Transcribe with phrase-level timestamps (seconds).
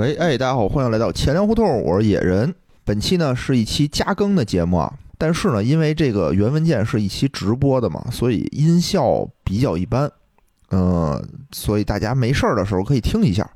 [0.00, 2.54] 喂，哎，大家好，欢迎来到钱粮胡同，我是野人。
[2.86, 10.10] 本期呢是一期加更的节目啊，但是呢，因为这个原文件是一期直播的嘛，所以音效比较一般，
[10.70, 13.46] 嗯、所以大家没事儿的时候可以听一下。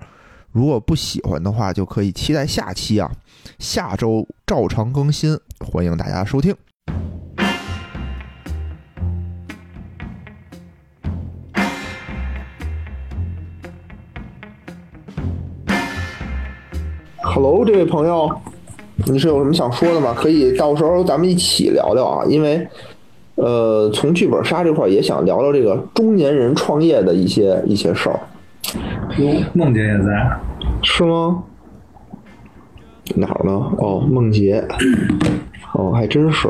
[0.53, 3.11] 如果不喜欢的话，就可以期待下期啊，
[3.59, 6.55] 下周照常更新，欢迎大家收听。
[17.35, 18.31] Hello，这位朋友，
[19.07, 20.15] 你是有什么想说的吗？
[20.17, 22.65] 可以到时候咱们一起聊聊啊，因为
[23.35, 28.21] 呃，从剧本杀这块也想聊聊这个中年人创业的一些一些事儿，
[29.19, 30.31] 哟，梦姐也在，
[30.85, 31.43] 是吗？
[33.17, 33.53] 哪儿呢？
[33.79, 34.65] 哦，梦洁，
[35.73, 36.49] 哦，还真是。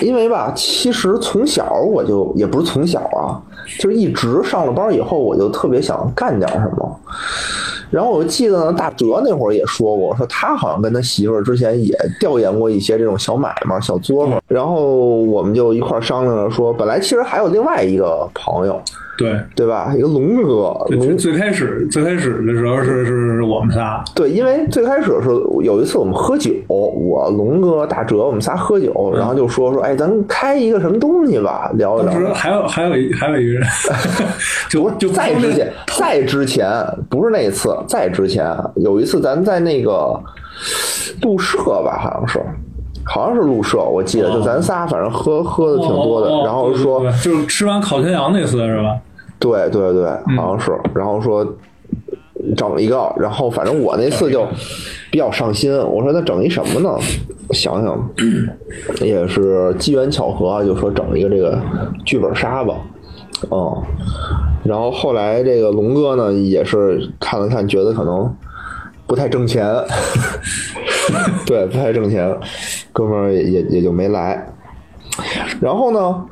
[0.00, 3.42] 因为吧，其实从小我就也不是从小啊，
[3.80, 7.00] 就是一直上了班以后，我就特别想干点什么。
[7.92, 14.42] 然后我记得呢，大哲那会儿也说过，说他好像跟他媳妇儿之前也调研过一些这种小买卖、小作坊。
[14.48, 18.80] 然后我们就一块儿商量着说，本来其实还有另外一个朋友，
[19.18, 19.92] 对，对吧？
[19.96, 25.28] 一个龙哥，最龙最开始最开始的时候是是我们仨，对，因为最开始是
[25.62, 32.32] 有一次我们喝酒，我龙哥、大哲我们仨喝酒，然后就说说，哎，咱开一个什么东西吧，聊一当时聊。
[32.32, 33.62] 还有还有一还有一个人，
[34.70, 36.66] 就就再之前，再之前
[37.10, 40.18] 不是那一次，再之前有一次咱在那个
[41.20, 42.40] 杜社吧，好像是，
[43.04, 48.98] 好像是路社，我记得就咱仨，反正喝喝的挺多的，哦哦然后说就是吃完烤全羊那次是吧？
[49.38, 50.36] 对对对，嗯。
[50.36, 51.46] 好像是，然后说
[52.56, 54.46] 整一个，然后反正我那次就
[55.10, 56.96] 比较上心，我说那整一什么呢？
[57.50, 58.10] 想想
[59.04, 61.60] 也是机缘巧合啊，就说整一个这个
[62.04, 62.74] 剧本杀吧，
[63.50, 63.82] 嗯，
[64.64, 68.34] 然后后来这个龙哥呢也是看了看，觉得可能
[69.06, 69.66] 不太挣钱，
[71.44, 72.34] 对，不太挣钱，
[72.92, 74.46] 哥们儿也也也就没来。
[75.60, 76.24] 然后呢，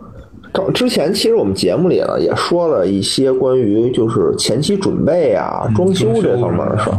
[0.53, 6.99] 刚之前其实我们节目里呢也说了一些关于就是前期准备啊、装修这方面的事儿。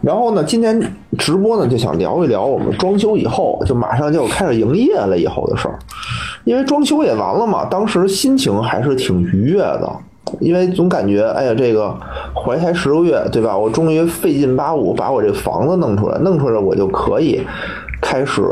[0.00, 0.80] 然后呢，今天
[1.18, 5.78] 直播呢就想聊一聊我们装修以后，就马上就要开始营业了以后的事儿。
[6.44, 9.92] 因为装修也完了嘛，当时心情还是挺愉悦的，
[10.38, 11.94] 因为总感觉哎呀，这个
[12.34, 13.58] 怀胎十个月，对吧？
[13.58, 17.42] 我终于费劲巴五把我这房子弄出来，弄出来我就可以
[18.10, 18.42] 开始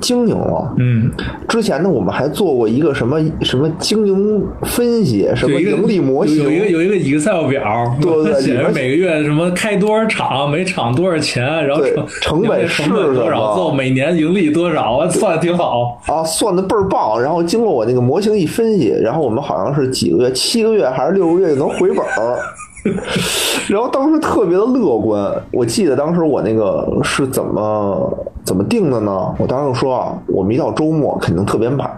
[0.00, 0.72] 经营了。
[0.78, 1.10] 嗯，
[1.48, 16.00] 之前呢，我们还做过一个什么什么经营分析，什么盈利模型，有一个有一个 Excel 表，对对对 写着每个月什么开多少场，每场多少钱，然后成成本成本多少，最后每年盈利多少，我算的挺好。
[16.06, 17.20] 啊，算的倍儿棒。
[17.20, 22.38] 然后经过我那个模型一分析，然后我们好像是几个月，七个月还是六个月就能回本儿。
[23.68, 29.34] 然后当时特别的乐观，我记得当时我那个是怎么怎么定的呢？
[29.38, 31.88] 我当时就说啊，我们一到周末肯定特别满，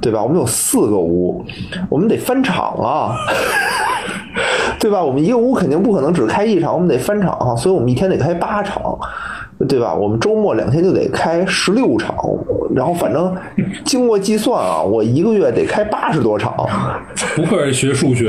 [0.00, 0.22] 对吧？
[0.22, 1.44] 我们有四个屋，
[1.88, 3.14] 我们得翻场啊，
[4.80, 5.02] 对吧？
[5.02, 8.98] 我们一个屋肯定不可能只开一场，我们得翻场啊，所以我们一天得开八场。
[9.68, 9.94] 对吧？
[9.94, 12.12] 我们周末两天就得开十六场，
[12.74, 13.32] 然后反正
[13.84, 16.52] 经过计算啊，我一个月得开八十多场。
[17.36, 18.26] 不愧是学数学，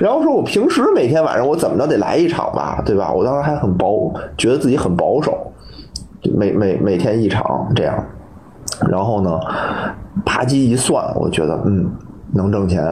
[0.00, 3.12] 然后说我平时每天晚上我怎么着得来一场吧，对吧？
[3.12, 3.88] 我当时还很保，
[4.36, 5.52] 觉得自己很保守，
[6.36, 8.04] 每每每天一场这样。
[8.90, 9.38] 然后呢，
[10.24, 11.90] 啪叽一算，我觉得嗯
[12.34, 12.82] 能挣钱。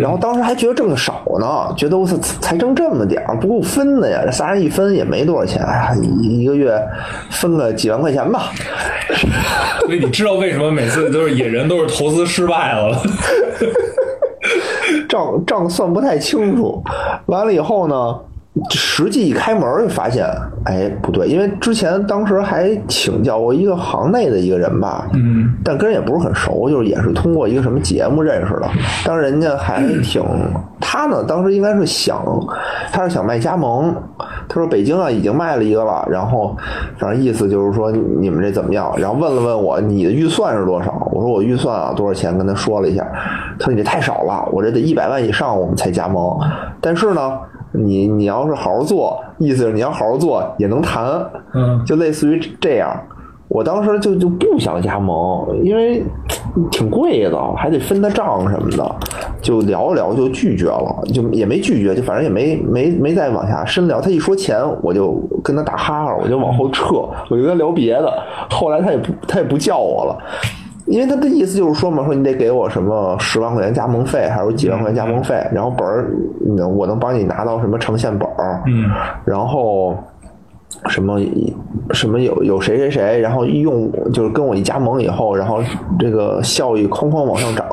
[0.00, 4.20] 然后当时还觉得挣的少呢，觉得我才才挣这么点儿，不够分的呀。
[4.24, 6.76] 这仨人一分也没多少钱，哎呀，一一个月
[7.30, 8.50] 分个几万块钱吧。
[9.80, 12.96] 所以你知道为什么每次都是野人都是投资失败了？
[15.08, 16.82] 账账算不太清楚。
[17.26, 18.20] 完了以后呢，
[18.70, 20.26] 实际一开门就发现，
[20.64, 28.68] 哎，不对，因为之前当时还请教过一个行内的一个人吧，嗯，但跟人也不是很熟，就是也是通过一个什么节目认识的。
[29.04, 30.22] 当时人家还挺，
[30.80, 32.24] 他呢当时应该是想，
[32.90, 33.94] 他是想卖加盟，
[34.48, 36.56] 他说北京啊已经卖了一个了，然后
[36.98, 38.90] 反正意思就是说你们这怎么样？
[38.96, 41.06] 然后问了问我你的预算是多少？
[41.12, 42.36] 我说我预算啊多少钱？
[42.38, 43.06] 跟他说了一下，
[43.58, 46.38] 他说你这太少了，我这得一百万以上我们才加盟。
[46.80, 47.38] 但是呢，
[47.76, 51.24] 你你要是好好做，意思是你要好好做也能谈，
[51.54, 52.94] 嗯就类似于这样。
[53.48, 56.02] 我当时就就不想加盟，因为
[56.72, 58.96] 挺贵的，还得分他账什么的，
[59.40, 64.00] 就聊了聊就拒绝了，就也没拒绝，就反正也没没没再往下深聊。
[64.00, 65.14] 他一说钱，我就
[65.44, 66.96] 跟他打哈哈，我就往后撤，
[67.30, 68.12] 我就跟他聊别的。
[68.50, 70.18] 后来他也不他也不叫我了。
[70.86, 76.08] 因为他的意思就是说嘛，说你得给我什么十万块钱加盟费，还有几万块钱加盟费，然后本儿，
[76.46, 78.90] 嗯我能帮你拿到什么呈现本儿，嗯，
[79.24, 79.96] 然后
[80.88, 81.20] 什么
[81.92, 85.60] 什么有有谁谁谁，然后一用就是跟我一加盟以后，然后
[85.98, 87.66] 这个效益哐哐往上涨。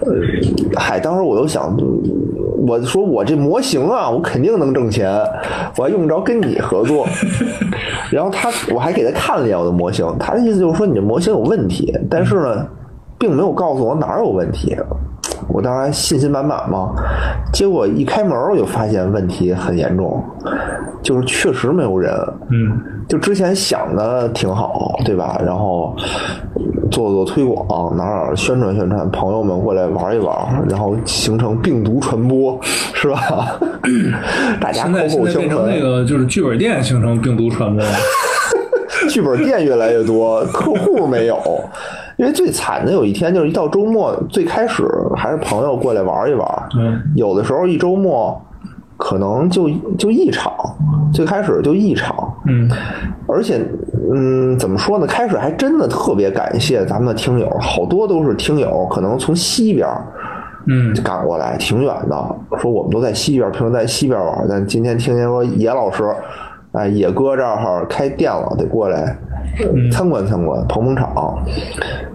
[0.00, 0.12] 呃，
[0.78, 1.76] 嗨，当时我又想，
[2.66, 5.10] 我说我这模型啊，我肯定能挣钱，
[5.76, 7.06] 我还用不着跟你合作。
[8.12, 12.66] 然后他，我还给他看了一眼我的模型，他的意思就是说你这模型有问题，但是呢，
[13.18, 14.76] 并没有告诉我哪儿有问题。
[15.52, 16.92] 我当然信心满满嘛，
[17.52, 20.22] 结果一开门我就发现问题很严重，
[21.02, 22.12] 就是确实没有人。
[22.50, 25.40] 嗯，就之前想的挺好，对吧？
[25.44, 25.94] 然后
[26.90, 30.34] 做做推广，哪哪宣传宣传，朋友们过来玩一玩，
[30.68, 33.58] 然后形成病毒传播，是吧？
[34.60, 37.84] 大家口口相现在变成那，个就是剧本店形成病毒传播。
[39.08, 41.36] 剧本店越来越多，客户没有。
[42.20, 44.86] 因为最惨的有一天就是一到周末，最开始
[45.16, 48.38] 还是朋友过来玩一玩，嗯有的时候一周末
[48.98, 50.52] 可能就就一场，
[51.14, 52.70] 最开始就一场，嗯
[53.26, 53.64] 而且，
[54.14, 55.06] 嗯，怎么说呢？
[55.06, 59.88] 开始还真的特别感谢咱们的听友，好多都是听友，可能从西边
[60.66, 62.36] 嗯赶过来，挺远的。
[62.58, 66.04] 说我们都在西边，平时在西边玩，但今天听见说野老师，
[66.72, 69.16] 哎，野哥这儿开店了，得过来
[69.90, 71.36] 参观参观，捧捧场。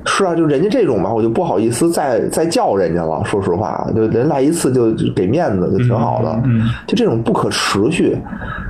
[0.06, 3.22] 是啊，就人家这种吧，我就不好意思再再叫人家了。
[3.26, 6.42] 说实话，就人来一次就就给面子，就挺好的。
[6.88, 8.18] 就这种不可持续，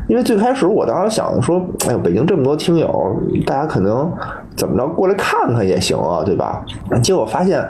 [0.07, 3.16] 因为最开始我当时想说，哎呦，北京这么多听友，
[3.46, 4.12] 大家可能
[4.56, 6.63] 怎么着过来看看也行啊，对吧？
[7.02, 7.66] 结果发现，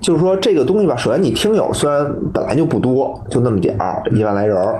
[0.00, 4.78] 就是说这个东西吧，首先你听友虽然本来就不多，就那么点儿，一万来人儿，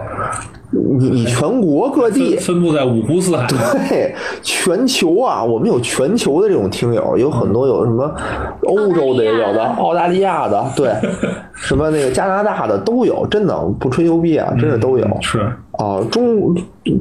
[0.71, 3.47] 你你全国各地分分布在五湖四海。
[3.49, 8.15] 对，全球啊，我们有全球的这种听友，有很多有什么
[8.63, 10.93] 欧洲的也有的，澳大利亚的，对，
[11.55, 15.07] 什么那个加拿大的都有，真的不吹牛逼啊，真的都有。
[15.21, 16.55] 是，啊，中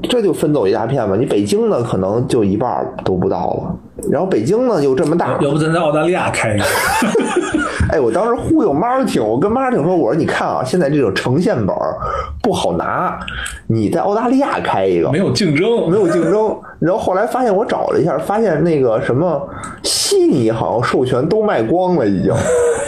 [0.03, 1.15] 这就分走一大片吧。
[1.15, 3.75] 你北京呢，可能就一半都不到了。
[4.11, 6.65] 然后北京呢又这么大，要不咱在澳大利亚开一个？
[7.91, 11.75] 哎，我当时忽悠 Martin，我跟 Martin 说，我说你看啊，现在这种呈现本
[12.41, 13.17] 不好拿，
[13.67, 16.55] 你在澳大利亚开一个没有竞争，没有竞争。
[16.79, 19.47] 然后后来发现，我找了一下，发现那个什么
[19.83, 22.33] 悉尼好像授权都卖光了，已经。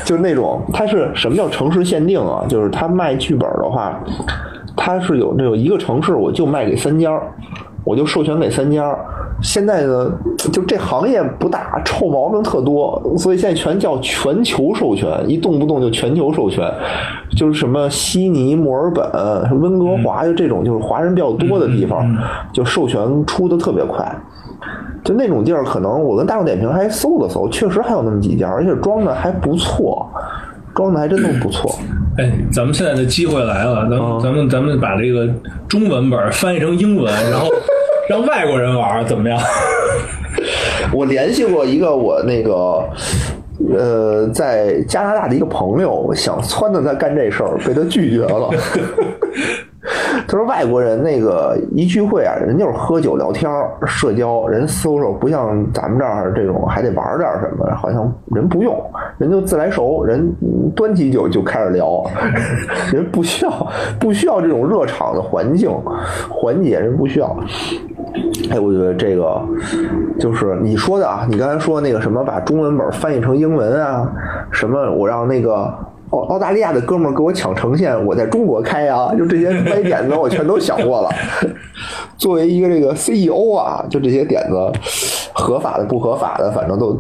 [0.04, 2.44] 就是那种，它是什么叫城市限定啊？
[2.48, 4.02] 就是它卖剧本的话，
[4.78, 7.20] 它是有这种一个城市，我就卖给三家，
[7.84, 8.96] 我就授权给三家。
[9.40, 10.12] 现在呢，
[10.52, 16.68] 就这行业不大，臭毛病特多，所以现在全叫全球授权，一动不动就全球授权，
[17.36, 22.18] 就是什么悉尼、墨尔本、温哥华，就这种就是华人比较多的地方，
[22.52, 24.12] 就授权出的特别快。
[25.04, 30.10] 就那种地儿，可能我跟大众点评还搜了搜，确实还有那么几家，而且装的还不错，
[30.78, 31.78] 装的还真都不错。
[32.18, 35.28] 哎，咱们现在的机会来了，咱咱们咱们把这个
[35.68, 37.50] 中文本翻译成英文，然后
[38.10, 39.38] 让外国人玩，怎么样？
[40.94, 42.88] 我联系过一个我那个
[43.76, 48.50] 呃在加拿大的一个朋友，想撺掇他干这事儿，被他拒绝了。
[50.28, 53.52] 他说外国人那个一聚会啊，人就是喝酒聊天
[53.86, 58.76] 社交，人 social 不像咱们这儿这种还得玩点什么，好像人不用，
[59.18, 60.34] 人就自来熟，人
[60.76, 62.04] 端起酒就开始聊，
[62.92, 63.68] 人不需要
[64.00, 65.70] 不需要这种热场的环境
[66.30, 67.38] 环节，人不需要。
[68.50, 69.42] 哎，我觉得这个
[70.20, 74.10] 就是你说的啊，你刚才说那个什么把中文本翻译成英文啊，
[74.52, 75.72] 什么我让那个
[76.12, 81.10] 澳澳大利亚的哥们儿给我抢呈现，我在中国开啊，就这些歪点子我全都想过了。
[82.18, 84.72] 作为一个这个 CEO 啊，就这些点子，
[85.34, 86.98] 合法的不合法的，反正都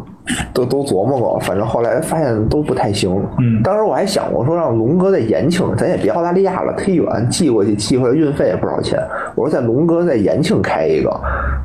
[0.54, 3.12] 都都琢磨过，反正后来发现都不太行。
[3.40, 9.00] 嗯当时我还想过说让龙哥在延庆，咱也别澳大利亚了，忒远，寄过去寄回来运费也不少钱。
[9.36, 11.10] 我说在龙哥在延庆开一个，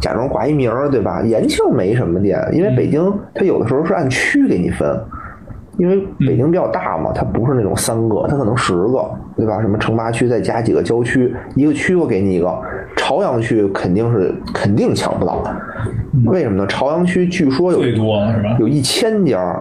[0.01, 1.21] 假装挂一名儿，对吧？
[1.23, 4.99] 延庆没什么店，因为北京它有的时候是按区给你分。
[5.79, 9.61] 因为北京比较大嘛，它不是那种三个，它可能十个，对吧？
[9.61, 12.61] 什么城八区再加几个郊区，一个区我给你一个。
[12.95, 15.43] 朝阳区肯定是肯定抢不到，
[16.27, 16.67] 为什么呢？
[16.67, 18.57] 朝阳区据说有最多是吧？
[18.61, 19.61] 有一千家，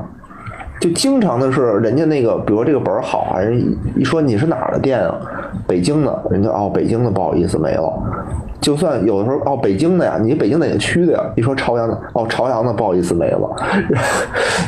[0.79, 5.17] 就经常的是人家那个，比如这个本儿好啊，人一一说你是哪儿的店啊？
[5.65, 7.93] 北京的，人家哦，北京的不好意思没了。
[8.61, 11.19] 就算有的时候哦，北京的呀，你北京哪个区的呀？
[11.35, 13.55] 一说朝阳的，哦，朝阳的不好意思没了，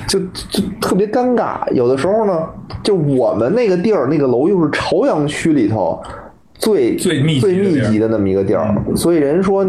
[0.08, 0.20] 就
[0.50, 1.60] 就特别尴尬。
[1.72, 2.40] 有的时候呢，
[2.82, 6.02] 就我们那个地儿那个楼又是朝阳区里头
[6.56, 9.64] 最最密集最密集的那么一个地儿，所以人说，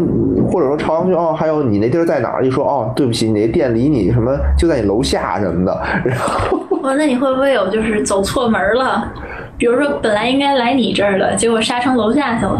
[0.51, 2.45] 或者说朝阳区哦，还有你那地儿在哪儿？
[2.45, 9.11] 一说哦，对不起，你那店离你什么就在你楼下什么的，然后哇，那你会不会有就是走错门了？
[9.57, 12.59] 比如说本来应该来你这儿的，结果杀成楼下去了。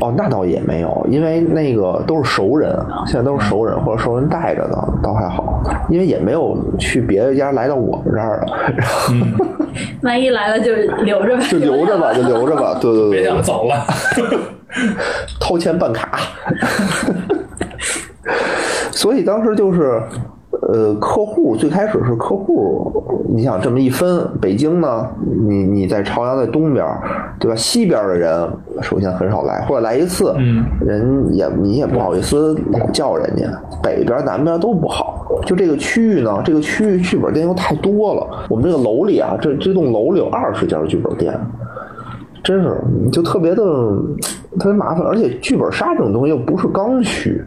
[0.00, 2.74] 哦，那倒也没有，因为那个都是熟人，
[3.06, 9.14] 现在都是熟人或者熟人带着的，倒还好，因为也没有去别的家来到我们这儿了，然 后
[10.02, 13.86] 万一来了就留着吧，就留着吧，就留着吧，对对别对对，想走了。
[15.40, 16.18] 掏钱办卡。
[18.92, 20.00] 所以当时就是，
[20.62, 25.06] 呃，客户最开始是客户，你想这么一分，北京呢，
[25.48, 26.86] 你你在朝阳在东边，
[27.38, 27.56] 对吧？
[27.56, 28.48] 西边的人
[28.82, 33.44] 首先很少来，或者来一次，嗯，人也你也不好意思老叫人家，
[33.82, 35.26] 北边南边都不好。
[35.46, 38.26] 就这个区域呢，这个区域剧本店又太多了。
[38.48, 41.34] 我们这个楼里啊，这这栋楼里有二十家剧本店。
[42.42, 42.74] 真是
[43.12, 43.62] 就特别的
[44.58, 47.44] 特别麻烦，而且剧本杀这种东西又不是刚需，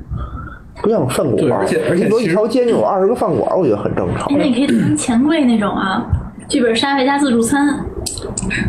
[0.84, 4.28] 不像饭馆，对而且而且说一条街就有二十个饭馆，我觉得很正常。
[4.38, 6.06] 那你可以当钱柜那种啊，
[6.50, 7.86] 剧本杀外加自助餐。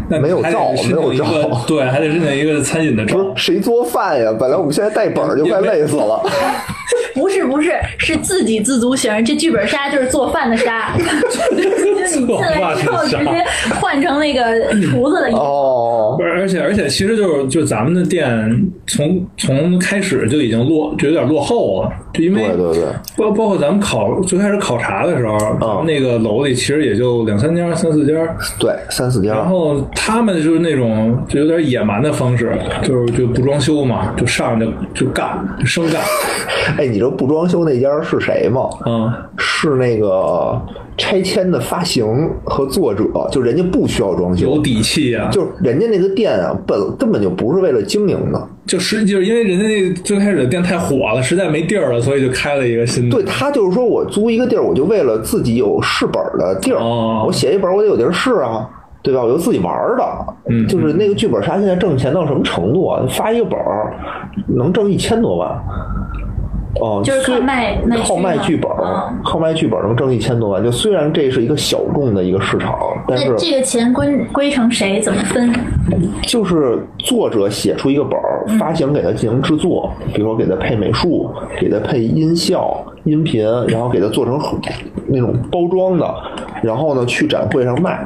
[0.09, 3.37] 那没有还得照申请一个没有照对，还得是那一个餐饮的照不。
[3.37, 4.33] 是谁做饭呀？
[4.39, 6.23] 本来我们现在带本儿就快累死了。
[7.15, 9.25] 不是不是，是自给自足型。
[9.25, 10.95] 这剧本杀就是做饭的杀，
[11.57, 11.63] 就
[12.07, 13.45] 是你进来之后直接
[13.81, 14.43] 换成那个
[14.83, 15.39] 厨子的衣服。
[15.39, 22.85] 哦不，是，而且而且，其实就是就咱们的店从从开始就已经落就有点落后了，就因为对对对，
[23.17, 28.13] 包包括咱们考最开始考察的时候，咱们那个楼里其实也就两三家、三四家，
[28.59, 29.35] 对，三四家。
[29.35, 36.01] 然后他们就是那种就有点野蛮的方式，就是就不装修嘛，就上来就就干，就生干，
[36.79, 38.69] 哎，你知道不装修那家是谁吗？
[38.87, 40.61] 嗯，是那个
[40.97, 48.49] 拆迁的发行和作者，就人家不需要装修有，底气啊，就是人家那个店啊，本根本就不是为了经营的。
[48.67, 53.17] 就是就是因为人家那个最开始的店太火了，实在没地儿了，所以就开了一个新的。
[53.17, 58.67] 对他就是说我租一个地儿，我就为了自己有试本的地儿，哦我写一本我得有地儿试啊，
[59.03, 59.23] 对吧？
[59.23, 60.05] 我就自己玩的，
[60.49, 63.05] 嗯就是那个剧本杀现在挣钱到什么程度啊？
[63.11, 63.93] 发一个本儿
[64.47, 65.51] 能挣一千多万。
[66.81, 68.71] 哦，就是靠卖卖靠卖剧本
[69.25, 70.63] 靠卖剧本能挣一千多万。
[70.63, 72.77] 就虽然这是一个小众的一个市场，
[73.07, 75.01] 但是这个钱归归成谁？
[75.01, 75.53] 怎么分？
[76.23, 84.41] 就是作者写出一个本儿，发行给他进行制作，比如说给他配美术，给他配音效、音频，然后给他做成
[85.07, 86.15] 那种包装的，
[86.63, 88.05] 然后呢去展会上卖，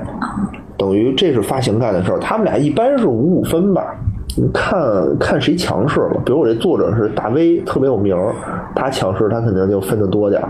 [0.76, 2.18] 等于这是发行干的事儿。
[2.18, 3.94] 他们俩一般是五五分吧。
[4.40, 8.33] 你看看谁强势了，比如我这作者是大 V，特别有名儿，
[8.75, 10.49] 他强势，他肯定就分的多点儿。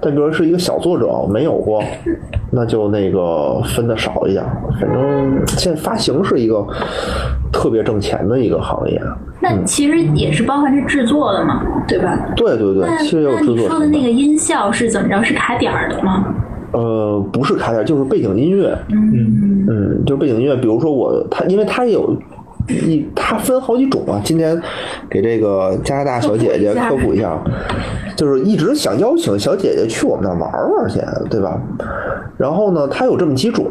[0.00, 1.82] 但比如是一个小作者，没有过，
[2.50, 4.50] 那就那个分的少一点儿。
[4.80, 6.64] 反正现在发行是一个
[7.52, 9.00] 特别挣钱的一个行业。
[9.40, 12.16] 那其实也是包含着制作的嘛，对吧？
[12.36, 13.68] 对对对那，其实也有制作成本。
[13.68, 15.20] 说的那个音效是怎么着？
[15.24, 16.24] 是卡点儿的吗？
[16.72, 18.76] 呃，不是卡点，就是背景音乐。
[18.90, 20.56] 嗯嗯，就是背景音乐。
[20.56, 22.16] 比如说我，它因为它有
[22.68, 24.20] 一，它分好几种啊。
[24.24, 24.60] 今天
[25.10, 27.38] 给这个加拿大小姐姐科科普普一下，
[28.16, 31.60] 就是一直想邀请小姐姐去我们那儿玩玩去，对吧？
[32.36, 33.64] 然后呢，它有这么几种。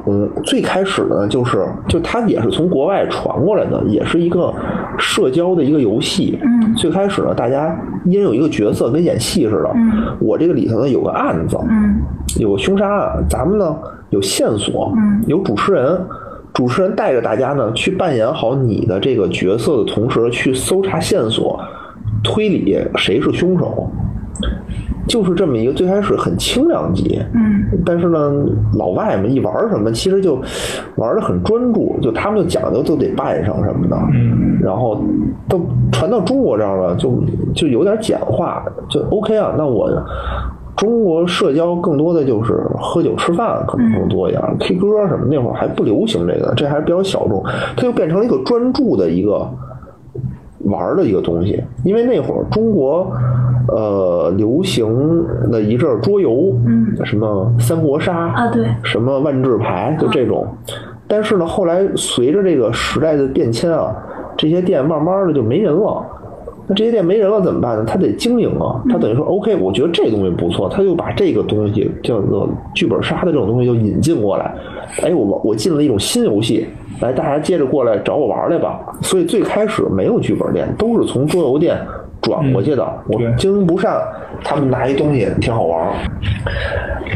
[0.43, 4.53] 最开始呢，就是就它也是从国外传过来的，也是一个
[4.97, 6.39] 社交的一个游戏。
[6.43, 9.71] 嗯最开始呢，大家一人有一个角色，跟演戏似的。
[9.75, 12.01] 嗯我这个里头呢有个案子，嗯
[12.39, 13.75] 有个凶杀案，咱们呢
[14.09, 15.99] 有线索，嗯有主持人，
[16.53, 21.59] 主持人带着大家呢去扮演好你的这个角色的同时，去搜查线索，
[22.23, 23.89] 推理谁是凶手，
[25.07, 27.63] 就是这么一个最开始很轻量级，嗯。
[27.83, 28.45] 但是呢，
[28.77, 30.39] 老外们一玩什么，其实就
[30.95, 35.03] 玩的很专注，就他们就讲究都得扮上什么的，嗯，然后
[35.49, 35.59] 都
[35.91, 37.23] 传到中国这儿了，就
[37.55, 39.55] 就有点简化，就 OK 啊。
[39.57, 39.89] 那我
[40.75, 47.43] 中国社交更多的就是喝酒吃饭，可能更多一点、k 歌什么那会儿还不流行这个，这还是比较小众，
[47.75, 49.47] 它就变成了一个专注的一个
[50.65, 51.63] 玩的一个东西。
[51.83, 53.11] 因为那会儿中国
[53.67, 54.87] 呃流行
[55.51, 60.47] 了一阵桌游，嗯什么三国杀啊，对，什么万智牌，就这种。
[61.07, 63.93] 但是呢，后来随着这个时代的变迁啊，
[64.35, 66.03] 这些店慢慢的就没人了。
[66.67, 67.83] 那这些店没人了怎么办呢？
[67.85, 74.53] 他得经营啊，他等于说 OK，我觉得这东西不错，他就把这个东西叫做剧本杀的这种东西就引进过来。
[75.01, 76.67] 哎，我我进了一种新游戏，
[77.01, 78.79] 来大家接着过来找我玩来吧。
[79.01, 81.77] 所以最开始没有剧本店，都是从桌游店
[82.21, 82.87] 转过去的。
[83.07, 84.01] 我经营不善，
[84.43, 85.93] 他们拿一东西挺好玩儿。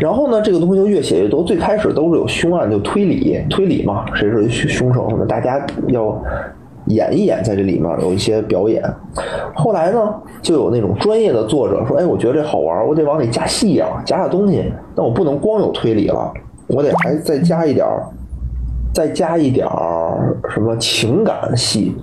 [0.01, 1.41] 然后呢，这个东西就越写越多。
[1.43, 6.21] 最开始都是有凶案，就推理，推理嘛，谁是凶凶手什么，大家要
[6.87, 8.83] 演一演在这里面有一些表演。
[9.55, 14.71] 后来呢，就有那种专业的作者说：“哎，我觉得这好玩，我得往里加戏啊，加点东西。
[14.95, 16.31] 那我不能光有推理了，
[16.67, 17.85] 我得还再加一点，
[18.93, 19.67] 再加一点
[20.49, 21.95] 什么情感戏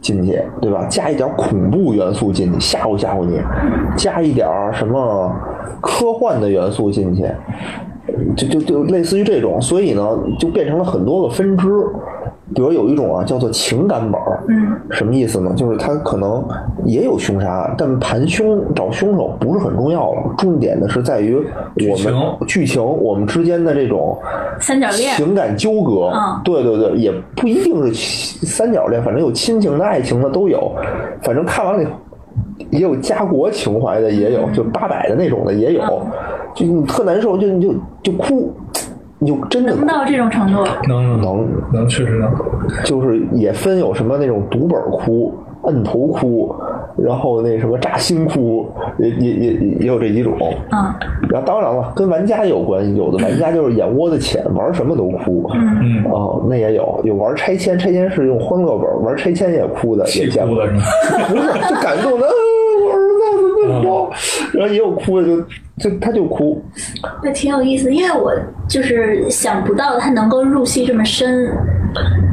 [0.00, 0.86] 进去，对吧？
[0.88, 3.38] 加一点恐怖元素进去，吓唬吓唬你；
[3.96, 5.30] 加一点什么
[5.80, 7.24] 科幻的元素进去，
[8.36, 11.68] 就就就类似于这种，所以呢，就变成了很多个分支。
[12.54, 15.52] 比如有一种啊，叫做情感本儿，嗯，什么意思呢？
[15.54, 16.42] 就是它可能
[16.84, 21.36] 也有凶杀案，但盘凶找凶手不是很重要了，重点的是在于
[21.90, 22.14] 我们
[22.46, 24.16] 剧情我们之间的这种
[24.60, 26.10] 三角恋情感纠葛。
[26.14, 30.72] 嗯对对对，也不一定是三角恋，反正有亲情的、爱情的都有，
[31.22, 31.92] 反正看完了以后。
[32.70, 35.80] 也有家国情怀的，也有就八百的那种的也有，
[36.54, 38.52] 就你特难受，就你就就哭，
[39.20, 42.30] 你就真的哭能到这种程度，能能能确实能，
[42.84, 45.34] 就是也分有什么那种读本哭、
[45.64, 46.54] 摁头哭，
[46.96, 48.66] 然后那什么炸心哭，
[48.98, 50.34] 也也也也有这几种。
[50.70, 50.94] 嗯
[51.30, 55.50] 然后当然了，跟玩家也有关系，有的玩家就是眼窝子浅，玩什么都哭。
[55.52, 60.66] 嗯嗯，哦，那也有，有玩拆迁，拆迁是用欢乐本，玩拆迁也哭的，也见过哭了。
[60.66, 60.82] 是吗？
[61.28, 62.26] 不是，就感动的，
[63.68, 65.40] 然后也有哭的，就
[65.78, 66.62] 就他就哭。
[67.22, 68.32] 那挺有意思，因为我
[68.68, 71.48] 就是想不到他能够入戏这么深，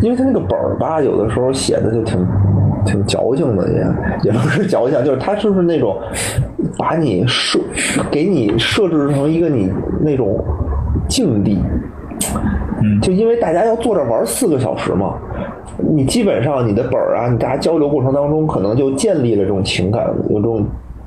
[0.02, 2.26] 因为他那个本儿吧，有的时候写的就挺
[2.86, 5.98] 挺矫情的，也也不是矫情，就是他就是那种
[6.78, 7.60] 把你设
[8.12, 10.44] 给你设置成一个你那种
[11.08, 11.60] 境地，
[12.82, 15.16] 嗯就因为大家要坐这玩四个小时嘛，
[15.78, 20.66] 你基本上你的本儿啊，你大家交流过程当中，可能就建立了这种情感，有这种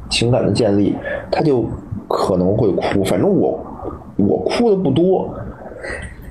[0.09, 0.95] 情感的建立，
[1.31, 1.65] 他就
[2.09, 3.05] 可能会哭。
[3.05, 3.59] 反正我
[4.17, 5.33] 我哭的不多，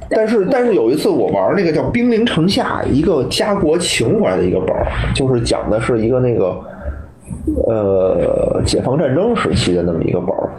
[0.10, 6.60] 但是但是有一次我玩那个叫《兵临城下》，一个家国情怀的一个本儿，就是讲的是一个那个
[7.68, 10.50] 呃解放战争时期的那么一个本儿。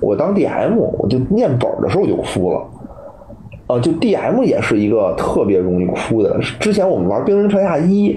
[0.00, 2.60] 我当 DM，我就念本儿的时候我就哭了。
[3.66, 6.38] 啊，就 DM 也是一个特别容易哭的。
[6.60, 8.10] 之前我们玩《冰人城下一》，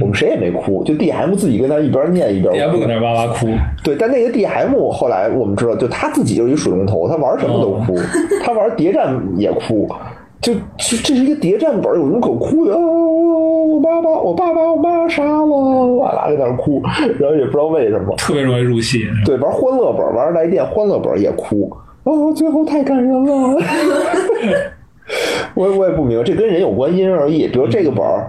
[0.00, 3.48] 我们谁也没哭，就 DM 自己跟他一边念一边哭也不搁那哇哇哭，
[3.82, 7.94] 对，但那个 DM 后来我们知道，就他自己就是一水龙头，他玩什么都哭，
[8.42, 9.86] 他玩谍战也哭，
[10.40, 12.74] 就这这是一个谍战本，有什么可哭的？
[12.74, 12.80] 啊
[13.74, 15.46] 我爸爸我爸把我妈杀了，
[15.96, 16.80] 哇啦在那哭，
[17.18, 18.14] 然后也不知道为什么。
[18.16, 19.04] 特别容易入戏。
[19.26, 21.70] 对，玩欢乐本，玩来电欢乐本也哭，
[22.04, 23.58] 哦，最后太感人了。
[25.54, 27.46] 我我也不明白，这跟人有关，因人而异。
[27.48, 28.26] 比如这个本儿，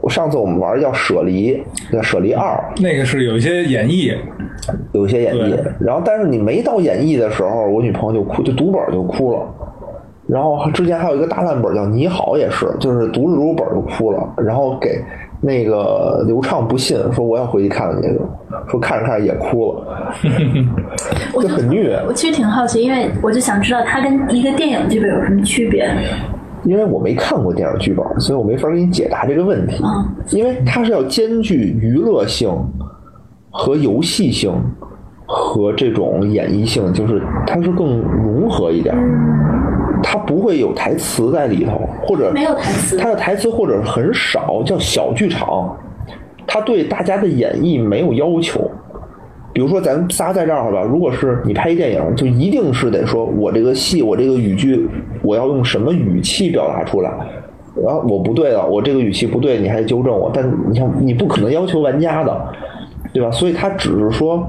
[0.00, 4.16] 我上次我们玩叫舍离，叫舍离二，那个是有一些演绎，
[4.92, 9.40] 有一些演绎，然后但是你没到演绎的时候，我女朋友就哭，就读本儿就哭了。
[10.26, 15.02] 然后之前还有一个大烂本叫《你好》，也是，就是读着读着本就哭了，然后给
[15.44, 18.20] 那个刘畅不信，说我要回去看看去，
[18.68, 20.14] 说看着看着也哭了，
[21.42, 22.00] 就很虐。
[22.06, 25.90] 我其实挺好奇，因为我就想知道它跟一个电影剧本有什么区别。
[26.64, 29.82] 因为我没看过电影剧本，所以我没法给你解答这个问题。
[29.84, 32.48] 嗯因为它是要兼具娱乐性
[33.50, 34.52] 和游戏性
[35.26, 39.00] 和这种演绎性，就是它是更融合一点儿。
[40.02, 45.76] 它不会有台词在里头，或者没有台词它的台词或者很少，叫小剧场。
[46.46, 48.70] 它对大家的演绎没有要求。
[49.52, 54.88] 比如说咱仨在这儿吧，如果是你拍一电影，就一定是得说我这个戏，我这个语句，
[55.22, 57.10] 我要用什么语气表达出来。
[57.74, 60.30] 然后我不对了，我这个语气不对，你还纠正我。
[60.32, 62.46] 但你像你不可能要求玩家的，
[63.12, 63.30] 对吧？
[63.30, 64.42] 所以他只是说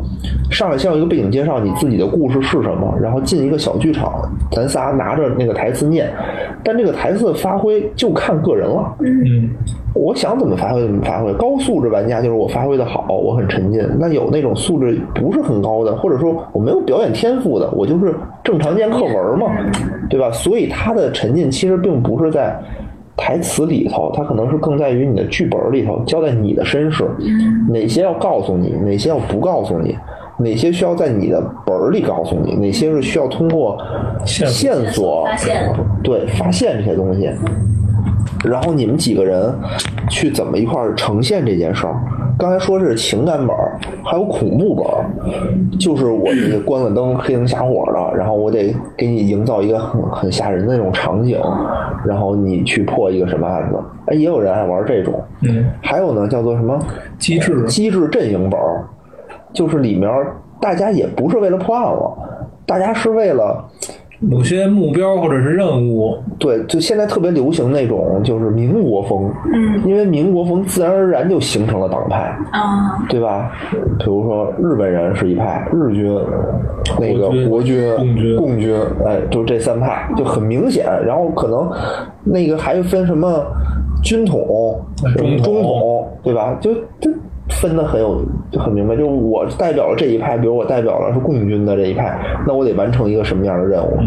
[0.50, 4.14] 上来先有一个背景介绍，你自己的故事是什么，然后进一个小剧场，
[4.52, 6.10] 咱仨拿着那个台词念。
[6.64, 8.96] 但这个台词的发挥就看个人了。
[9.00, 9.50] 嗯，
[9.94, 11.34] 我想怎么发挥怎么发挥。
[11.34, 13.86] 高素质玩家就是我发挥的好，我很沉浸。
[14.00, 19.48] 那有那种素质不是很高的，或者说我没有表演天赋的，我就是正常念课文嘛，
[20.10, 20.32] 对吧？
[20.32, 22.58] 所以他的沉浸其实并不是在
[23.16, 27.04] 台词里头，它可能是更在于你的剧本里头交代你的身世，
[27.70, 29.96] 哪些要告诉你，哪些要不告诉你。
[30.40, 33.78] 哪些需要在你的本儿里告诉你，哪些是需要通过
[34.26, 35.72] 线索线索发现
[36.02, 37.30] 对发现这些东西，
[38.44, 39.54] 然后你们几个人
[40.10, 41.96] 去怎么一块儿呈现这件事儿？
[42.44, 45.06] 刚才说是情感本儿，还有恐怖本儿，
[45.80, 51.40] 就是我这关了灯、黑灯瞎火的，然后我得给你营造一个很很吓人的那种场景，
[52.06, 53.80] 然后你去破一个什么案子。
[54.08, 56.78] 哎，也有人爱玩这种，嗯，还有呢，叫做什么？
[57.18, 57.64] 机制。
[57.64, 58.84] 机制阵营本儿，
[59.54, 60.12] 就是里面
[60.60, 62.14] 大家也不是为了破案了，
[62.66, 63.64] 大家是为了
[64.30, 73.52] 某些目标或者是任务，对，就现在特别流行那种就是民国风，嗯因为民国风自然而然就形成了党派，啊，对吧？
[74.00, 76.20] 比如说日本人是一派，日军、
[77.00, 80.86] 那个国国军、共军共军，哎，就这三派就很明显。
[81.06, 81.70] 然后可能
[82.24, 83.46] 那个还分什么
[84.02, 84.80] 军统
[85.18, 86.58] 中统，对吧？
[86.62, 87.12] 就就
[87.62, 88.96] 分的很有就很明白。
[88.96, 93.98] 就我代表了这一派，比如我代表了是共军的这一派，那我得完成一个什么样的任务？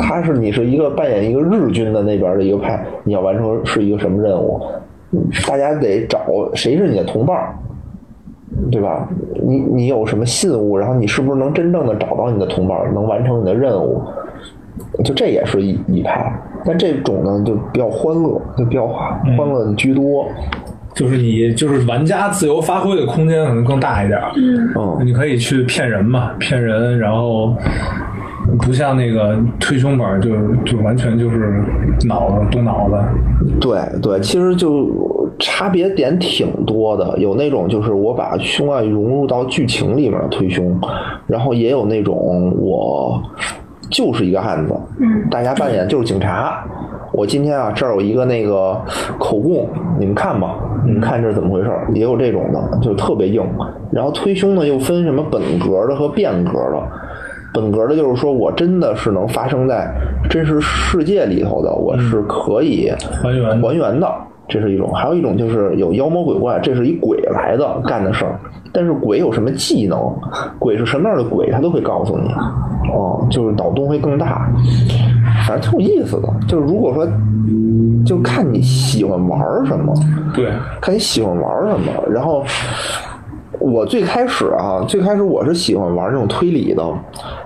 [0.00, 4.60] 他是你是一个扮演一个日军的那边的一个派，你要完成是一个什么任务？
[5.46, 6.20] 大家得找
[6.54, 7.36] 谁是你的同伴，
[8.70, 9.08] 对吧？
[9.42, 14.02] 你你有什么信物，然后你是不是能真正的找到你的同伴，能完成你的任务？
[15.04, 16.32] 就这也是一一派，
[16.64, 20.26] 但这种呢就比较欢乐，就比较欢欢乐居多。
[20.94, 24.20] 就是你就是玩家自由发挥的空间可能更大一点。
[24.36, 27.56] 嗯，你可以去骗人嘛，骗人，然后
[28.60, 30.30] 不像那个推胸本就
[30.64, 31.62] 就完全就是
[32.06, 32.94] 脑子动脑子。
[33.60, 34.88] 对对，其实就
[35.40, 40.78] 差别点挺多的，有那种就是我把胸案融入到剧情里面推胸，
[41.26, 43.20] 然后也有那种我
[43.90, 46.64] 就是一个案子，嗯大家扮演就是警察。
[47.14, 48.76] 我今天啊，这儿有一个那个
[49.18, 49.68] 口供，
[50.00, 51.86] 你们看吧，你们看这是怎么回事儿？
[51.94, 53.40] 也有这种的，就特别硬。
[53.92, 56.82] 然后推凶呢，又分什么本格的和变格的。
[57.54, 59.88] 本格的就是说我真的是能发生在
[60.28, 64.12] 真实世界里头的，我是可以还原还原的，
[64.48, 68.40] 这是一种；还有一种就是有妖魔鬼怪，这是一鬼来的干的事儿。
[68.72, 70.12] 但是鬼有什么技能？
[70.58, 72.28] 鬼是什么样的鬼，他都会告诉你。
[72.92, 74.50] 哦，就是脑洞会更大，
[75.46, 76.28] 反正挺有意思的。
[76.48, 77.06] 就是如果说，
[78.04, 79.94] 就看你喜欢玩什么。
[80.34, 81.92] 对，看你喜欢玩什么。
[82.10, 82.44] 然后
[83.60, 86.82] 我最开始啊，最开始我是喜欢玩这种推理的，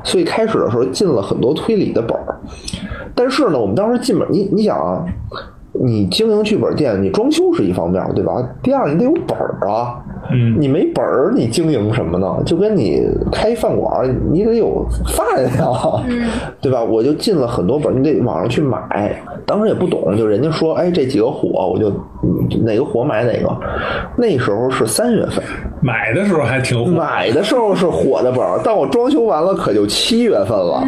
[0.03, 2.37] 所以开始的时候进了很多推理的本儿。
[3.15, 5.05] 但是呢，我们当时进本，你你想啊，
[5.73, 8.33] 你经营剧本店，你装修是一方面，对吧？
[8.63, 10.03] 第二，你得有本儿啊。
[10.31, 12.37] 嗯，你没本儿，你经营什么呢？
[12.45, 13.03] 就跟你
[13.33, 16.05] 开饭馆儿，你得有饭呀，
[16.61, 16.83] 对吧？
[16.83, 19.21] 我就进了很多本儿，你得网上去买。
[19.47, 21.89] 当时也不懂，就人家说，哎，这几个火，我就
[22.23, 23.49] 嗯哪个火买哪个。
[24.17, 25.43] 那时候是三月份，
[25.81, 26.91] 买的时候还挺火。
[26.91, 30.85] 买的时候是火的本儿，但我装修完了可就七月份了。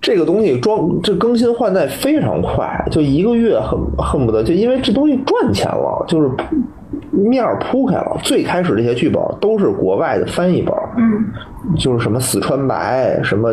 [0.00, 6.30] 这个东西装这更新换代非常快，就一个月恨恨不得就因为这东西赚钱了，就是
[7.16, 8.16] 面儿铺开了。
[8.22, 11.24] 最开始这些剧本都是国外的翻译本，嗯
[11.76, 13.52] 就是什么四川白，什么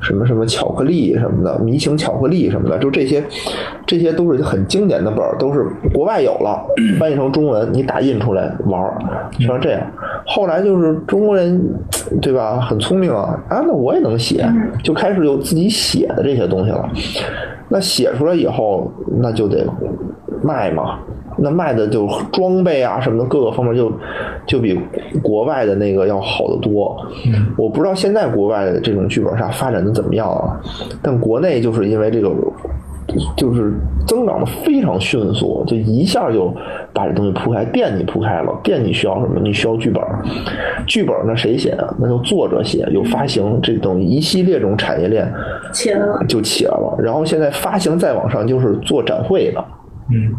[0.00, 3.22] 什么什么巧克力什么的，迷情巧克力什么的，就这些，
[3.84, 6.64] 这些都是很经典的本儿，都是国外有了，
[7.00, 8.96] 翻译成中文，你打印出来玩儿，
[9.40, 9.80] 像这样。
[10.24, 11.60] 后来就是中国人，
[12.20, 12.60] 对吧？
[12.60, 14.48] 很聪明啊，啊，那我也能写，
[14.84, 16.88] 就开始有自己写的这些东西了。
[17.72, 19.66] 那写出来以后，那就得
[20.42, 20.98] 卖嘛。
[21.38, 23.90] 那卖的就装备啊什么的各个方面就
[24.46, 24.78] 就比
[25.22, 26.94] 国外的那个要好得多。
[27.56, 30.60] 我不知道现在国外的这种剧本杀发展的怎么样啊，
[31.00, 32.30] 但国内就是因为这个
[33.36, 33.74] 就是
[34.06, 36.54] 增长的非常迅速，就一下就
[36.92, 39.40] 把这东西铺开，店你铺开了，店你需要什么？
[39.42, 40.02] 你需要剧本，
[40.86, 41.94] 剧本那谁写啊？
[41.98, 45.30] 那就作者写，有发行这种一系列这种产业链
[45.72, 46.96] 起来了，就起来了。
[46.98, 49.64] 然后现在发行再往上就是做展会的，
[50.10, 50.32] 嗯，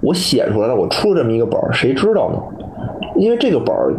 [0.00, 2.38] 我写出来了，我出了这么一个本儿，谁知道呢？
[3.16, 3.94] 因为这个本儿，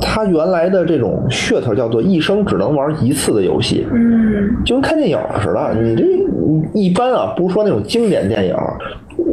[0.00, 5.74] 它原来的这种噱头叫做一生只能玩一次的游戏，嗯就跟看电影似的。
[5.80, 6.04] 你这
[6.72, 8.56] 一般啊，不是说那种经典电影，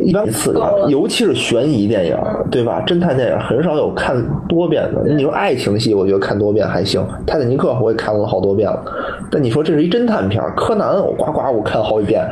[0.02, 2.18] 一般一次看，尤其是悬疑电影，
[2.52, 2.84] 对吧？
[2.86, 4.16] 侦探电影很少有看
[4.48, 5.04] 多遍的。
[5.14, 8.84] 你说爱情戏，我觉得看多遍还行，《泰坦尼克》我也看了好多遍了。
[9.32, 12.28] 但你说这是一侦探片，柯南我呱呱我看好几遍，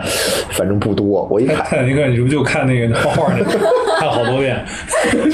[0.52, 1.28] 反正不多。
[1.32, 3.60] 我一看泰坦尼克，你是不是就看那个画画那个，
[4.00, 4.64] 看好多遍？
[5.12, 5.30] 车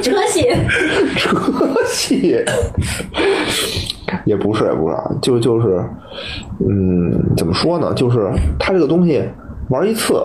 [0.00, 0.48] 车戏，
[1.16, 1.36] 车
[1.86, 2.44] 戏
[4.24, 5.82] 也不是，也不是啊，就就是，
[6.66, 7.92] 嗯，怎么说呢？
[7.94, 9.22] 就是它这个东西
[9.68, 10.22] 玩一次，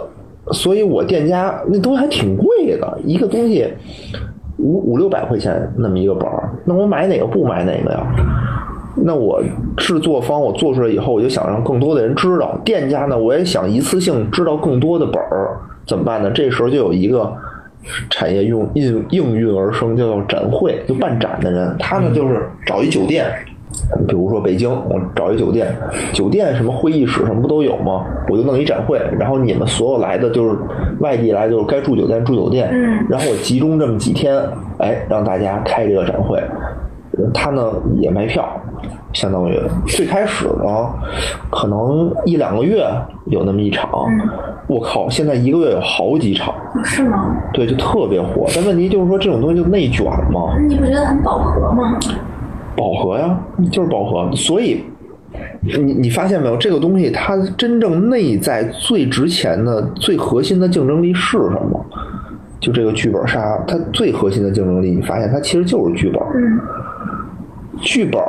[0.51, 3.67] 所以我店家那东西还挺贵的，一个东西
[4.58, 6.29] 五五六百块钱那么一个本，
[6.65, 8.06] 那我买哪个不买哪个呀？
[8.95, 9.41] 那我
[9.75, 12.56] 制作方我做出来以后，我就想让更多的人知道。
[12.63, 16.29] 店家呢，我也想一次性知道更多的本儿，怎么办呢？
[16.29, 17.34] 这时候就有一个
[18.12, 23.25] 产业用应应运而生，叫做展会，就办展的人，他呢就是找一酒店，
[24.07, 25.75] 比如说北京，我找一酒店，
[26.13, 28.05] 酒店什么会议室什么不都有吗？
[28.29, 30.57] 我就弄一展会，然后你们所有来的就是
[30.99, 34.36] 外地来，就是该住酒店住酒店，嗯然后我集中这么几天，
[34.77, 36.41] 哎，让大家开这个展会。
[37.31, 38.43] 他呢也卖票，
[39.13, 39.55] 相当于
[39.86, 40.89] 最开始呢，
[41.51, 42.83] 可能一两个月
[43.27, 43.88] 有那么一场，
[44.65, 46.51] 我靠，现在一个月有好几场，
[46.83, 47.38] 是吗？
[47.53, 48.47] 对，就特别火。
[48.55, 51.99] 但问题就是说，这种东西就内卷嘛，你不觉得很饱和吗？
[52.75, 53.39] 饱和呀，
[53.71, 54.36] 就是饱和。
[54.36, 54.83] 所以
[55.62, 61.86] 你你发现没有，这个东西它真正内在最值钱的、最核心的竞争力是什么？
[62.59, 66.21] 就这个剧本杀，它最核心的竞争力，你发现它其实就是剧本。
[66.36, 66.59] 嗯
[67.81, 68.21] 剧本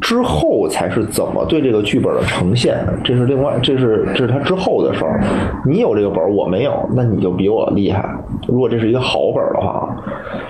[0.00, 5.20] 之后才是怎么对这个剧本的呈现，这是另外，这是这是它之后的事儿。
[5.66, 8.08] 你有这个本儿，我没有，那你就比我厉害。
[8.48, 9.94] 如果这是一个好本儿的话，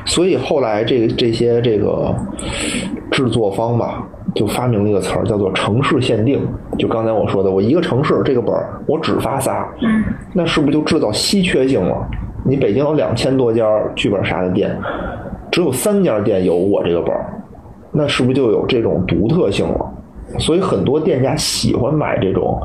[0.04, 2.14] 所以后来这个这些这个
[3.12, 4.02] 制作方吧，
[4.34, 6.44] 就发明了一个词儿，叫做城市限定。
[6.78, 11.94] 就刚才我说的，我一个城市这个本儿我只发仨，嗯那是不是就制造稀缺性了？
[12.44, 14.76] 你北京有两千多家剧本杀的店，
[15.50, 17.26] 只有三家店有我这个本儿，
[17.92, 19.92] 那是不是就有这种独特性了？
[20.38, 22.58] 所以很多店家喜欢买这种，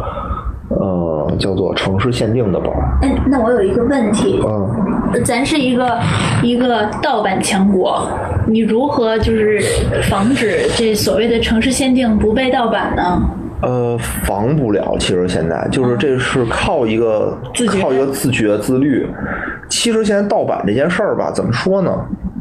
[0.69, 2.97] 呃，叫做城市限定的本儿。
[3.01, 5.99] 哎，那我有一个问题，嗯，咱是一个
[6.41, 8.07] 一个盗版强国，
[8.47, 9.61] 你如何就是
[10.09, 13.21] 防止这所谓的城市限定不被盗版呢？
[13.61, 14.95] 呃，防不了。
[14.99, 19.07] 其实现在就是这是靠一个自觉靠一个自觉自律。
[19.67, 21.91] 其实现在盗版这件事儿吧，怎么说呢？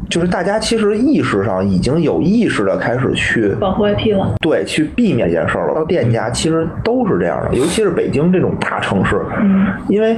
[0.09, 5.75] 就是大家其实意识上已经有意识的开始去保护 IP 了，对，去避免这件事儿了。
[5.75, 10.17] 到店家其实都是这样的，尤其是北京这种大城市，嗯因为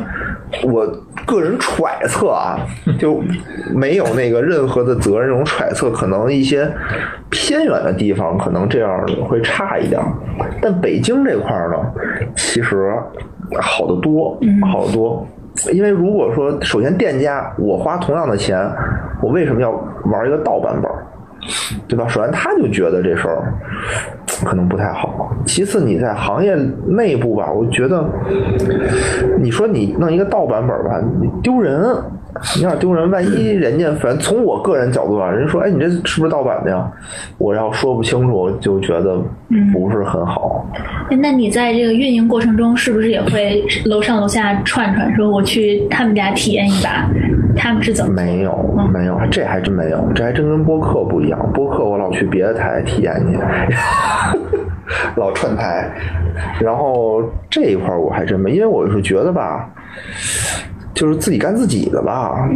[0.64, 0.86] 我
[1.26, 2.58] 个人揣测啊，
[2.98, 3.22] 就
[3.74, 6.70] 没有那个任何的责任，这种揣测可能一些
[7.30, 10.02] 偏远的地方可能这样会差一点，
[10.62, 11.78] 但北京这块儿呢，
[12.36, 12.92] 其实
[13.62, 14.40] 好得多，
[14.72, 15.28] 好得多。
[15.74, 18.58] 因为如果说，首先店家我花同样的钱，
[19.22, 19.72] 我为什么要
[20.06, 21.06] 玩一个盗版本儿？
[21.88, 22.08] 对吧？
[22.08, 23.54] 首先他就觉得这事儿
[24.45, 25.32] 可能不太好。
[25.45, 26.56] 其次，你在行业
[26.88, 28.06] 内部吧，我觉得
[29.39, 31.82] 你说你弄一个盗版本吧，你丢人，
[32.58, 33.10] 你要丢人。
[33.10, 36.91] 万一人家反正从我个人角度啊，人家说，哎，你这是不是盗版的呀？
[37.38, 39.17] 我要说不清楚，我就觉得
[39.73, 40.65] 不是很好。
[41.10, 47.10] 哎那你在这个运营过程中，是不是也会楼上楼下串串，说我去他们家体验一把，
[47.60, 48.13] 他们是怎么？
[48.13, 48.58] 没有，
[48.93, 51.52] 没有，这还真没有，这还真跟播客不一样。
[51.54, 53.38] 播客我老去别的台体验去，
[55.19, 55.91] 老串台。
[56.62, 59.69] 然后这一块我还真没，因为我是觉得吧，
[60.93, 62.49] 就是自己干自己的吧，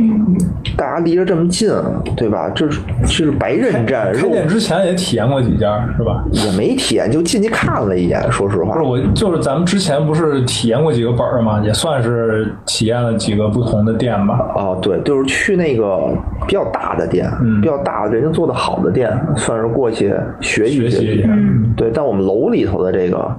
[0.76, 1.70] 大家离着这么近，
[2.18, 2.50] 对吧？
[2.54, 6.24] 这是这是白刃战，开店之前也体验过几家，是吧？
[6.32, 8.22] 也没体验，就进去看了一眼。
[8.32, 14.36] 说实话不是，我，就是咱们之前不是体验过几个本儿嘛，也算是体验了几个不同的店吧。
[14.56, 16.00] 啊，对，就是去那个
[16.48, 23.32] 比较大的店，嗯比较大的人家做的好的店，算是过去学习学习嗯对，但我们楼里头的这个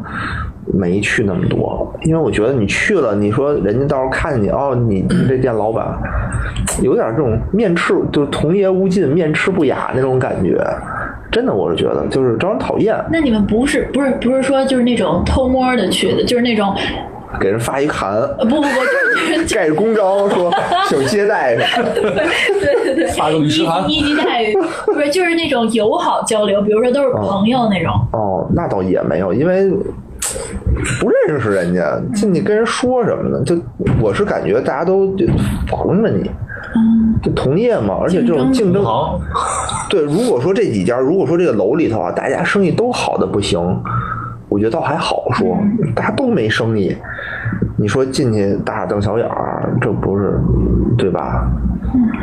[0.72, 5.86] 没去那么多，因为我觉得你去了，你说人家到时候看见你哦，你你 这店老板
[6.82, 10.58] 有点这种面赤，就是同业无尽、面赤不雅那种感觉。
[11.30, 16.72] 真的，我是觉得就是招人讨厌，那你们不是不是不是说就是那种偷摸的去的，就是那种
[17.40, 20.52] 给人发一函，呃不不不，就是 就是盖着公章说
[20.88, 22.00] 请接待什么的。
[22.00, 24.54] 对对对，发个律师函一级一级待遇，
[24.86, 27.92] 不是就是那种友好交流，比如说都是朋友那种。
[28.12, 29.72] 哦，那倒也没有，因为
[31.00, 33.42] 不认识人家，进去跟人说什么呢？
[33.44, 33.56] 就
[34.00, 35.26] 我是感觉大家都就
[35.68, 36.30] 防着你，
[36.74, 38.84] 嗯，就同业嘛，而且这种竞争，
[39.88, 43.60] 对，如果说这几家，如果说这个楼里头啊，大家生意都好的不行，
[44.48, 45.56] 我觉得倒还好说，
[45.94, 46.96] 大家都没生意，
[47.76, 50.40] 你说进去大眼瞪小眼儿，这不是
[50.96, 51.46] 对吧？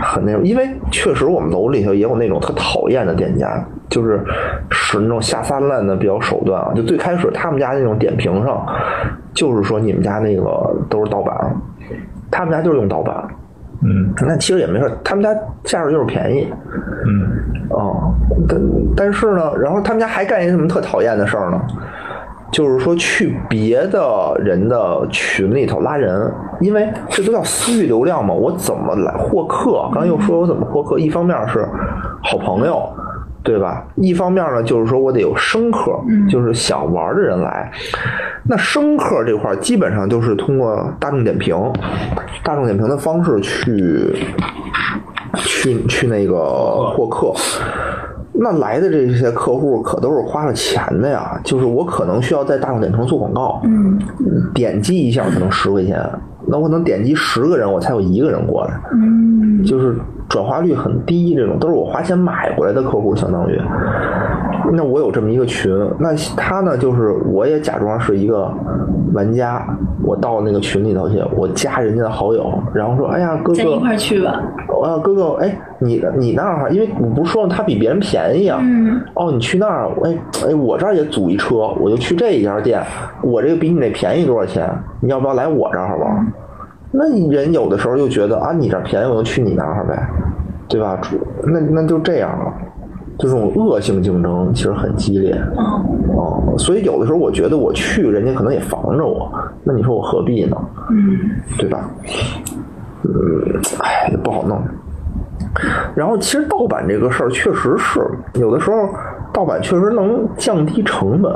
[0.01, 4.19] 很那种，因为确实我们楼里头也有那种特讨厌的店家，就是
[4.69, 6.73] 使那种下三滥的比较手段啊。
[6.75, 8.65] 就最开始他们家那种点评上，
[9.33, 11.33] 就是说你们家那个都是盗版，
[12.29, 13.27] 他们家就是用盗版。
[13.83, 16.47] 嗯那其实也没事，他们家价格就是便宜，
[17.07, 17.31] 嗯，
[17.71, 18.13] 哦、
[18.47, 18.61] 但
[18.95, 21.59] 但是呢，然后他们家还干一什么特讨厌的事儿呢？
[22.51, 28.33] 就是说去别的人的群里头拉人，因为这都叫私域流量嘛。
[28.33, 29.89] 我怎么来获客？
[29.93, 30.99] 刚才又说我怎么获客？
[30.99, 31.65] 一方面是
[32.21, 32.83] 好朋友，
[33.41, 33.85] 对吧？
[33.95, 35.97] 一方面呢，就是说我得有生客，
[36.29, 37.71] 就是想玩的人来。
[38.43, 41.55] 那生客这块儿基本上就是通过大众点评、
[42.43, 44.25] 大众点评的方式去
[45.35, 46.35] 去去那个
[46.91, 47.33] 获客。
[48.43, 53.99] 那来的这些客户可都是花了钱的呀，就是我可能需要在大众点评做广告，嗯。
[54.53, 56.03] 点击一下可能十块钱，
[56.47, 59.63] 那我可能点击十个人，我才有一个人过来，嗯。
[59.63, 59.95] 就是
[60.31, 63.61] 转化率很低，这种都是我花钱买回来的客户，相当于。
[64.73, 68.49] 那我有这么一个群，那他呢，就是我也假装是一个
[69.13, 69.61] 玩家，
[70.01, 74.41] 我到那个群里头去，我加人家的好友，然后说，哎呀，哥哥咱一，块去吧。
[74.81, 80.17] 啊，哥哥，哎，你你那儿，因为我不是说了他比别人便宜啊，嗯，哦，你去那儿，哎
[80.47, 82.81] 哎，我这儿也组一车，我就去这一家店，
[83.21, 84.67] 我这个比你那便宜多少钱？
[85.01, 86.27] 你要不要来我这儿玩？
[86.91, 90.09] 那人有的时候又觉得啊，你这儿便宜，我就去你那儿呗，
[90.67, 90.97] 对吧？
[91.01, 92.53] 主那那就这样了，
[93.17, 95.33] 就这种恶性竞争其实很激烈。
[95.55, 95.83] 哦，
[96.17, 99.31] 哦，所以有的时候我觉得我去，人家可能也防着我，
[99.63, 100.57] 那你说我何必呢？
[100.89, 101.17] 嗯，
[101.57, 101.89] 对吧？
[103.03, 104.61] 嗯，哎，也不好弄。
[105.95, 107.99] 然后其实盗版这个事儿确实是
[108.35, 108.87] 有的时候
[109.33, 111.33] 盗版确实能降低成本，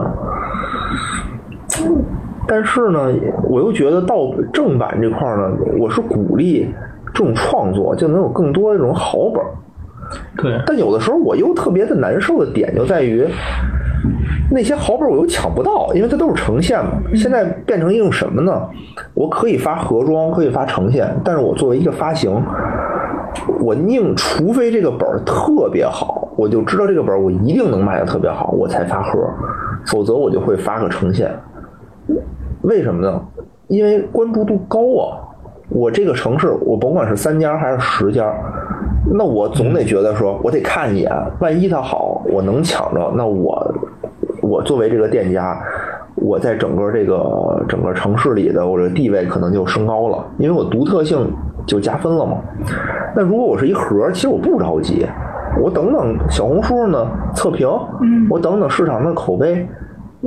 [2.48, 3.12] 但是呢，
[3.50, 6.68] 我又觉得到正版这块儿呢，我是鼓励
[7.14, 9.48] 这种创作，就能有更多这种好本儿。
[10.38, 13.28] 对，但有的时候我又特别的难受的点就在于，
[14.52, 16.92] 那些好本我又抢不到，因为它都是呈现嘛。
[17.16, 18.62] 现在变成一种什么呢？
[19.16, 22.40] 我可以发盒装，可以发呈现，但是我作为一个发行，
[23.60, 29.20] 我宁除非这个本儿特别好，我就知道这个本儿我一定能卖的特别好，我才发盒，
[29.88, 31.32] 否则我就会发个呈现。
[32.62, 33.22] 为什么呢？
[33.68, 35.22] 因为关注度高啊。
[35.70, 38.32] 我这个城市，我甭管是三家还是十家，
[39.12, 43.76] 那我总得觉得说，我得看一眼，万一它好，我能抢着，那我
[44.44, 45.60] 我作为这个店家，
[46.14, 51.28] 我在整个这个整个城市里的我的地位可能就升高了，因为我独特性
[51.66, 52.38] 就加分了嘛。
[53.16, 55.04] 那如果我是一盒，其实我不着急，
[55.60, 57.68] 我等等小红书呢测评，
[58.30, 59.68] 我等等市场的口碑。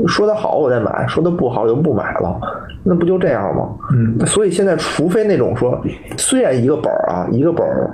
[0.06, 2.40] 说的好我再买，说的不好就不买了，
[2.84, 3.68] 那不就这样吗？
[3.92, 5.78] 嗯，所以现在除非那种说，
[6.16, 7.90] 虽然一个本儿啊，一个本儿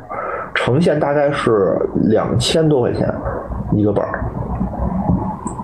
[0.55, 3.13] 呈现大概是两千多块钱
[3.73, 4.25] 一个本儿，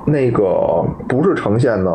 [0.06, 1.90] 那个不是呈现呢，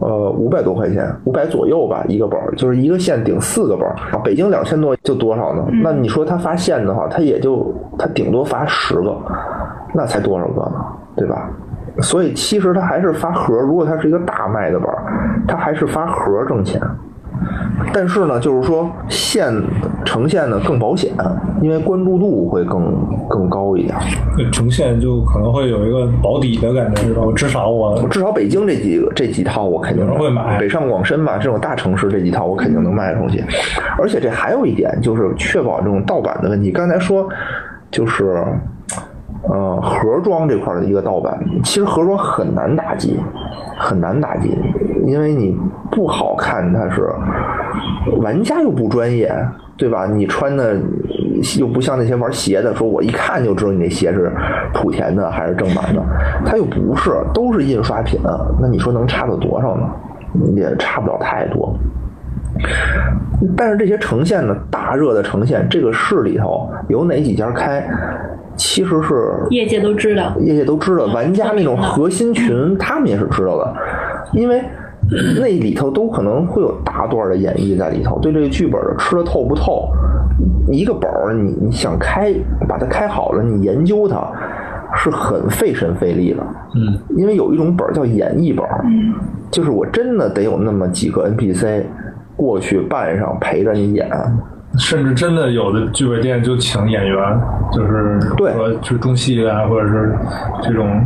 [0.00, 3.94] 呃，五百多块钱，五百左右吧一个本儿，就是一个线顶四个本儿。
[4.12, 5.64] 啊北京两千多就多少呢？
[5.82, 9.16] 那你说他发线的话，他也就他顶多发十个，
[9.94, 10.84] 那才多少个呢？
[11.16, 11.50] 对吧？
[12.00, 15.02] 所以其实它还是发盒，如果它是一个大卖的板儿，
[15.48, 16.80] 它还是发盒挣钱。
[17.92, 19.52] 但是呢，就是说线
[20.04, 21.12] 呈现的更保险，
[21.60, 23.94] 因为关注度会更更高一点。
[24.50, 27.22] 呈现就可能会有一个保底的感觉，是吧？
[27.22, 33.44] 我至少我至少北京这几个这几套我肯定会买北上广深吧，这种大城市这几套我肯定能卖出去。
[33.98, 36.70] 而且这还有一点就是确保这种盗版的问题。
[36.70, 37.28] 刚才说
[37.90, 38.42] 就是。
[39.42, 43.18] 呃，盒装这块的一个盗版，其实盒装很难打击，
[43.78, 44.56] 很难打击，
[45.04, 45.56] 因为你
[45.90, 47.08] 不好看，它是
[48.20, 49.32] 玩家又不专业，
[49.76, 50.06] 对吧？
[50.06, 50.76] 你穿的
[51.58, 54.32] 又不像那些玩鞋的，说我一看就知道你那鞋是
[54.74, 56.02] 莆田的还是正版的，
[56.44, 58.18] 它又不是，都是印刷品，
[58.60, 59.88] 那你说能差到多少呢？
[60.54, 61.74] 也差不了太多。
[63.56, 67.86] 但是这些呈现呢，大热的呈现，这个市里头有哪几家开？
[68.56, 69.14] 其实是
[69.50, 73.74] 业界都知道，业界都知道，玩家那种核心群，他们也是知道的，
[74.32, 74.62] 因为
[75.38, 79.90] 那里头都可能会有大段的演绎在里头，对这个剧本的吃的透不透，
[80.72, 82.32] 一个本儿你你想开，
[82.66, 84.26] 把它开好了，你研究它
[84.94, 86.42] 是很费神费力的，
[86.74, 88.84] 嗯，因为有一种本儿叫演绎本儿，
[89.50, 91.82] 就是我真的得有那么几个 NPC
[92.36, 94.08] 过去扮上陪着你演，
[94.78, 97.16] 甚至真的有的剧本店就请演员，
[97.72, 100.14] 就是对说去中戏啊，或者是
[100.62, 101.00] 这种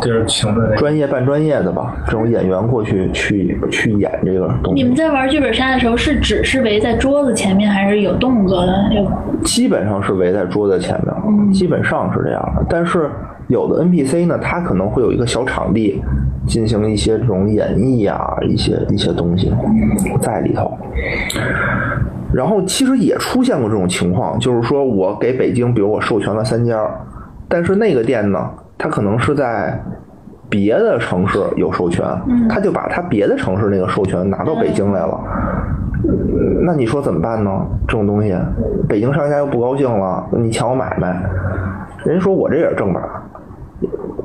[0.00, 0.76] 地儿请的那个。
[0.76, 4.82] 专业扮专业的吧，这种演员过去去去演这个东西。
[4.82, 8.72] 你们在玩剧本杀的时候，是只是围在桌子前面，还是有动作的？
[8.94, 9.10] 有
[9.42, 12.64] 基本上是围在桌子前面，基本上是这样的。
[12.68, 13.10] 但是
[13.48, 16.00] 有的 NPC 呢，他可能会有一个小场地，
[16.46, 19.52] 进行一些这种演绎啊，一些一些东西
[20.20, 20.76] 在里头。
[22.32, 26.86] 然后其实也出现过这种情况，就是说我给北京，比如我授权了三家，
[27.48, 29.80] 但是那个店呢，它可能是在
[30.48, 32.04] 别的城市有授权，
[32.48, 35.20] 他就把他别的城市那个授权拿到北京来了。
[36.62, 37.50] 那你说怎么办呢？
[37.88, 38.36] 这种东西，
[38.88, 41.20] 北京商家又不高兴了，你抢我买卖，
[42.04, 43.02] 人家说我这也是正版，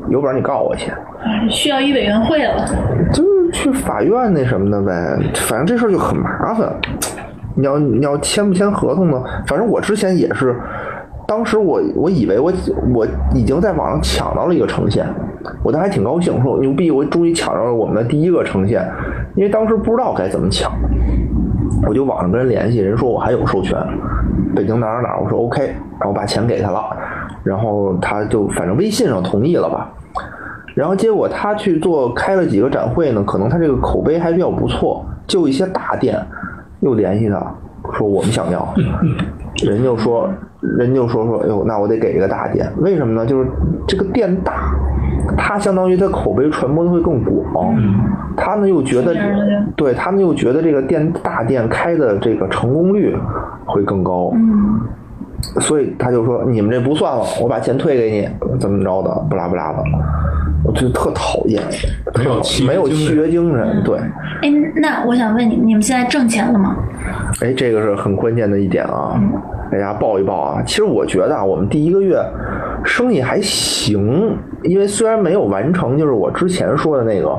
[0.09, 2.65] 有本事你告我去，啊需要一委员会了。
[3.13, 5.17] 就是去法院那什么的呗。
[5.35, 6.73] 反正这事儿就很麻烦。
[7.53, 9.21] 你要你要签不签合同呢？
[9.45, 10.55] 反正我之前也是，
[11.27, 12.51] 当时我我以为我
[12.93, 15.05] 我已经在网上抢到了一个呈现，
[15.61, 18.89] 我当时还挺高兴，我说牛逼，我终于抢到了我们的第一个呈现，
[19.35, 20.71] 因为当时不知道该怎么抢。
[21.87, 23.77] 我就网上跟人联系，人说我还有授权，
[24.55, 26.95] 北京哪儿哪儿，我说 OK，然后把钱给他了，
[27.43, 29.91] 然后他就反正微信上同意了吧。
[30.73, 36.17] 然后结果他去做开了几个展会呢，可能他这个口碑还比较不错，就一些大店
[36.79, 37.39] 又联系他
[37.93, 38.73] 说我们想要，
[39.65, 40.29] 人就说
[40.61, 43.25] 人就说说，哎呦，那我得给一个大店，为什么呢？
[43.25, 43.49] 就是
[43.85, 44.73] 这个店大，
[45.35, 47.21] 他相当于他口碑传播的会更
[47.51, 47.75] 广，
[48.37, 49.13] 他呢又觉得
[49.75, 53.17] 对他们又觉得这个店大店开的这个成功率
[53.65, 54.79] 会更高，嗯，
[55.59, 59.83] 所以他就说你们这不算了，我把钱退给你，怎么着的，不拉不拉的，
[60.63, 61.61] 我就特讨厌，
[62.17, 63.07] 没有契约没有精神。
[63.07, 66.75] 契约精神，对，哎，那我想问你，你们现在挣钱了吗？
[67.41, 69.19] 哎，这个是很关键的一点啊，
[69.71, 70.61] 给大家报一报啊。
[70.65, 72.23] 其实我觉得啊，我们第一个月
[72.83, 77.29] 生意还行，因为虽然没有完成，就是我之前说的那个，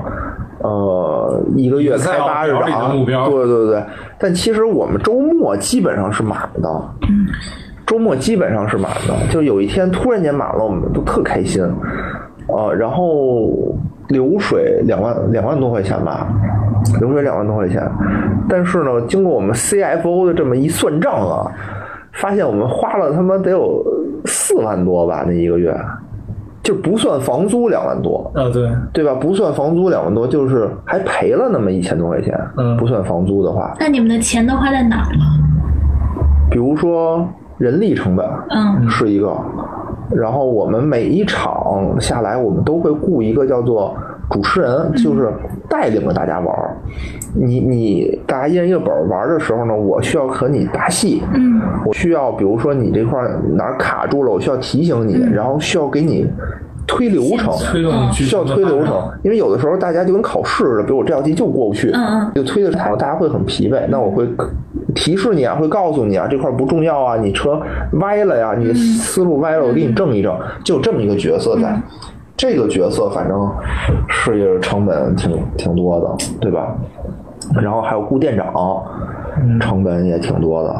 [0.58, 3.28] 呃，一个月开八日 Excel 表里涨，的目标。
[3.28, 3.82] 对对对。
[4.18, 6.68] 但其实我们周末基本上是满的，
[7.92, 11.62] 周末基本上是满的，就有一天突然间满了，我们都特开心。
[12.48, 13.50] 呃，然后
[14.08, 16.26] 流水两万两万多块钱吧，
[17.00, 17.86] 流水两万多块钱，
[18.48, 21.44] 但是呢，经过我们 CFO 的这么一算账啊，
[22.12, 23.84] 发现我们花了他妈得有
[24.24, 25.78] 四万多吧，那一个月，
[26.62, 29.12] 就不算房租两万多，啊，对，对吧？
[29.20, 32.74] 不算房租两万多，就是还赔了那么一千多块钱，嗯。
[32.78, 35.20] 不算房租的话，那你们的钱都花在哪儿了？
[36.50, 37.26] 比如说
[37.58, 38.88] 人力成本，嗯。
[38.88, 39.36] 是一个，
[40.10, 43.96] 然后我们每一场下来，我们都会雇一个叫做
[44.30, 45.32] 主持人，就是
[45.68, 46.76] 带领着大家玩儿。
[47.34, 51.60] 你你大家一人一个本儿玩儿的时候呢，我需要和你搭戏，嗯。
[51.86, 56.26] 我需要比如说你这块儿哪儿卡住了，我需要提醒你，然后需要给你
[56.86, 63.82] 推流程，推动需要推流程，因为有的时候大家就跟考试似的，比如我这道题就过不去，嗯嗯就推的太大家会很疲惫。
[63.88, 64.28] 那我会
[64.94, 67.60] 提示你啊，会告诉你啊，这块不重要啊，你车
[68.00, 71.80] 歪了呀，你思路歪了，我给你正一正，就有这么一个角色在。
[72.34, 73.48] 这个角色反正
[74.08, 76.74] 是成本挺挺多的，对吧？
[77.60, 78.82] 然后还有雇店长，
[79.60, 80.74] 成本也挺多的。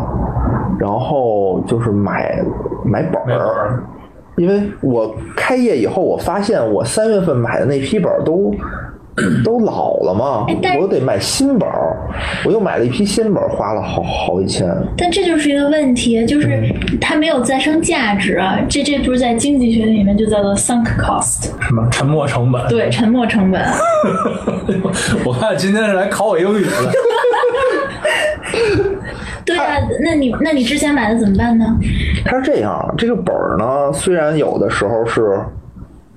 [0.78, 2.42] 然后就是买
[2.84, 3.80] 买本儿，
[4.36, 8.54] 因为我开业以后，我发现我三月份买的那批本儿都
[9.44, 10.46] 都老了嘛
[10.80, 11.94] 我得买新本儿，
[12.46, 14.66] 我又买了一批新本儿，花了好好几千。
[14.96, 18.58] 但这就是一个问题，就是它没有再生价值啊。
[18.70, 22.66] 这这不是在经济学里面就叫做 sunk cost，什么沉没成本？
[22.68, 23.62] 对，沉没成本。
[25.26, 26.70] 我看今天是来考我英语的。
[29.44, 29.64] 对啊，
[30.02, 31.64] 那你那你之前买的怎么办呢？
[32.24, 35.38] 它是这样，这个本儿呢，虽然有的时候是，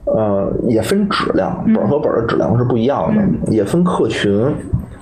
[0.06, 4.54] 呃，也分质量，本儿和本儿的质量是不一样的，也分客群。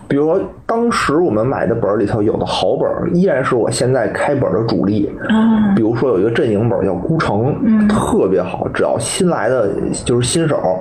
[0.06, 5.10] 比如说，当时我们买的本儿里头有的好本儿，依然是我现在开本儿的主力。
[5.30, 7.56] 啊，比如说有一个阵营本儿叫《孤城》，
[7.90, 9.70] 特别好，只要新来的
[10.06, 10.78] 就是新手，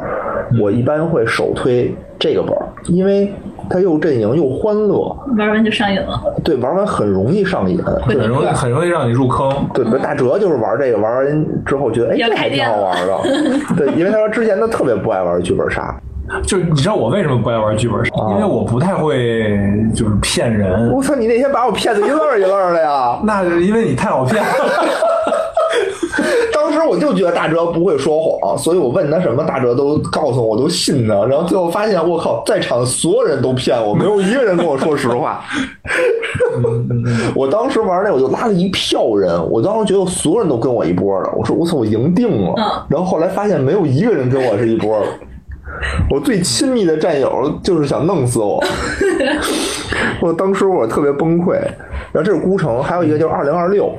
[0.60, 3.32] 我一般会首推这个本儿，因为
[3.72, 6.20] 它又阵营又欢乐，玩完就上瘾了。
[6.44, 7.82] 对，玩完很容易上瘾。
[8.02, 9.50] 会很容易很容易让你入坑。
[9.72, 13.18] 对，大哲就是玩这个，玩完之后觉得哎，要这还挺好玩的。
[13.76, 15.96] 对，因为他说之前他特别不爱玩剧本杀。
[16.46, 18.12] 就你知道我为什么不爱玩剧本杀？
[18.30, 19.58] 因为我不太会
[19.94, 20.90] 就是骗人。
[20.92, 23.18] 我操，你那天把我骗的一愣一愣的呀！
[23.24, 24.50] 那是因为你太好骗了。
[26.52, 31.24] 当时我就觉得大哲不会说谎，所以我问他什么，大哲都告诉我，我都信他。
[31.26, 35.42] 然后最后发现，我靠，在场所有人都骗我，没有一个人跟我说实话。
[37.34, 42.54] 我当时玩那，我就拉了一票人，我当时觉得所有人都跟我一波了，我说我操，我赢定了。
[42.56, 45.06] 嗯然后后来发现没有一个人跟我是一波的。
[46.10, 48.62] 我最亲密的战友就是想弄死我，
[50.20, 51.54] 我当时我特别崩溃。
[52.12, 53.90] 然后这是孤城，还有一个就是二零二六，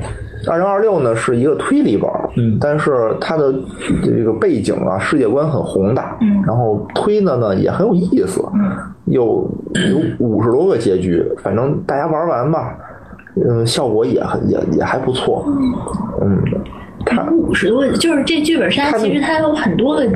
[0.48, 2.58] 二零二六呢是一个推理本，嗯。
[2.60, 3.54] 但是它的
[4.04, 6.42] 这个背景啊世界观很宏大，嗯。
[6.46, 8.44] 然后推的呢也很有意思，
[9.06, 12.76] 有有五十多个结局，反正大家玩完吧，
[13.48, 15.46] 嗯，效果也很也也还不错，
[16.22, 16.38] 嗯，
[17.06, 20.08] 它五十多个，就是这剧本杀，其实它有很多个，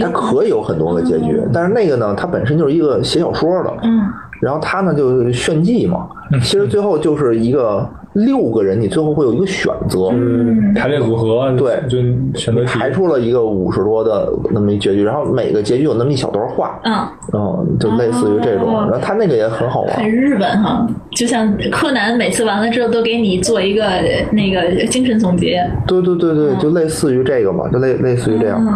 [0.00, 4.00] 它可以有很多个结局，但是那个呢，它本身就是一个写小说的，嗯。
[4.40, 6.40] 然后他呢就炫技嘛，嗯。
[6.40, 10.74] 其实最后就是一个六个人，你最后会有一个选择，嗯。
[10.74, 11.80] 排列组合，对。
[11.88, 11.98] 就
[12.38, 12.78] 选择题。
[12.78, 18.88] 排出了一个五十多的那么一结局，然后每个结局有那么一小段话，嗯，嗯，就类似于这种，哦。
[18.90, 19.96] 然后他那个也很好玩。
[19.96, 23.84] 很，日本哈，就像柯南每次完了之后都给你做一个
[24.32, 25.64] 那个精神总结。
[25.86, 28.58] 对对对对，就类似于这个嘛，就类类似于这样。
[28.60, 28.66] 嗯，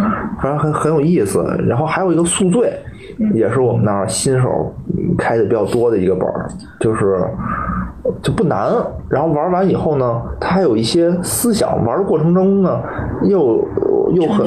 [0.41, 1.45] 反正很很有意思。
[1.66, 2.72] 然后还有一个宿醉，
[3.35, 4.74] 也是我们那儿新手
[5.18, 6.49] 开的比较多的一个本儿，
[6.80, 7.16] 就是
[8.22, 8.72] 就不难。
[9.09, 12.80] 然后玩完以后呢，它还有一些思想，玩的过程中呢，
[13.24, 13.66] 又
[14.14, 14.46] 又很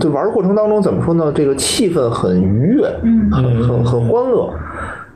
[0.00, 1.32] 就玩的过程当中怎么说呢？
[1.34, 4.48] 这个气氛很愉悦，嗯很很很欢乐，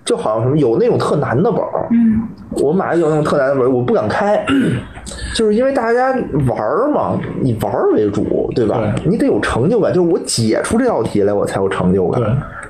[0.04, 2.22] 就好像什么有那种特难的本儿，嗯
[2.62, 4.44] 我买了有那种特难的本儿，我不敢开，
[5.34, 6.12] 就是因为大家
[6.46, 8.78] 玩嘛，以玩为主，对吧？
[8.96, 12.22] 对你得有成就感，就是我解出这道题来，我才有成就感。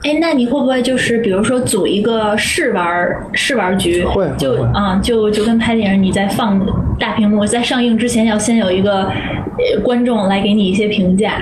[0.06, 4.04] 对，哎，那你会不会就是比如说组一个试玩儿试玩儿局？
[4.04, 6.60] 会就会啊、就就跟拍电影，你在放
[6.98, 11.32] 大屏幕，在上映之前要先有一个呃观众来给你一些评价。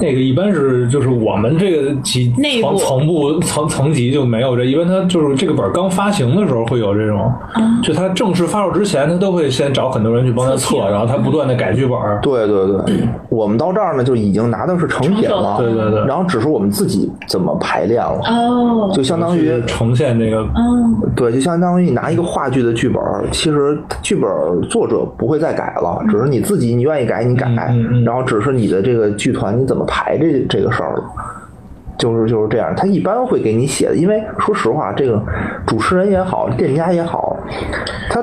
[0.00, 7.32] 那个一般是就是我们这个级内部层层部层层级就没有这，一般他就是这个本儿刚发行的时候会有这种，
[7.82, 12.20] 就他正式发售之前，他都会先找很多人去帮他测，测然后他不断的改剧本儿。
[12.22, 20.94] 对对对，我们到这儿呢，就已经拿的是成品了，对对对然后只是我们自己怎么排练了，哦，就相当于呈现这个嗯。
[21.16, 24.30] 对，就相当于你拿一个话剧的剧本，其实剧本
[24.68, 27.74] 作者不会再改了，只是你自己你愿意改你改，
[28.04, 31.02] 然后只是你的这个剧团你怎么排这这个事儿了。
[31.98, 35.20] 就是就是这样，他一般会给你写的，因为说实话，这个
[35.66, 37.36] 主持人也好，店家也好，
[38.08, 38.22] 他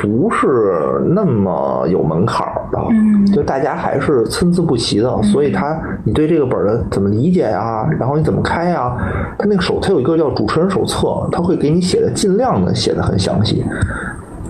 [0.00, 8.96] 不是那么有门槛的，嗯就大家还是参差不齐的，所以他你对这个本儿的怎么理解啊、然后你怎么开啊、
[9.38, 13.62] 他那个手他有一个叫主持人手册，他会给你写的尽量的写的很详细，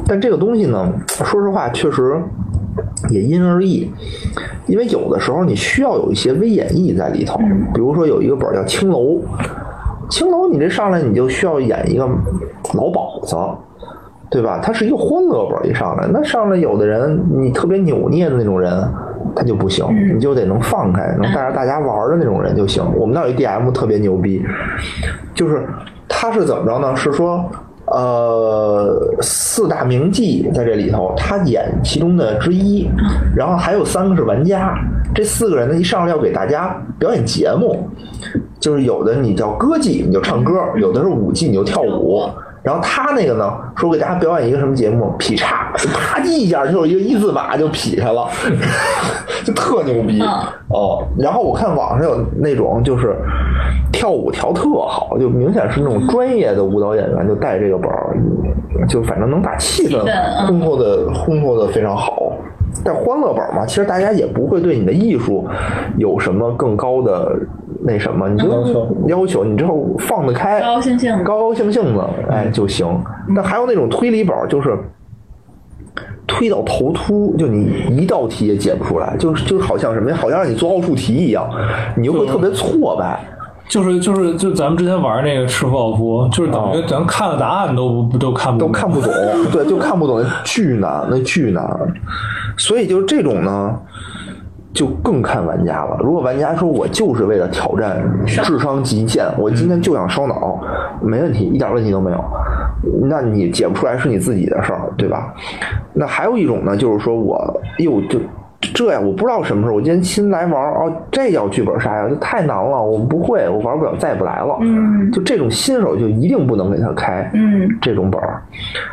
[0.07, 2.17] 但这个东西呢，说实话确实
[3.09, 3.91] 也因人而异，
[4.67, 7.39] 因为有的时候你需要有一些微演绎在里头，
[7.73, 8.99] 比如说有一个本叫《青楼》，
[10.11, 12.07] 青楼你这上来你就需要演一个
[12.75, 13.37] 老鸨子。
[14.33, 14.61] 对吧？
[14.63, 18.73] 它是一个欢乐本一上来，那上来有的人你特别扭捏的那种人，
[19.35, 19.85] 他就不行，
[20.15, 22.81] 你就得能放开，能带着大家玩的那种人就行。
[22.95, 24.41] 我们那儿有一 DM 特别牛逼，
[25.35, 25.67] 就是
[26.09, 26.95] 他是怎么着呢？
[26.95, 27.45] 是说。
[27.91, 32.89] 呃，四大名妓在这里头，他演其中的之一，
[33.35, 34.79] 然后还有三个是玩家。
[35.13, 37.89] 这四个人呢，一上来要给大家表演节目，
[38.61, 42.29] 就是有的你叫歌妓，你就唱歌；有的是舞妓，你就跳舞。
[42.63, 48.29] 然后他那个呢，说给大家表演一个什么节目，劈叉，啪叽一下就有一个一字马就劈开了，
[49.45, 50.29] 就特牛逼嗯
[50.69, 51.03] 哦。
[51.19, 53.17] 然后我看网上有那种就是
[53.93, 58.17] 跳舞跳特好，就明显是那种专业的舞蹈演员，就带这个本儿，
[58.87, 60.05] 就反正能把气氛
[60.47, 62.33] 烘托的烘托的非常好。
[62.85, 65.45] 但欢乐本嘛，其实大家也不会对你的艺术
[65.97, 67.37] 有什么更高的
[67.83, 68.49] 那什么，你就
[69.07, 72.87] 要求你之后放得开，高高兴兴的高高兴兴的，哎就行。
[73.35, 74.77] 但还有那种推理本，就是
[76.27, 81.49] 推到头秃，就你一道题也解不出来，就是就是好像什么呀，好像让你做奥数题一样，
[81.97, 83.19] 你就会特别挫败。
[83.69, 89.13] 就是就是就咱们之前玩那个赤福奥夫，就是等于咱看了答案都不都看都看不懂，
[89.53, 91.65] 对，就看不懂，巨难，那巨难。
[92.57, 93.79] 所以就是这种呢，
[94.73, 95.99] 就更看玩家了。
[96.01, 100.61] 如果玩家说我就是为了挑战智商极限，我今天就想烧脑，
[101.01, 102.25] 没问题，一点问题都没有。
[103.03, 105.35] 那你解不出来是你自己的事儿，对吧？
[105.93, 108.19] 那还有一种呢，就是说我哟就。
[108.75, 114.55] 这呀，我不知道什么时候，我今天新来玩儿哦，这叫剧本杀呀，这太难了，我不会，我玩不了，再也不来了。
[114.61, 118.43] 嗯就这种新手就一定不能给他开，嗯这种本儿。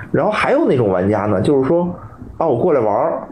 [0.09, 1.93] 然后还有那种玩家呢，就是说
[2.37, 3.23] 啊，我过来玩儿，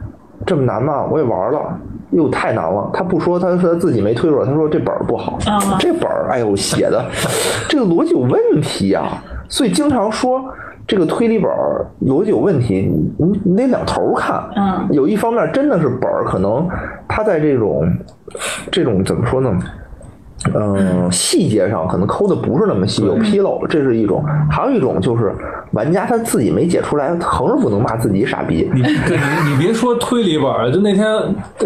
[0.45, 1.05] 这么难吗？
[1.09, 1.79] 我也玩了，
[2.11, 2.89] 哟，太难了。
[2.93, 7.03] 他不说，他说他自己没推出来，他说这本儿不好，啊这本儿哎呦写的
[7.67, 10.43] 这个逻辑有问题呀、所以经常说。
[10.87, 12.87] 这个推理本儿逻辑有问题，
[13.17, 14.39] 你你得两头看。
[14.55, 16.69] 嗯有一方面真的是本儿，可能
[17.07, 17.91] 他在这种
[18.71, 19.49] 这种怎么说呢？
[20.53, 24.21] 嗯，细节上可能抠的不是那么细，有纰漏，这是一种；
[24.51, 25.33] 还有一种就是
[25.71, 28.69] 玩家他自己没解出来，横是不能骂自己傻逼。
[28.73, 31.07] 你对你 你别说推理本儿，就那天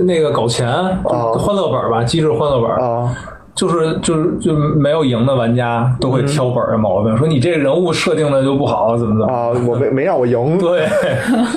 [0.05, 0.67] 那个搞钱、
[1.03, 3.13] 欢乐本儿吧，机制欢乐本儿，啊，
[3.53, 9.33] 就是就是就没有赢的玩家都会挑本儿的毛病，说你这个人物设定的就不好，怎么怎么。
[9.33, 10.87] 啊，我没没让我赢，对，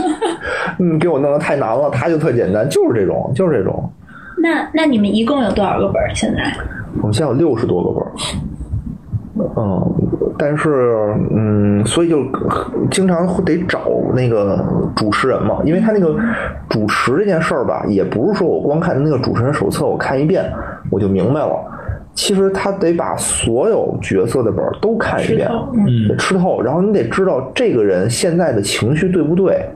[0.81, 3.89] 嗯，给我弄得太难了，他就特简单，就是这种，就是这种。
[4.39, 6.11] 那那你们一共有多少个本儿？
[6.15, 6.53] 现在？
[7.01, 9.93] 我们现在有六十多个本儿，嗯，
[10.39, 12.23] 但是嗯，所以就
[12.91, 13.81] 经常会得找
[14.15, 14.65] 那个
[14.95, 16.15] 主持人嘛，因为他那个
[16.69, 20.45] 主持这件事儿吧，也不是说我光看那个主持人手册，我看一遍
[20.91, 21.57] 我就明白了。
[22.15, 29.67] 其实他得把所有角色的本儿都看一遍，嗯得吃透，然后你得知道这个人现在的情绪对不对。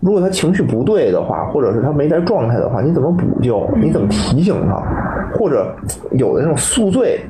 [0.00, 3.66] 如果他情绪不对的话，或者是他没在状态的话，你怎么补救？
[3.76, 4.82] 你怎么提醒他？
[5.34, 5.74] 或者
[6.12, 7.20] 有的那种宿醉，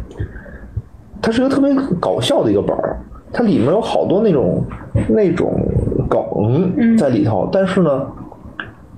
[1.20, 2.96] 它是一个特别搞笑的一个本儿，
[3.32, 4.62] 它里面有好多那种
[5.08, 5.60] 那种
[6.08, 8.06] 梗在里头，但是呢，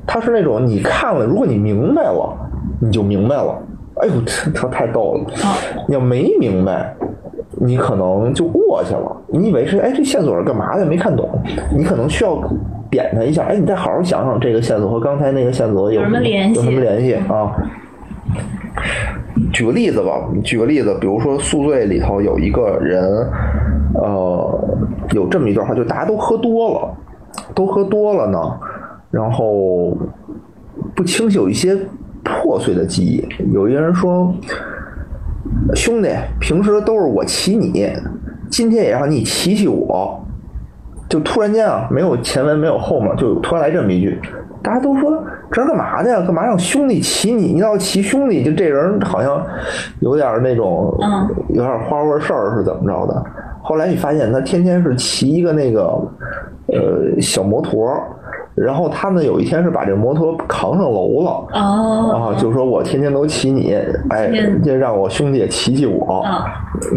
[0.07, 2.37] 它是那种你看了，如果你明白了，
[2.81, 3.57] 你就明白了。
[3.97, 5.21] 哎呦，这他太逗了！
[5.87, 6.93] 你要没明白，
[7.53, 9.17] 你可能就过去了。
[9.29, 10.85] 你以为是哎，这线索是干嘛的？
[10.85, 11.29] 没看懂，
[11.73, 12.37] 你可能需要
[12.91, 13.45] 点它一下。
[13.45, 17.55] 哎，你再好好想想，这个线索和刚才那个线索有有什么联系有什么联系啊？
[19.53, 23.05] 举个例子吧，举个例子，比如说《宿醉》里头有一个人，
[23.95, 24.69] 呃，
[25.13, 26.95] 有这么一段话，就大家都喝多了，
[27.55, 28.39] 都喝多了呢，
[29.11, 29.97] 然后
[30.95, 31.77] 不清晰有一些
[32.23, 33.27] 破碎的记忆。
[33.53, 34.33] 有一个人说
[35.75, 36.09] ：“兄弟，
[36.41, 37.93] 平时都是我骑你，
[38.51, 40.21] 今天也让你骑骑我。”
[41.09, 44.19] 就突然间啊，没有前文，没有后面，就突然来这么一句，
[44.65, 46.21] 大家都说这是干嘛的呀？
[46.23, 47.53] 干嘛让兄弟骑你？
[47.53, 49.41] 你要骑兄弟，就这人好像
[50.01, 53.23] 有点那种，嗯有点花花事儿是怎么着的？
[53.63, 55.83] 后来你发现他天天是骑一个那个
[56.69, 57.95] 呃小摩托，
[58.55, 61.47] 然后他呢有一天是把这摩托扛上楼了。
[61.55, 63.75] 哦，啊，就说我天天都骑你，
[64.11, 66.47] 哎天，就让我兄弟也骑骑我，啊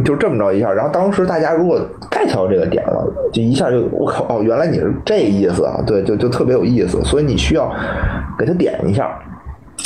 [0.06, 0.72] 就这么着一下。
[0.72, 1.80] 然后当时大家如果
[2.12, 7.02] get 到这个点了，就一下就我靠，哦，原来你是这意思啊，对，就就特别有意思。
[7.04, 7.72] 所以你需要
[8.38, 9.18] 给他点一下，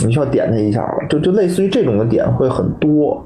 [0.06, 3.24] 你需要点他一下，就就类似于这种的点会很多。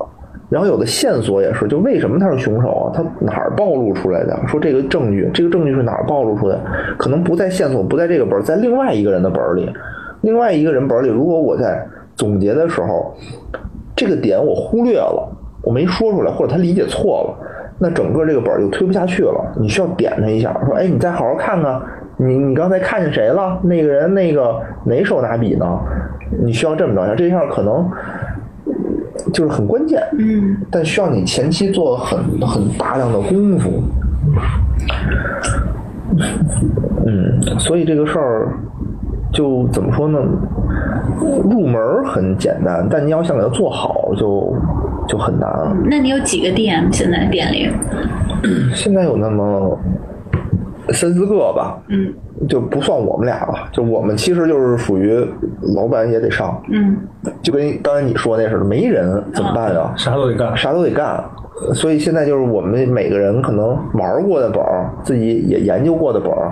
[0.49, 2.91] 然后有的线索也是，就为什么他是凶手啊？
[2.93, 4.39] 他哪儿暴露出来的？
[4.47, 6.61] 说这个证据，这个证据是哪儿暴露出来的？
[6.97, 9.67] 可能不在线索，不在这个本儿，在另外一个人的本儿里。
[10.21, 11.83] 另外一个人本儿里，如果我在
[12.15, 13.15] 总结的时候，
[13.95, 15.27] 这个点我忽略了，
[15.63, 17.47] 我没说出来，或者他理解错了，
[17.79, 19.53] 那整个这个本儿就推不下去了。
[19.59, 21.81] 你需要点他一下，说：“哎，你再好好看看，
[22.17, 23.59] 你你刚才看见谁了？
[23.63, 25.65] 那个人那个哪手拿笔呢？”
[26.43, 27.87] 你需要这么着一下，这一下可能
[29.33, 33.83] 就是很关键，嗯，但需要你前期做很很大量的功夫。
[37.05, 38.53] 嗯，所以这个事儿
[39.31, 40.19] 就怎么说呢？
[41.43, 44.53] 入门儿很简单，但你要想给它做好就，
[45.07, 45.75] 就很难了。
[45.85, 47.69] 那你有几个 DM 现在店里？
[48.73, 49.77] 现在有那么
[50.89, 52.13] 三四个吧，嗯
[52.47, 53.69] 就不算我们俩了。
[53.71, 55.25] 就我们其实就是属于
[55.75, 56.97] 老板也得上，嗯
[57.41, 59.91] 就跟刚才你说那似的，没人怎么办呀？
[59.95, 60.55] 啥都得干。
[60.55, 61.23] 啥都得干。
[61.73, 66.51] 所以现在就是我们每个人可能玩过的本儿，自己也研究过的本儿，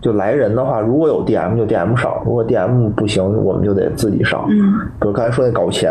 [0.00, 4.46] 就来人的话，如果有 DM 就 DM 上，如果 DM 不行，我们就得自己上。
[4.48, 5.90] 嗯比如刚才说那搞钱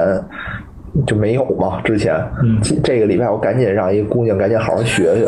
[1.06, 5.28] 就没有嘛，之前，嗯这这个礼拜我赶紧让一个姑娘赶紧好好学学。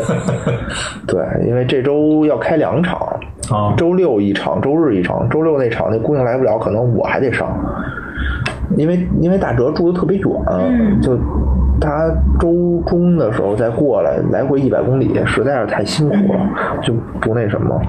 [1.06, 2.98] 对，因为这周要开两场，
[3.50, 5.28] 啊，周六一场，周日一场。
[5.28, 7.48] 周六那场那姑娘来不了，可能我还得上，
[8.76, 11.16] 因为因为大哲住的特别远，嗯就
[11.80, 12.08] 他
[12.38, 16.40] 周中的时候再过来，来回一百公里，实在是太辛苦了，
[16.82, 17.80] 就不那什么。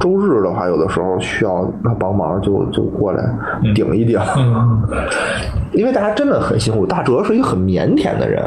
[0.00, 3.24] 周日的话，有的时候需要他帮忙就，就过来
[3.74, 4.82] 顶一顶，嗯，
[5.72, 6.84] 因为大家真的很辛苦。
[6.84, 8.44] 大哲是一个很腼腆的人，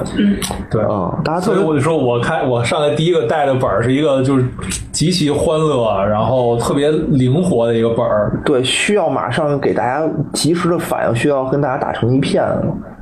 [0.69, 4.45] 对啊、大家特别所以我就说，我开我上来第一个带的本儿是一个就是
[4.91, 8.39] 极其欢乐，然后特别灵活的一个本儿。
[8.45, 12.43] 对，需要马上给大家及时的反应，需要跟大家打成一片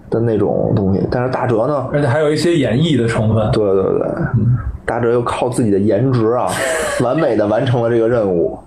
[0.10, 1.02] 的那种东西。
[1.12, 3.52] 但是大哲呢，而且还有一些演绎的成分。
[3.52, 4.08] 对对对，
[4.86, 6.48] 大哲又靠自己的颜值啊，
[7.04, 8.58] 完美的完成了这个任务。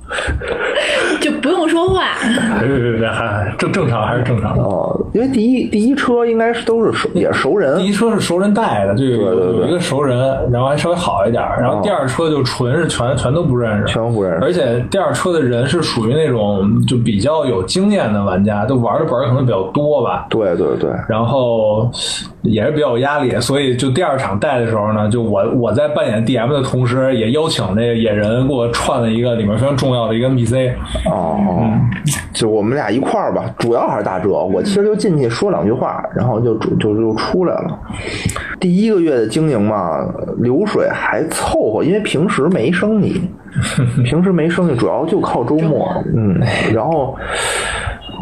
[1.20, 2.04] 就不用说话。
[2.60, 4.62] 对对对，还还正正常还是正常的。
[4.62, 10.18] 哦，因为第一第一车应该是都是熟也是熟人第，一车是熟人带的，就有对对对有一个熟人，
[10.50, 11.42] 然后还稍微好一点。
[11.60, 20.26] 然后第二车就纯是全全都不认识，全都不认识而且第二车的人是属于那种就比较有经验的玩家，就玩的本可能比较多吧。
[20.30, 21.90] 对对对，然后
[22.49, 30.72] 也是比较有压力，所以就第二场带的时候呢，就我我在扮演 DM 的同时，也邀请那个野人给我串了一个里面非常重要的一个 NPC。
[31.07, 31.38] 哦，
[32.32, 37.78] 就我们俩一块儿吧，主要还是大哲，我其实就进去说两句话，然后就就就就出来了。
[38.61, 39.99] 第一个月的经营嘛，
[40.38, 43.20] 流水还凑合，因为平时没生意，
[44.05, 46.40] 平时没生意，主要就靠周末，嗯，
[46.74, 47.16] 然后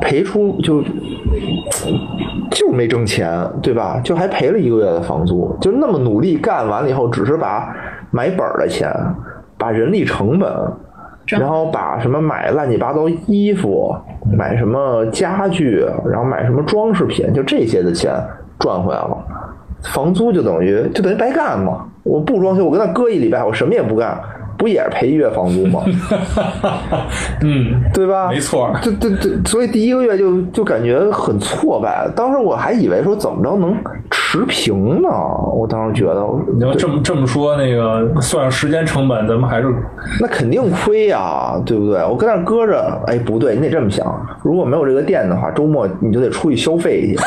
[0.00, 0.82] 赔出就
[2.50, 4.00] 就没挣钱，对吧？
[4.02, 7.74] 就还赔了一个月的房租，就那么努力干完了以后，只是把
[8.10, 8.90] 买本的钱，
[9.58, 10.50] 把人力成本。
[11.28, 13.92] 然后把什么买乱七八糟衣服，
[14.38, 18.14] 买什么家具，然后买什么装饰品，就这些的钱
[18.60, 19.18] 赚回来了，
[19.92, 21.84] 房租就等于就等于白干嘛。
[22.04, 24.16] 我不装修，我跟那搁一礼拜，我什么也不干，
[24.56, 25.82] 不也是赔一月房租吗？
[27.42, 28.28] 嗯，对吧？
[28.30, 32.08] 没错对对对，所以第一个月就就感觉很挫败。
[32.14, 33.74] 当时我还以为说怎么着能
[34.10, 35.08] 持持平呢。
[35.54, 36.22] 我当时觉得，
[36.54, 39.72] 你要这么这么说，那个算上时间成本，咱们还是
[40.20, 42.04] 那肯定亏呀，对不对？
[42.04, 44.04] 我跟那儿搁着，哎，不对，你得这么想，
[44.42, 47.16] 如果没有这个店的话，周末你就得出去消费去。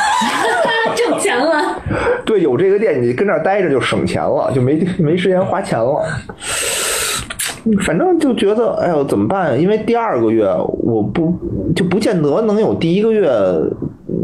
[0.96, 1.80] 挣钱了。
[2.26, 6.04] 对，有这个店，你跟那儿待着就省钱了，就没没时间花钱了。
[7.82, 9.60] 反正就觉得，哎呦，怎么办？
[9.60, 10.46] 因为第二个月
[10.84, 11.34] 我不
[11.76, 13.30] 就不见得能有第一个月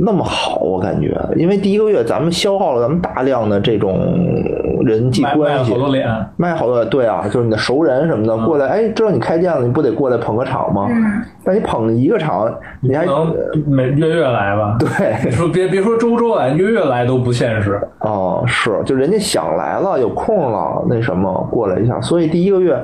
[0.02, 3.98] 那么好，我感觉，因为第一个月咱们消耗了咱们大量的这种
[4.84, 6.26] 人际关系卖好，多脸。
[6.38, 10.88] 卖好多对啊，就是你的熟人什么的过来，哎，知道你开店了，你不得过来捧个场吗？
[11.44, 13.34] 那你捧一个场，你还不能
[13.68, 14.78] 每月月来吧？
[14.80, 17.80] 对说别别说周周来，月月来都不现实。
[18.00, 22.78] 哦，是，就人家想来了，有空了，那什么过来一下，所以第一个月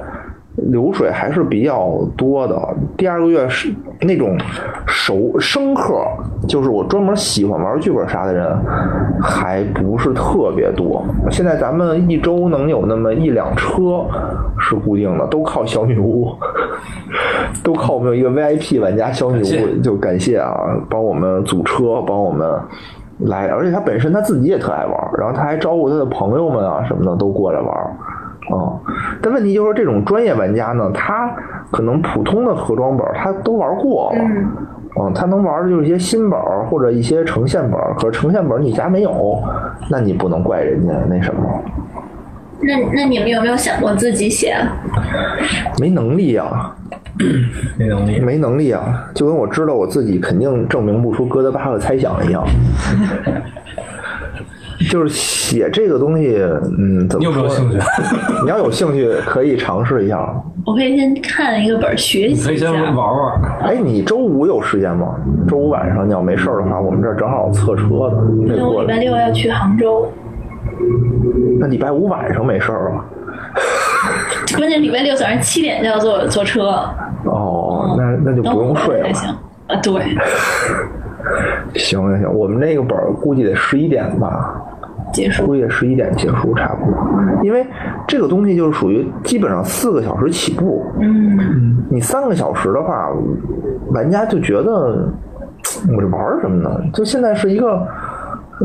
[0.56, 2.60] 流水还是比较多的。
[2.98, 4.38] 第二个月是那种
[4.86, 6.04] 熟生客，
[6.48, 8.58] 就是我专门喜欢玩剧本杀的人，
[9.22, 11.04] 还不是特别多。
[11.30, 14.06] 现在咱们一周能有那么一两车
[14.60, 16.30] 是固定的，都靠小女巫，
[17.64, 20.54] 都靠我们有一个 VIP 玩家小女巫，就感谢啊，
[20.90, 22.48] 帮我们组车，帮我们。
[23.26, 27.70] 来，而且他本身他自己也特爱玩，然后他还招呼他的朋友们啊什么的都过来玩，
[28.50, 28.74] 啊、
[29.22, 31.32] 但问题就是这种专业玩家呢，他
[31.72, 34.20] 可能普通的盒装本他都玩过了，
[35.00, 39.42] 嗯，他能玩的就是一些新本儿或者一些呈现本儿，可是呈现本儿你家没有，
[39.90, 41.42] 那你不能怪人家那什么，
[42.62, 44.56] 那那你们有没有想过自己写？
[45.80, 46.76] 没能力啊，
[47.78, 48.20] 没能力。
[48.20, 52.44] 没能力啊，就跟我知道我自己肯定证明不出哥德巴赫猜想一样。
[54.90, 56.38] 就是写这个东西，
[56.78, 57.70] 嗯，怎你有么说呢？
[57.70, 57.78] 没有兴趣？
[58.44, 60.18] 你要有兴趣，可以尝试一下。
[60.66, 62.92] 我可以先看一个本儿学习可以先习一下。
[62.92, 63.42] 玩玩。
[63.62, 65.16] 哎，你周五有时间吗？
[65.48, 68.82] 周五晚上你要没事儿的话，我们这儿正好测车的，你得因为我。
[68.82, 70.08] 礼拜六要去杭州，
[71.60, 73.06] 那礼拜五晚上没事儿啊。
[74.58, 76.84] 关键礼拜六早上七点就要坐坐车，
[77.26, 79.14] 哦，那那就不用睡了。
[79.14, 79.30] 行。
[79.68, 79.94] 啊，对，
[81.80, 84.62] 行行行，我们那个本儿估计得十一点吧，
[85.12, 85.46] 结束。
[85.46, 86.98] 估计得十一点结束差不多。
[87.44, 87.66] 因为
[88.08, 93.10] 这个东西就是属于基本上四个小时起步，嗯，你三个小时的话，
[93.92, 95.08] 玩家就觉得
[95.96, 96.80] 我这玩什么呢？
[96.94, 97.88] 就现在是一个呃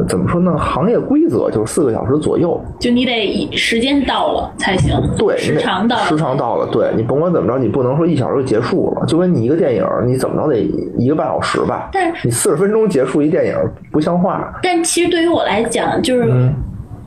[0.08, 0.56] 怎么说呢？
[0.56, 2.60] 行业规则就是四个小时左右。
[2.78, 10.58] 就你得时间到了才行，对，时长到了，时长到了，对你甭管怎么着，你不能说一小时就结束了，就跟你一个电影，你怎么着得
[10.98, 11.88] 一个半小时吧？
[11.92, 13.54] 但是你四十分钟结束一电影
[13.90, 14.52] 不像话。
[14.62, 16.24] 但其实对于我来讲，就是。
[16.30, 16.52] 嗯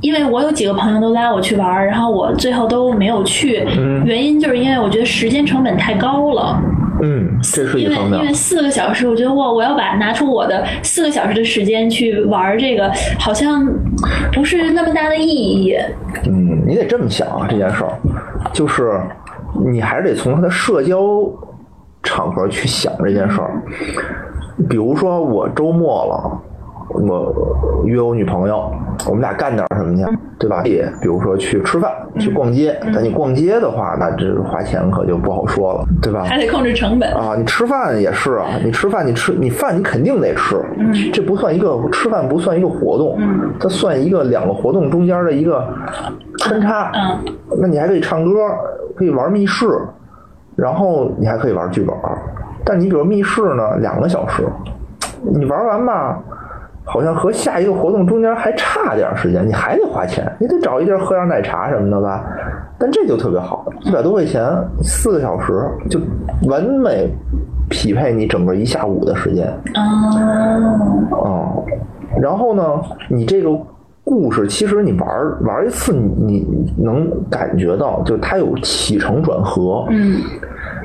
[0.01, 6.57] 因为我有几个朋友都拉我去玩儿，然后我最后都没有去，嗯原因就是因为我觉得时间成本太高了。
[7.01, 8.33] 嗯，这是一因为方面因为。
[8.33, 13.65] 四个小时，我觉得哇，我要把拿出我的四个小时的时间去玩这个，好像
[14.33, 15.75] 不是那么大的意义。
[16.25, 17.93] 嗯，你得这么想啊，这件事儿，
[18.53, 18.99] 就是
[19.71, 20.99] 你还是得从他的社交
[22.03, 23.61] 场合去想这件事儿。
[24.69, 26.41] 比如说我周末了，
[26.89, 28.71] 我约我女朋友，
[29.07, 30.63] 我们俩干点什么去，对吧？
[30.63, 32.77] 也比如说去吃饭、去逛街。
[32.93, 36.23] 但你逛街的话，那这花钱可就不好说了，对吧？
[36.23, 37.11] 还得控制成本。
[37.13, 40.59] 啊，你吃饭也是啊，你吃饭你吃你饭你肯定得吃，
[41.13, 43.17] 这不算一个吃饭不算一个活动，
[43.59, 45.67] 它算一个两个活动中间的一个
[46.39, 46.91] 穿插。
[46.93, 48.31] 嗯，那你还可以唱歌，
[48.95, 49.67] 可以玩密室，
[50.55, 51.95] 然后你还可以玩剧本。
[52.65, 54.47] 但你比如密室呢，两个小时，
[55.23, 56.19] 你玩完吧，
[56.91, 62.25] 好像和下一个活动中间还差点时间，你还得花钱，你得找一地儿喝点奶茶什么的吧。
[62.79, 64.43] 但这就特别好，一百多块钱，
[64.81, 65.53] 四个小时
[65.87, 65.99] 就
[66.49, 67.07] 完美
[67.69, 69.47] 匹配你整个一下午的时间。
[69.75, 71.65] 哦，哦，
[72.19, 72.63] 然后呢，
[73.07, 73.49] 你这个
[74.03, 75.07] 故事其实你玩
[75.41, 79.85] 玩一次你，你能感觉到，就是它有起承转合。
[79.91, 80.21] 嗯，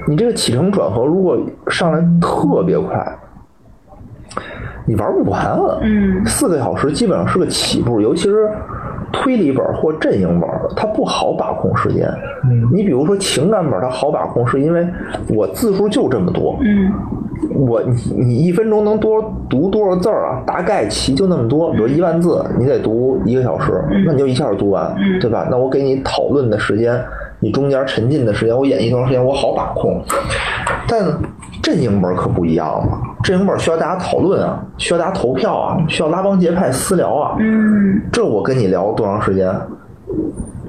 [0.07, 1.39] 你这个起承转合如果
[1.69, 3.19] 上来特别快，
[4.87, 5.59] 你玩不完。
[5.83, 8.49] 嗯，四个小时基本上是个起步，尤其是
[9.13, 12.07] 推理本或阵营本，它不好把控时间。
[12.45, 14.87] 嗯，你比如说情感本，它好把控，是因为
[15.29, 16.59] 我字数就这么多。
[16.61, 16.93] 嗯，
[17.55, 20.43] 我你你一分钟能多读多少字儿啊？
[20.47, 25.47] 大概齐就那么多，比如一万字，你得读一个小时，那你就一下就读完，对吧？
[25.51, 27.01] 那我给你讨论的时间，
[27.41, 30.03] 你中间沉浸的时间，我演绎多长时间，我好把控。
[30.87, 31.03] 但
[31.65, 32.87] 阵营本可不一样了，
[33.23, 37.37] 阵营本需要大家讨论啊，需要大家投票啊，需要拉帮结派私聊啊。
[37.41, 39.51] 嗯，这我跟你聊多长时间？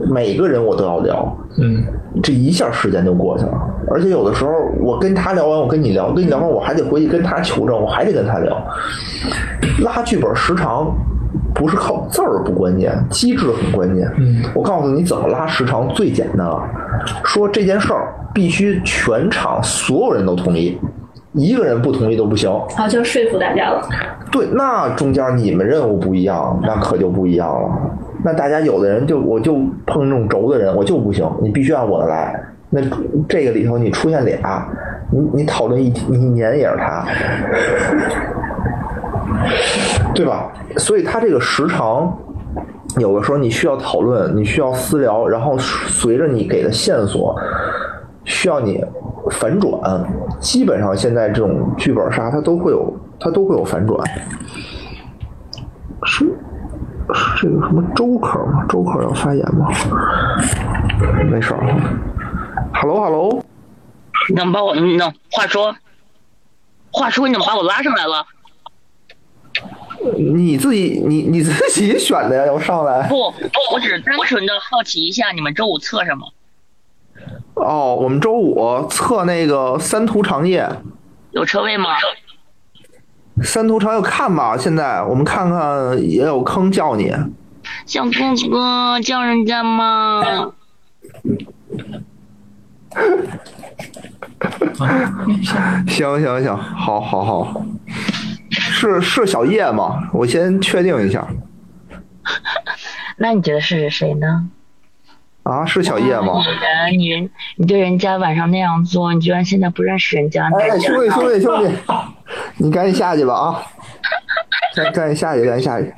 [0.10, 1.84] 每个人我都要聊，嗯，
[2.24, 3.52] 这一下时间就过去了。
[3.92, 8.56] 而且有的时候我跟他聊完，我跟你聊，跟你聊完我还得回去跟他求证，我还得跟他聊。
[9.84, 10.88] 拉剧本时长
[11.56, 14.12] 不是靠字儿不关键，机制很关键。
[14.18, 16.62] 嗯，我告诉你怎么拉时长最简单了，
[17.24, 20.78] 说这件事儿必须全场所有人都同意，
[21.32, 22.52] 一个人不同意都不行。
[22.76, 23.82] 好，就说服大家了。
[24.32, 27.70] 对，那中间你们任务不一样，那可就不一样了。
[28.22, 32.38] 那大家有的人就我就碰这种轴的人，我就不行，你必须按我的来。
[32.70, 32.82] 那
[33.30, 34.68] 这个里头你出现俩，
[35.10, 37.06] 你你讨论一一年也是他，
[40.14, 40.52] 对吧？
[40.78, 42.18] 所以它这个时长，
[42.98, 47.36] 有的时候你需要讨论，你需要私聊，然后随着你给的线索，
[48.24, 48.84] 需要你
[49.32, 50.06] 反转。
[50.40, 54.00] 基本上现在这种剧本杀，它都会有，它都会有反转。
[56.04, 56.26] 是
[57.14, 58.66] 是这个什么周克吗？
[58.70, 59.68] 周克要发言吗？
[61.30, 61.60] 没事儿。
[62.74, 63.44] Hello Hello，
[64.30, 65.00] 你怎么把我能
[65.32, 65.76] 话说？
[66.92, 68.26] 话说你怎么把我拉上来了？
[70.18, 73.08] 你自己你你自己选的呀，要上来。
[73.08, 76.32] 不不，我只是单纯的好奇一下，你们周五测什么？
[77.56, 80.70] 哦，我们周五测那个三途长夜，
[81.32, 81.90] 有车位吗？
[83.44, 87.12] 三途长夜看吧，现在我们看看也有坑叫你。
[87.86, 88.12] 小哥
[88.50, 90.24] 哥叫人家吗？
[95.88, 97.66] 行行行，好好好，
[98.52, 100.10] 是是小叶吗？
[100.14, 101.26] 我先确定一下。
[103.18, 104.50] 那你觉得是谁呢？
[105.44, 106.42] 啊，是小叶吗？
[106.90, 110.50] 你你你对人家晚上那样做，你居然现在不认识人家？
[110.60, 111.72] 哎，兄弟兄弟兄弟，
[112.58, 113.62] 你赶紧下去吧啊！
[114.76, 115.94] 赶赶紧下去，赶紧下去，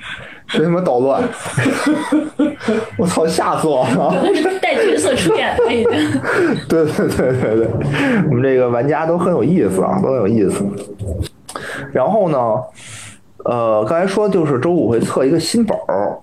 [0.52, 1.24] 别他妈捣乱！
[2.98, 4.24] 我操，吓死我了！
[4.62, 6.22] 带角色出演的已经。
[6.68, 7.68] 对对对对对，
[8.30, 10.64] 我们这个玩家都很有意思啊，都很有意思。
[11.92, 12.38] 然后呢，
[13.46, 16.18] 呃，刚才说就是周五会测一个新本儿，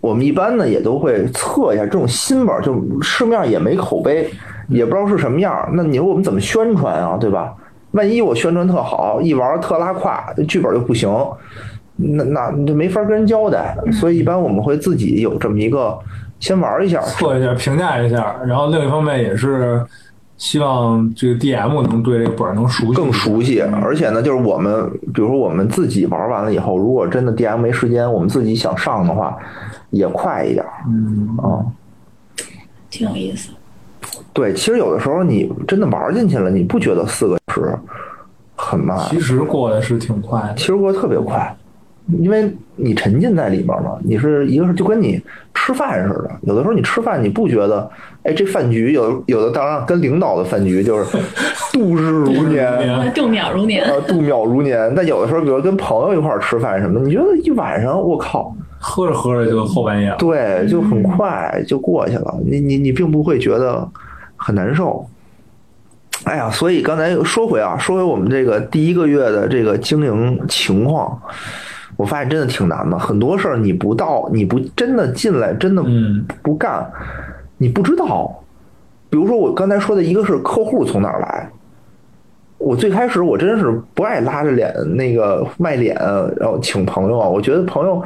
[0.00, 4.30] 我们一般呢也都会测一下这种新本儿，就市面上也没口碑，
[4.68, 5.70] 也不知道是什么样儿。
[5.74, 7.16] 那你说我们怎么宣传啊？
[7.20, 7.54] 对吧？
[7.92, 11.10] 万一我宣传特好，一玩儿特拉胯，剧本就不行，
[11.96, 13.76] 那那没法跟人交代。
[13.92, 15.98] 所以一般我们会自己有这么一个，
[16.38, 19.84] 先玩儿一下，测一下，评价一下，然后另一方面也是
[20.40, 29.36] 希望这个 DM 能对这个本儿能熟悉，更熟悉，而且呢，就是我们，比如说我们自己玩完了以后，如果真的 DM 没时间，我们自己想上的话，
[29.90, 30.72] 也快一点儿。
[30.88, 31.60] 嗯，啊、
[32.88, 33.50] 挺有意思。
[34.32, 37.78] 对，其实有的时候你真的玩进去了，你不觉得四个小时
[38.56, 40.54] 很慢，其实过得是挺快的。
[40.54, 40.64] 其。
[40.64, 41.54] 实过得特别快，
[42.18, 43.98] 因为你沉浸在里面嘛。
[44.02, 45.20] 你是一个是就跟你
[45.54, 47.88] 吃饭似的，有的时候你吃饭你不觉得，
[48.22, 51.18] 哎，这饭局有有的当然跟领导的饭局就是
[51.72, 53.12] 度日如年。
[53.12, 53.84] 度秒如年。
[53.84, 60.16] 呃，度秒如年，但有的时候，比如跟朋友一块儿吃饭什么的，你觉得一晚上，我靠，喝着喝着就后半夜了。
[60.16, 63.86] 对，就很快就过去了，你你你并不会觉得
[64.36, 65.06] 很难受。
[66.24, 71.18] 哎呀，所以刚才说回啊，说回我们这个第一个月的这个经营情况，
[71.96, 72.98] 我发现真的挺难的。
[72.98, 76.84] 很多事儿你不到，你不真的进来，真的嗯不干，
[77.58, 78.42] 你不知道。
[79.08, 81.50] 比如说我刚才说的一个是客户从哪儿来，
[82.58, 85.96] 我最开始我真是不爱拉着脸那个卖脸，
[86.38, 87.28] 然后请朋友啊。
[87.28, 88.00] 我觉得朋友，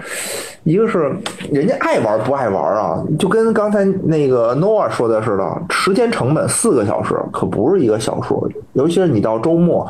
[0.63, 1.13] 一个是
[1.53, 9.87] 人家爱玩不爱玩啊，就跟刚才那个 Nova 说的似的，时间成本四个小时可不是一个小数，尤其是你到周末，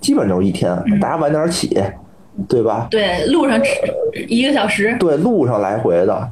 [0.00, 1.82] 基本就是一天，大家晚点起，
[2.48, 2.88] 对吧？
[2.90, 3.70] 对，路上吃
[4.28, 4.96] 一个小时。
[4.98, 6.28] 对，路上来回的，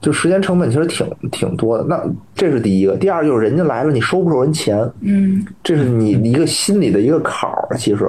[0.00, 1.84] 就时间成本其实挺挺多的。
[1.84, 2.02] 那
[2.34, 4.78] 这是第一个，第二就是人家来了，你收不收人钱？
[5.00, 7.76] 嗯，这是你一个心里的一个坎儿。
[7.76, 8.08] 其实，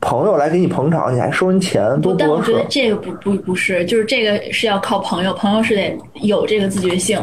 [0.00, 2.64] 朋友来给你捧场，你还收人钱，多不合适但我觉得。
[2.68, 7.20] 这个不不不是，就是这个是要靠朋友，朋友是得有这个自觉性。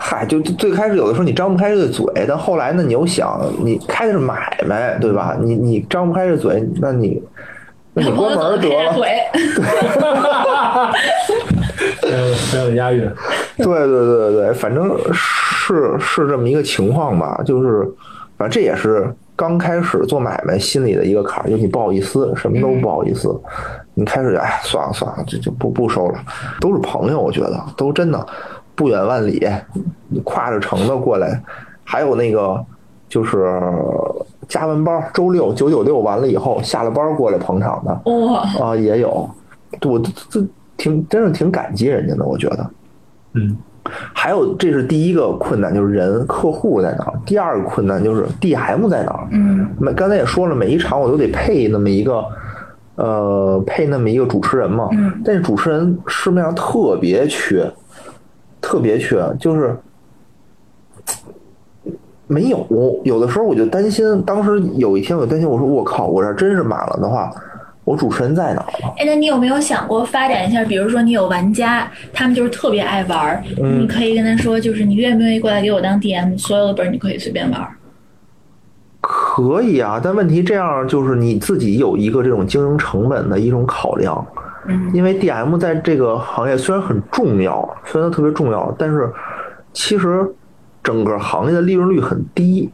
[0.00, 5.36] 嗨，就就最开始有的时候你张不开这个嘴，但后来呢，你又想，你开的是买卖，对吧？
[5.40, 7.20] 你你张不开这嘴，那你
[7.98, 8.92] 那你关门得了。
[8.94, 9.08] 腿，
[12.02, 13.10] 呃，没有押韵。
[13.56, 17.82] 对对对对对，反正是是这么一个情况吧，就是
[18.36, 23.28] 反正这也是刚开始做买卖心里的一个坎儿，就你不好意思，什么都不好意思。
[23.94, 26.20] 你开始哎，算了算了，这就不不收了，
[26.60, 28.24] 都是朋友，我觉得都真的
[28.76, 29.44] 不远万里，
[30.08, 31.42] 你跨着城的过来，
[31.82, 32.64] 还有那个
[33.08, 33.60] 就是
[34.48, 39.28] 加完班，周六九九六完了以后下了班过来捧场的哇，啊、也有，
[39.86, 40.46] 我这这
[40.76, 42.70] 挺真是挺感激人家的，我觉得。
[43.34, 43.56] 嗯，
[44.14, 49.28] 还有，这是第一个困难，就是人客户在哪儿；第二个困难就是 DM 在哪儿。
[49.32, 52.24] 嗯，每刚才也说了，每一场我都得配那么一个
[52.96, 57.70] 呃配那么一个主持人嘛，嗯但是主持人市面上特别缺，
[58.62, 59.76] 特别缺，就是
[62.28, 62.64] 没有。
[63.04, 67.28] 有的时候我就担心，当时有一天我就担心，我说我靠，我这真是满了的话，
[67.84, 68.64] 我主持人在哪？
[68.98, 70.62] 哎，那你有没有想过发展一下？
[70.64, 76.38] 比如说，你有玩家，他们就是特别爱玩儿，嗯你可以跟他说，就是你愿不愿意过来给我当 DM？
[76.38, 77.66] 所有的本儿你可以随便玩。
[79.00, 84.26] 可以啊，但问题这样就是你自己有一个这种经营成本的一种考量，
[84.66, 89.10] 嗯因为 DM 在这个行业虽然很重要，虽然它特别重要，但是
[89.72, 90.28] 其实
[90.88, 92.66] 整个行业的利润率很低。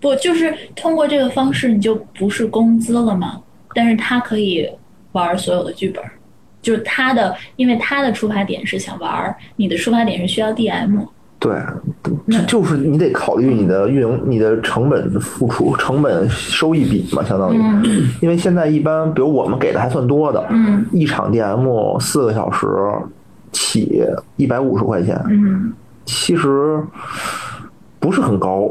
[0.00, 3.40] 不，就是通过这个方式，你就不是工资了吗？
[3.72, 4.68] 但是他可以
[5.12, 6.02] 玩所有的剧本，
[6.60, 11.06] 就是他的，因为他的出发点是想玩，你的出发点是需要 DM。
[11.38, 11.54] 对，
[12.28, 17.58] 就就是你得考虑你的运营、你的成本付出、成本收益比嘛，相当于。
[17.60, 22.66] 嗯因为现在一般，比如我们给的还算多的，嗯一场 DM 四个小时
[23.52, 24.02] 起
[24.36, 25.72] 一百五十块钱，嗯
[26.06, 26.78] 其实
[28.04, 28.68] 不是很高，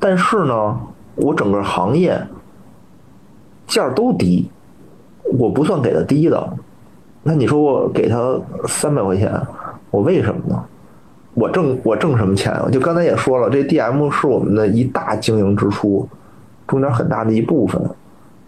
[0.00, 0.80] 但是呢，
[1.14, 2.18] 我整个行业
[3.66, 4.50] 价儿都低，
[5.38, 6.50] 我不算给的低的。
[7.22, 9.30] 那你说我给他三百块钱，
[9.90, 10.64] 我为什么呢？
[11.34, 12.70] 我挣我挣什么钱啊？
[12.72, 16.08] 就刚才也说了，这 DM 是我们的一大经营支出，
[16.66, 17.82] 中间很大的一部分，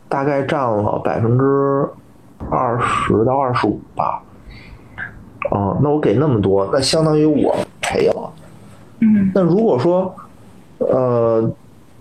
[0.08, 1.86] 大概占了百分之
[2.48, 4.22] 二十到二十五吧。
[5.50, 8.32] 啊，那我给那么多，那相当于我赔了。
[9.04, 10.14] 嗯那如果说，
[10.90, 11.50] 呃，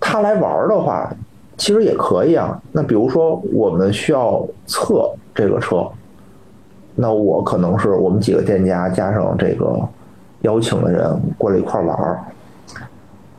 [0.00, 1.10] 他来玩的话，
[1.56, 2.60] 其实也可以啊。
[2.72, 5.86] 那比如说，我们需要测这个车，
[6.94, 9.78] 那我可能是我们几个店家加上这个
[10.42, 12.20] 邀请的人过来一块玩儿。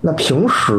[0.02, 0.74] 那平时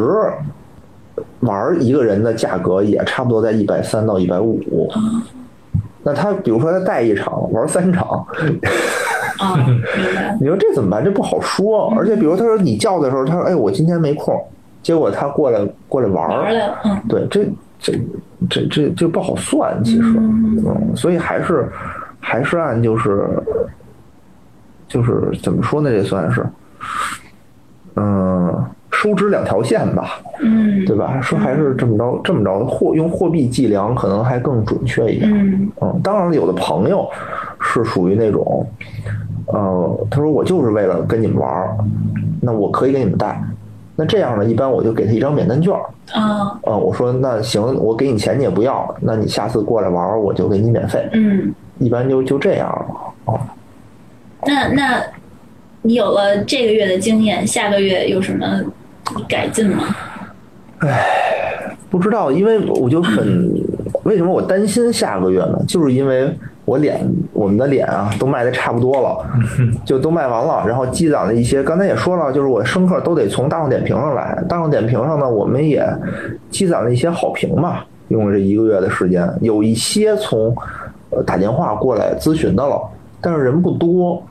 [1.40, 4.58] 玩一个人的价格也差不多在一百三到一百五。
[6.02, 8.26] 那他比如说他带一场玩三场。
[10.40, 11.02] 你说这怎么办？
[11.02, 11.92] 这不好说。
[11.96, 14.38] 而且比如他说你叫的时候，他说哎我今天没空，
[14.84, 17.46] 结果他过来过来玩儿，玩了，嗯对，这
[17.80, 17.92] 这
[18.50, 21.66] 这这这不好算，其实，嗯，所以还是
[22.20, 23.26] 还是按就是
[24.86, 25.90] 就是怎么说呢？
[25.90, 26.46] 这算是，
[27.96, 31.18] 嗯，收支两条线吧，嗯对吧？
[31.22, 35.32] 说还是这么着这么着，货用货币计量可能还更准确一点。
[35.32, 37.08] 嗯嗯，当然了，有的朋友
[37.58, 38.66] 是属于那种，
[39.46, 41.74] 呃，他说我就是为了跟你们玩儿，
[42.42, 43.42] 那我可以给你们带。
[43.96, 45.82] 那这样呢，一般我就给他一张免单券儿。
[46.12, 53.40] 啊啊，我说那行，我给你钱你也不要，那你下次过来玩儿我就给你免费，嗯，一般就就这样了啊。
[54.46, 55.02] 那那
[55.82, 58.46] 你有了这个月的经验，下个月有什么
[59.28, 59.84] 改进吗？
[60.80, 63.50] 唉不知道，因为我就很
[64.02, 65.58] 为什么我担心下个月呢？
[65.68, 66.30] 就是因为
[66.64, 69.26] 我脸我们的脸啊都卖的差不多了，
[69.84, 71.62] 就都卖完了，然后积攒了一些。
[71.62, 75.86] 刚才也说了，就是我生客都得从大众点评上来，大众点评上呢，我们也
[76.48, 77.84] 积攒了一些好评吧。
[78.08, 80.54] 用了这一个月的时间，有一些从
[81.10, 82.80] 呃打电话过来咨询的了，
[83.20, 84.22] 但是人不多。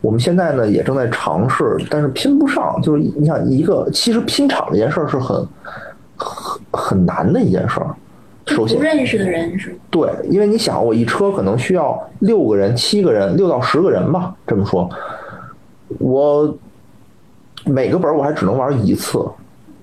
[0.00, 2.80] 我们现在呢也正在尝试，但是拼不上。
[2.80, 5.46] 就是你想一个，其实拼场这件事儿是很
[6.16, 7.94] 很很难的一件事儿。
[8.48, 14.88] 首先不，认识的人是对，因为你想，我一车可能需要六个人、七个人、六到十个人吧，这么说，
[15.98, 16.54] 我
[17.64, 19.24] 每个本儿我还只能玩一次。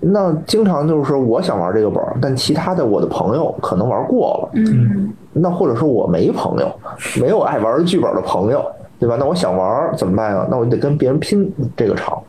[0.07, 6.71] 那经常就是说，我想玩这个本儿，但其他的我的朋友可能玩过了，嗯那或者说我没朋友，
[7.19, 8.63] 没有爱玩剧本的朋友，
[8.99, 9.15] 对吧？
[9.19, 10.47] 那我想玩怎么办啊？
[10.49, 12.21] 那我就得跟别人拼这个场。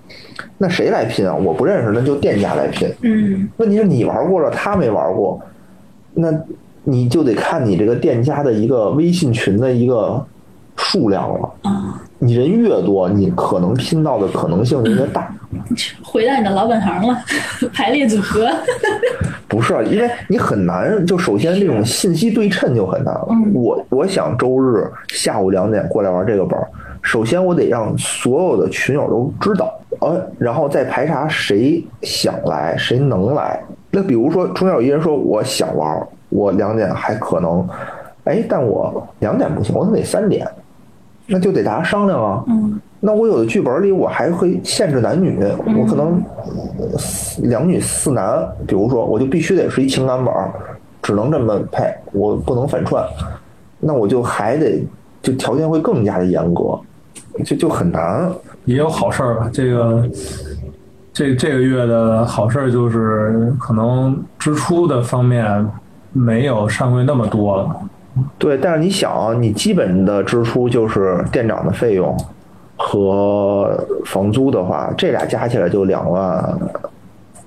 [0.57, 1.34] 那谁来拼啊？
[1.34, 2.91] 我不认识，那就店家来拼。
[3.03, 5.39] 嗯问题是你玩过了，他没玩过，
[6.16, 6.32] 那
[6.84, 10.24] 你就得看你这个店家的一个微信群的一个
[10.76, 11.50] 数量了。
[11.62, 15.32] 啊，你人越多，你可能拼到的可能性就越大。
[16.02, 17.16] 回到你的老本行了，
[17.72, 18.48] 排列组合。
[19.48, 23.28] 不是，啊因为你很难，就首先这种信息对称就很难了。
[23.54, 26.66] 我我想周日下午两点过来玩这个本儿，
[27.02, 33.62] 首先我得让所有的群友都知道，呃，然后再排查谁想来，谁能来。
[33.97, 37.66] 那比如说，中间有一人说我想玩，我两点还可能，
[38.24, 40.47] 哎，但我两点不行，我得三点，
[41.26, 42.44] 那就得大家商量啊。
[42.47, 45.38] 嗯那我有的剧本里我还会限制男女，
[45.78, 46.20] 我可能
[47.49, 50.34] 两女四男，比如说我就必须得是一情感本，
[51.03, 53.03] 只能这么配，我不能反串，
[53.78, 54.82] 那我就还得
[55.22, 56.78] 就条件会更加的严格，
[57.44, 58.28] 就就很难。
[58.64, 59.49] 也有好事儿吧。
[59.53, 60.09] 这个
[61.16, 65.66] 这这个月的好事儿就是可能支出的方面
[66.12, 67.74] 没有上个月那么多了，
[68.36, 72.14] 对，但是你想啊，你基本的支出就是店长的费用
[72.76, 76.58] 和房租的话，这俩加起来就两万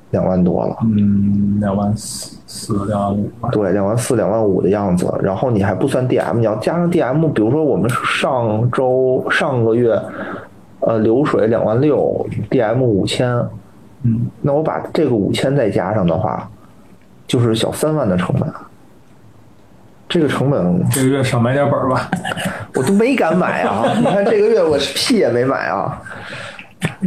[0.10, 0.76] 两万多了。
[0.86, 3.50] 嗯，两万四四两万五吧。
[3.52, 9.96] 对，两万四、两万五的样子，然后你还不算 DM，你要加上 DM，比如说我们上周上个月，
[10.80, 13.40] 呃，流水两万六，DM 五千，
[14.04, 16.50] 嗯，那我把这个五千再加上的话，
[17.28, 18.52] 就是小三万的成本。
[20.08, 22.10] 这个成本这个月少买点本儿吧。
[22.74, 23.94] 我都没敢买啊！
[24.00, 26.02] 你看这个月我屁也没买啊，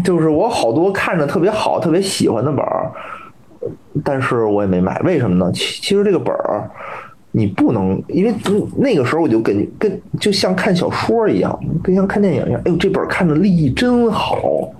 [0.05, 2.93] 就是我好多看着特别好、特别喜欢的本儿，
[4.05, 5.51] 但是我也没买，为什么呢？
[5.53, 6.71] 其其实这个本儿
[7.33, 8.33] 你不能，因为
[8.77, 12.61] 那个时候我就跟跟就像看小说一样，跟像看电影一样。
[12.67, 14.71] 哎呦，这本儿看着立意真好，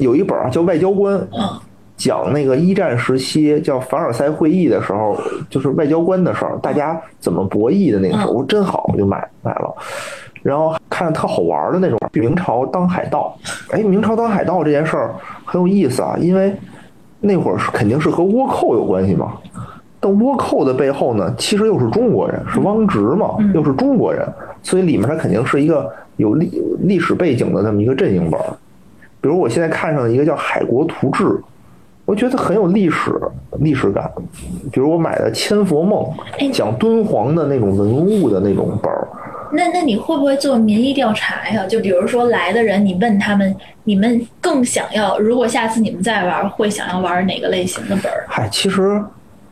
[0.00, 1.60] 有一本啊叫《外交官》，嗯
[1.96, 5.16] 讲那个一战时期叫凡尔赛会议的时候，
[5.48, 9.72] 就是外交官的事儿，大家怎么博弈的那个时候，我真好，我就买买了。
[10.42, 13.38] 然后看着特好玩的那种明朝当海盗，
[13.70, 15.14] 哎，明朝当海盗这件事儿
[15.44, 16.52] 很有意思啊，因为
[17.20, 19.34] 那会儿是肯定是和倭寇有关系嘛。
[20.00, 24.28] 但倭寇的背后呢，其实又是中国人，是汪直嘛，又是中国人，
[24.64, 28.46] 所以里面它肯定是一个有历历史背景的那么一个阵营本儿。
[29.24, 31.24] 比如我现在看上的一个叫《海国图志》，
[32.04, 33.10] 我觉得很有历史
[33.60, 34.12] 历史感。
[34.70, 36.06] 比如我买的《千佛梦
[36.38, 39.08] 哎》，讲敦煌的那种文物的那种本儿，
[39.50, 41.66] 那那你会不会做民意调查呀？
[41.66, 48.26] 就比如说来的人，你问他们，你们更想要，如果下次你们再玩，会想要玩哪个类型的本儿？
[48.28, 49.02] 嗨，其实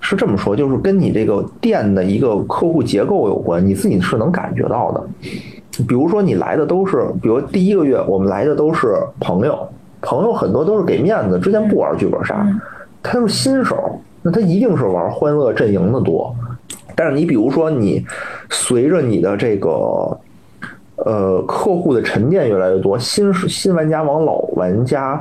[0.00, 5.02] 是这么说，就是跟你这个店的一个客户结构有关，你自己是能感觉到的。
[5.88, 9.66] 比如说你来的都是，比如第一个月我们来的都是朋友，
[10.00, 12.46] 朋友很多都是给面子，之前不玩剧本杀，
[13.02, 16.34] 他都是新手，那他一定是玩欢乐阵营的多。
[16.94, 18.04] 但是你比如说你
[18.50, 20.18] 随着你的这个
[20.96, 25.18] 呃客户的沉淀越来越多，新新玩家往老玩家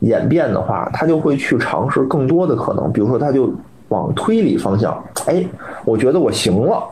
[0.00, 3.50] 演变的话，他就会去尝试更多的可能，比如说他就
[3.88, 5.42] 往推理方向，哎，
[5.84, 6.82] 我觉得我行了，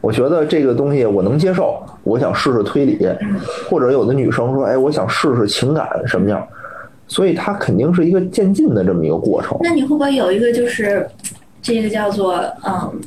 [0.00, 3.08] 我觉得这个东西我能接受，我想试试推理，
[3.68, 6.46] 或者有的女生说，哎，我想试试情感什么样，
[7.08, 9.58] 所以它肯定是一个渐进的这么一个过程。
[9.60, 11.06] 那你会不会有一个就是
[11.60, 13.00] 这个叫做嗯，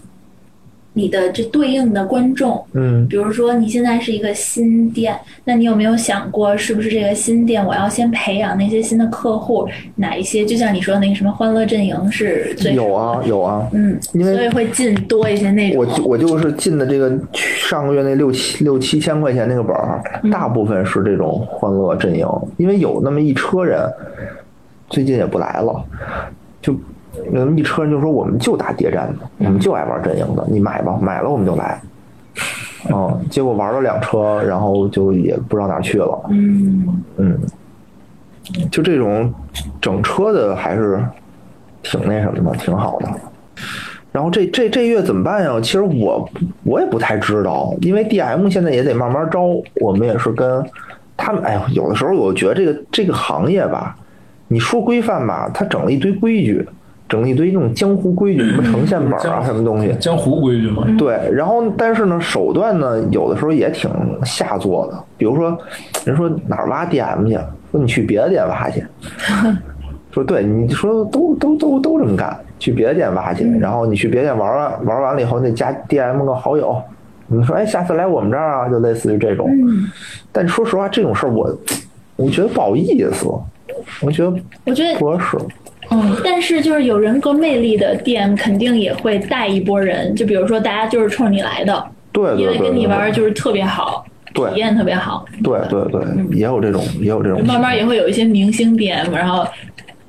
[1.00, 2.62] 你的这对应的观众？
[2.74, 9.66] 嗯，比如说你现在是一个新店，那你有没有想过，是不是这个新店我要先培养那些新的客户？
[9.96, 15.86] 哪一些就像你说的那个什么欢乐阵营是最有啊有啊，嗯，因为所以会进多一些那种我。
[15.86, 22.28] 就我就是进的这个上个月那六七六七千块钱那个本儿，大部分是这种欢乐阵营，
[22.58, 23.80] 因为有那么一车人
[24.90, 25.84] 最近也不来了，
[26.62, 26.76] 就
[27.32, 31.80] 有那么一车人就说我们就打谍战的，我们就爱玩阵营的，你买吧，买了我们就来。
[32.94, 36.22] 嗯，结果玩了两车，然后就也不知道哪去了。
[36.30, 37.38] 嗯，嗯，
[38.72, 39.34] 就这种
[39.82, 41.04] 整车的还是
[41.84, 43.10] 挺那什么的，挺好的。
[44.12, 45.60] 然后这这这月怎么办呀？
[45.62, 46.28] 其实我
[46.64, 49.42] 我也不太知道，因为 DM 现在也得慢慢招，
[49.82, 50.66] 我们也是跟
[51.18, 51.44] 他们。
[51.44, 53.96] 哎呦，有的时候我觉得这个这个行业吧，
[54.48, 56.66] 你说规范吧，他整了一堆规矩，
[57.10, 59.92] 整了一堆那种江湖规矩，什么呈现本啊，什么东西。
[60.00, 60.86] 江湖规矩嘛。
[60.98, 63.90] 对，然后但是呢，手段呢，有的时候也挺
[64.24, 65.04] 下作的。
[65.18, 65.58] 比如说，
[66.06, 67.34] 人说哪儿挖 DM 去，
[67.72, 68.86] 说你去别的店挖去。
[70.14, 76.80] 说对，你说都都都都这么干，去别的店挖去，然后你去别的店玩完玩完了以后，那加 DM 个好友，
[77.28, 79.50] 你说哎，下次来我们这儿啊，就类似于这种。
[80.32, 81.56] 但说实话，这种事儿我
[82.16, 83.28] 我觉得不好意思，
[84.02, 84.34] 我觉得
[84.66, 85.38] 我觉得不合适。
[85.92, 90.14] 嗯，但是就是有人格魅力的店，肯定也会带一波人。
[90.16, 95.26] 就比如说，大家就是冲你来的，对对对因为跟你玩就是特别好，对体验特别好。
[95.44, 97.44] 对对对，也有这种也有这种。
[97.46, 99.44] 慢慢也会有一些明星 DM，然后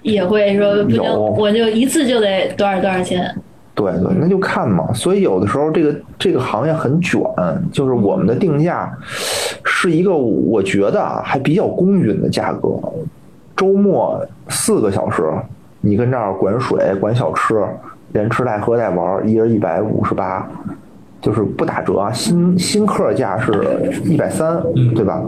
[0.03, 3.35] 也会说不行，我就一次就得多少多少钱。
[3.74, 4.93] 对对，那就看嘛。
[4.93, 7.19] 所以有的时候这个这个行业很卷，
[7.73, 8.93] 就是我们的定价
[9.65, 12.69] 是一个我觉得啊还比较公允的价格。
[13.57, 15.23] 周末四个小时，
[15.81, 17.65] 你跟这儿管水、管小吃，
[18.12, 20.47] 连吃带喝带玩，一人一百五十八，
[21.20, 22.12] 就是不打折啊。
[22.12, 23.52] 新新客价是
[24.05, 24.62] 一百三，
[24.94, 25.23] 对吧？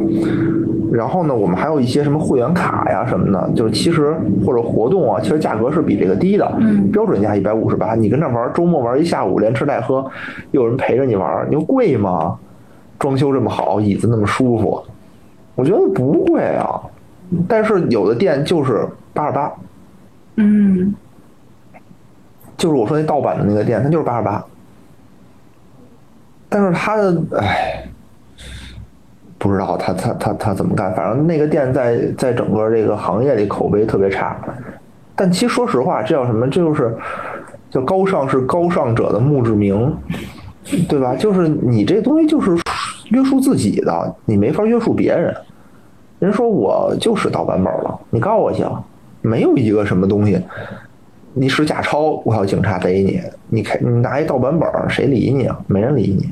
[0.92, 4.14] 然后呢，我们还有一些什么会员卡呀什么的，就是其实
[4.44, 6.46] 或者活动啊，其实价格是比这个低的。
[6.60, 10.04] 嗯标准价一百五十八，你跟这玩，周末玩一下午，连吃带喝，
[10.50, 12.36] 又有人陪着你玩，你说贵吗？
[12.98, 14.80] 装修这么好，椅子那么舒服，
[15.54, 16.78] 我觉得不贵啊。
[17.48, 19.50] 但是有的店就是八十八，
[20.42, 20.94] 嗯，
[22.56, 24.44] 就是我说那盗版的那个店，它就是八十八。
[26.48, 27.84] 但是他的唉，
[29.38, 34.36] 不知道他他他他怎么干，反正那个店在在整个这个行业里口碑特别差。
[35.14, 36.46] 但其实说实话，这叫什么？
[36.48, 36.94] 这就是
[37.70, 39.96] 叫高尚是高尚者的墓志铭，
[40.88, 41.14] 对吧？
[41.14, 42.54] 就是你这东西就是
[43.10, 45.34] 约束自己的，你没法约束别人。
[46.18, 48.70] 人说我就是盗版本了，你告我行，
[49.22, 50.38] 没有一个什么东西，
[51.32, 55.58] 你使假钞，我要警察逮你，你开你拿一盗版本，谁理你啊？
[55.66, 56.30] 没人理你。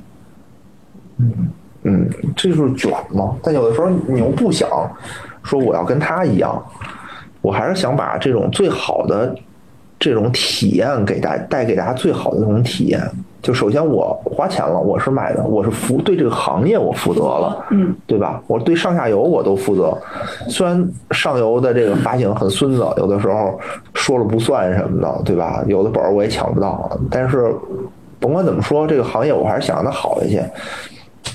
[1.17, 1.33] 嗯
[1.85, 3.35] 嗯，这就是卷嘛。
[3.43, 4.69] 但有的时候你又不想
[5.43, 6.63] 说我要跟他一样，
[7.41, 9.35] 我还是想把这种最好的
[9.99, 13.01] 这种体验给大带给大家最好的那种体验。
[13.43, 18.43] 就首先我花钱了，我是买的，我是负对这个行业我负责了，嗯，对吧？
[18.47, 19.97] 我对上下游我都负责。
[20.49, 23.59] 虽然上游的这个发行很孙子，有的时候
[23.95, 25.65] 说了不算什么的，对吧？
[25.67, 27.55] 有的本儿我也抢不到，但是
[28.19, 30.45] 甭管怎么说，这个行业我还是想让它好一些。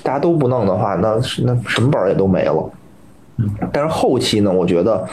[0.04, 2.70] 大家都不弄的话，那那什么本儿也都没了。
[3.72, 5.04] 但是后期呢，我觉得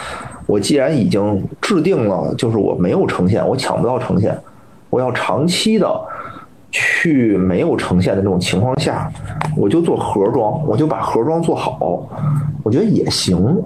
[0.46, 4.38] 我既然已经制定了，就是我没有呈现，我抢不到呈现，
[4.92, 5.88] 我要长期的
[6.74, 9.10] 去没有呈现的这种情况下，
[9.56, 12.10] 我就做盒装，我就把盒装做好，
[12.64, 13.64] 我觉得也行。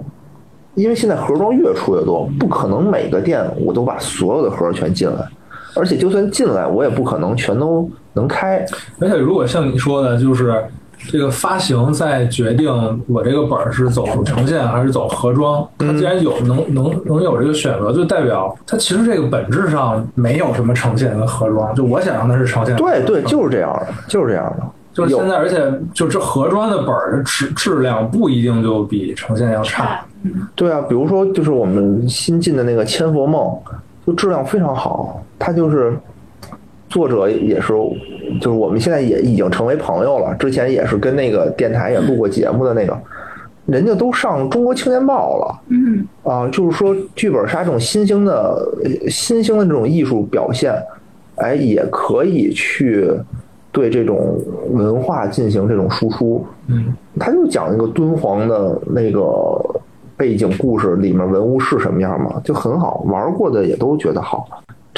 [0.74, 5.26] 因为现在盒装越出越多，不可能每个店我都把所有的盒全进来，
[5.74, 8.64] 而且就算进来，我也不可能全都能开。
[9.00, 10.62] 而且如果像你说的，就是
[11.06, 12.70] 这个发行在决定
[13.06, 21.74] 我这个本儿是走呈现还是走盒装，它既然有能能能有这个选择，就代表它其实这个本质上没有什么呈现跟盒装。
[21.74, 24.66] 就我想让它是呈现，对对，就是这样的，就是这样的。
[24.96, 30.04] 有就是现在，而且就这盒装的本儿的质质量不一定就比呈现要差。
[30.56, 33.42] 对啊，比如说就是我们新进的那个《千佛梦》，
[34.04, 35.96] 就质量非常好，它就是
[36.88, 37.72] 作者也是，
[38.40, 40.34] 就是我们现在也已经成为朋友了。
[40.36, 42.96] 之前也是跟那个电台也录过节目的那个，
[43.66, 45.60] 人家都上《中国青年报》了。
[45.68, 50.72] 嗯，啊，就是说剧本杀这种新兴的呃新兴的这种艺术表现，
[51.36, 53.10] 哎，也可以去
[53.70, 54.38] 对这种
[54.70, 56.44] 文化进行这种输出。
[56.68, 59.22] 嗯，他就讲一个敦煌的那个
[60.16, 64.48] 背景故事里面文物是什么样嘛，就很好，玩过的也都觉得好。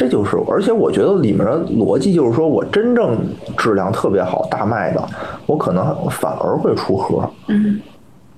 [0.00, 3.18] 这就是，而且我觉得里面的逻辑就是说，我真正
[3.58, 5.08] 质量特别好、大卖的，
[5.44, 7.30] 我可能反而会出盒。
[7.48, 7.78] 嗯，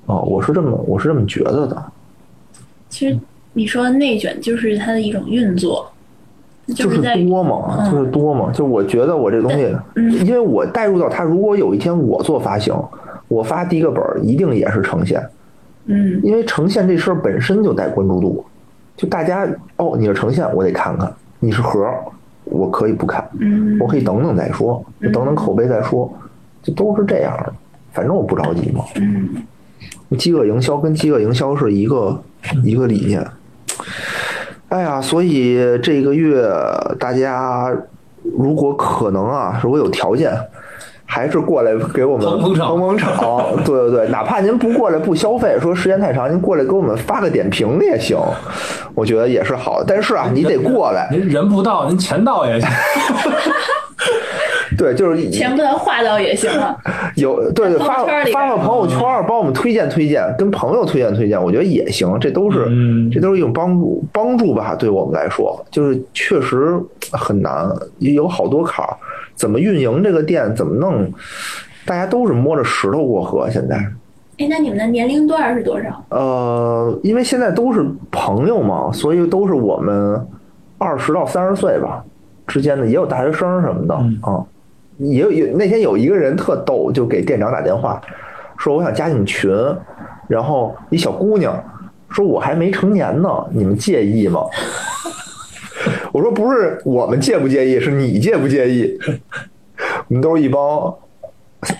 [0.06, 1.80] 啊、我是这么我是这么觉得的。
[2.88, 3.16] 其实
[3.52, 5.88] 你说内卷就是它的一种运作，
[6.74, 7.92] 就是在多嘛，嗯。
[7.92, 9.72] 就是多嘛，就我觉得我这东西，
[10.24, 12.74] 因为我带入到它，如果有一天我做发行，
[13.28, 15.24] 我发第一个本儿一定也是呈现，
[15.86, 16.20] 嗯。
[16.24, 18.44] 因为呈现这事儿本身就带关注度，
[18.96, 21.08] 就大家哦，你是呈现，我得看看；
[21.44, 21.84] 你是盒，
[22.44, 26.08] 我可以不看，嗯我可以等等再说，等等口碑再说，
[26.62, 27.52] 就都是这样的。
[27.92, 28.84] 反正我不着急嘛。
[28.94, 29.42] 嗯，
[30.16, 32.22] 饥饿营销跟饥饿营销是一个
[32.62, 33.26] 一个理念。
[34.68, 36.48] 哎呀，所以这个月
[36.96, 37.76] 大家
[38.38, 40.32] 如果可能啊，如果有条件，
[41.12, 43.54] 还是过来给我们捧捧场捧捧场。
[43.66, 48.18] 对对对，哪怕您不过来不消费，说时间太长，您过来给我们发个点评也行，
[48.94, 49.84] 我觉得也是好的。
[49.86, 52.66] 但是啊，你得过来，您人不到，您钱到也行。
[54.82, 56.76] 对，就是钱不能花到也行啊。
[57.14, 66.76] 有对对，发发个朋友圈儿，帮我们推荐推荐，跟朋友推荐推荐，我觉得也行，这都是、嗯这都是一种帮助帮助吧，对我们来说，就是确实
[67.12, 68.96] 很难，有好多坎儿，
[69.36, 71.08] 怎么运营这个店，怎么弄，
[71.86, 73.48] 大家都是摸着石头过河。
[73.48, 73.76] 现在，
[74.38, 76.04] 哎，那你们的年龄段是多少？
[76.08, 80.20] 呃，因为现在都是朋友嘛，所以都是我们
[80.78, 82.02] 二十到三十岁吧
[82.48, 84.46] 之间的，也有大学生什么的啊、嗯
[84.98, 88.00] 也有有那天有一个人特逗，就给店长打电话
[88.58, 89.50] 说我想加你们群，
[90.28, 91.62] 然后一小姑娘
[92.08, 94.40] 说我还没成年呢，你们介意吗？
[96.12, 98.98] 我说不是我们介不介意，是你介不介意？
[100.08, 100.94] 我们都是一帮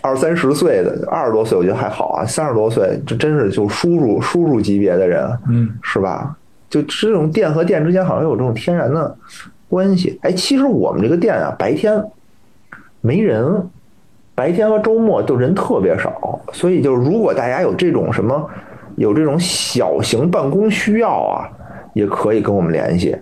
[0.01, 6.35] 二三十岁的，二十多岁我觉得还好啊，三十多岁这真是就叔叔叔叔级别的人，嗯，是吧？
[6.71, 9.15] 就这种店和店之间好像有这种天然的
[9.69, 10.19] 关系。
[10.23, 12.03] 哎，其实我们这个店啊，白天
[13.03, 13.69] 没人，
[14.35, 18.49] 白天和周末就人特别少，所以就是如果大家有这种什么
[18.97, 21.51] 有这种小型办公需要啊，
[21.93, 23.15] 也可以跟我们联系。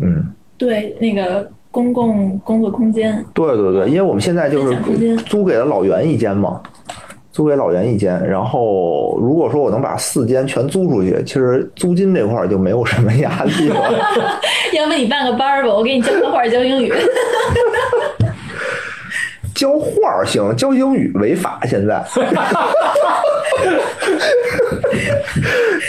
[0.00, 0.26] 嗯，
[0.58, 3.24] 对，那个公共工作空间。
[3.32, 4.76] 对对对，因为我们现在就是
[5.26, 6.60] 租给了老袁一间嘛，
[7.32, 8.20] 租给老袁一间。
[8.26, 13.76] 然后如果说我能把四间全租出去，其实租金这块儿就没有什么压力了。
[14.74, 16.92] 要不你办个班儿吧，我给你教画画、教英语。
[19.54, 21.60] 教画儿行，教英语违法。
[21.64, 22.02] 现在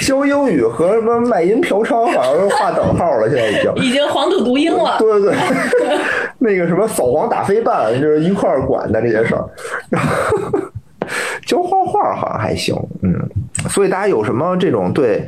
[0.05, 3.73] 教英语和什么卖淫嫖娼好像是划等号了，现在已经。
[3.75, 4.97] 已经黄赌毒鹰了。
[4.99, 5.31] 对对
[5.79, 5.97] 对，
[6.39, 9.45] 那个什么扫黄打非办，就是一块儿管的这些事儿。
[9.89, 10.37] 然 后
[11.45, 13.13] 教画画好像还行，嗯，
[13.69, 15.25] 所以大家有什么这种对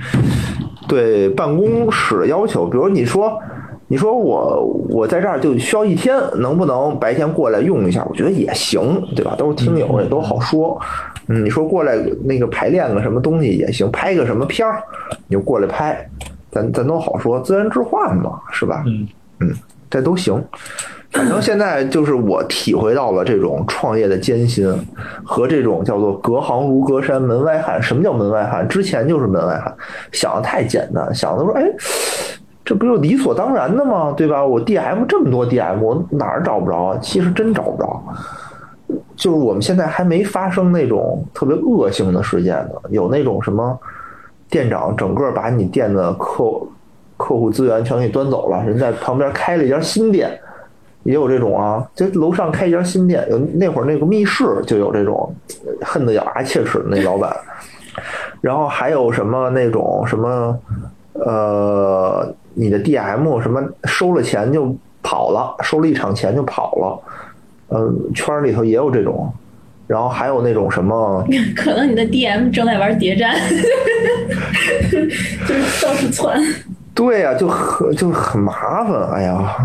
[0.87, 3.39] 对办公室的要求，比如你说。
[3.87, 8.05] 你说我我在这儿就需要一天，能不能白天过来用一下？
[8.09, 9.35] 我觉得也行，对吧？
[9.37, 10.79] 都是听友，也都好说。
[11.27, 14.81] 嗯，你说过来那个排练个什么东西也行，拍个什么片儿，
[15.27, 16.07] 你就过来拍，
[16.51, 18.83] 咱咱都好说，自然置换嘛，是吧？
[18.87, 19.07] 嗯
[19.39, 19.53] 嗯，
[19.89, 20.43] 这都行。
[21.11, 24.69] 反正现在就是我体会到了这种创业的艰辛
[25.23, 27.81] 和这种叫做隔行如隔山，门外汉。
[27.81, 28.67] 什么叫门外汉？
[28.67, 29.73] 之前就是门外汉，
[30.11, 31.63] 想的太简单，想的说，哎，
[32.65, 34.11] 这不就理所当然的吗？
[34.17, 34.43] 对吧？
[34.43, 36.97] 我 DM 这么多 DM，我哪儿找不着啊？
[36.99, 38.03] 其实真找不着。
[39.15, 43.79] 就是我们现在还没发生那种特别恶性的事件呢，有那种什么
[44.49, 46.43] 店长整个把你店的客
[47.17, 50.37] 客户资源全给端走了，人在旁边开了一家新店，
[51.03, 55.33] 也有这种啊，就楼上开一家新店，有那会儿那个密室就有这种
[55.81, 57.35] 恨得咬牙切齿的那老板，
[58.41, 60.59] 然后还有什么那种什么
[61.23, 66.99] 呃，你的 DM 什么收了钱就跑了，收了一场钱就跑了，
[67.69, 69.31] 嗯、圈里头也有这种，
[69.87, 71.25] 然后还有那种什么。
[71.55, 73.35] 可能你的 DM 正在玩谍战，
[74.91, 76.41] 就是到处窜。
[76.93, 79.09] 对呀、就很就很麻烦。
[79.11, 79.55] 哎呀，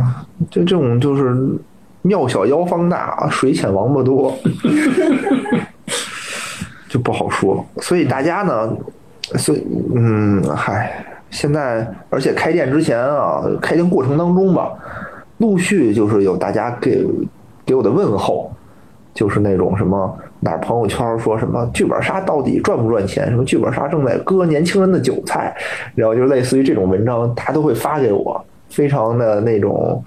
[0.51, 1.37] 就这种就是
[2.03, 4.37] 庙小妖方大，水浅王八多，
[6.91, 7.65] 就不好说。
[7.81, 8.77] 所以大家呢，
[9.39, 9.65] 所以
[9.95, 14.71] 嗯，嗨，现在而且开店之前啊，开店过程当中吧，
[15.39, 17.07] 陆续就是有大家给
[17.65, 18.53] 给我的问候。
[19.13, 23.29] 就是那种什么哪儿朋友圈说什么剧本杀到底赚不赚钱？
[23.29, 25.55] 什么剧本杀正在割年轻人的韭菜，
[25.97, 30.03] 然后就类似于这种文章，他都会发给我，非常的那种。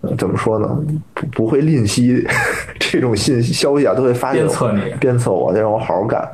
[0.00, 0.68] 呃怎么说呢？
[1.14, 2.26] 不不会吝惜
[2.78, 6.28] 这种信息消息啊，都会发给我，鞭策你鞭策我，得让我好好干，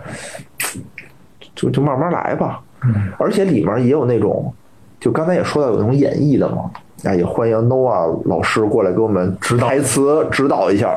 [1.54, 2.60] 就就慢慢来吧。
[2.84, 4.52] 嗯，而且里面也有那种，
[4.98, 6.70] 就刚才也说到有那种演绎的嘛，
[7.04, 10.96] 哎，也欢迎 Noah 老师过来给我们指导台词指导一下。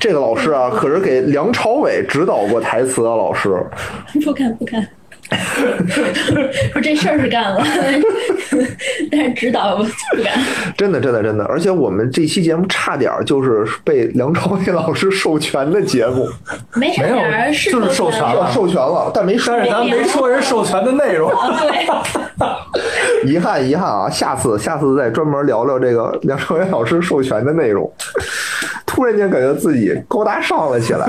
[0.00, 3.64] 这个老师啊，可是给梁朝伟指导过台词的，老师。
[4.24, 4.86] 不敢不敢。
[6.72, 7.64] 不， 这事儿是干了，
[9.10, 9.82] 但是指导不
[10.22, 10.32] 敢。
[10.76, 16.28] 真的，真的，真的，而且我们这期节目差点儿就是被梁朝伟老师授权的节目，
[16.74, 19.64] 没差没有点儿是就是授权了授权了，但没说但。
[19.64, 21.30] 是咱没说人授权的内容。
[21.60, 21.86] 对，
[23.32, 24.10] 遗憾，遗憾啊！
[24.10, 27.90] 下次，下次再专门聊聊这个梁朝伟老师授权的内容。
[28.86, 31.08] 突然间感觉自己高大上了起来。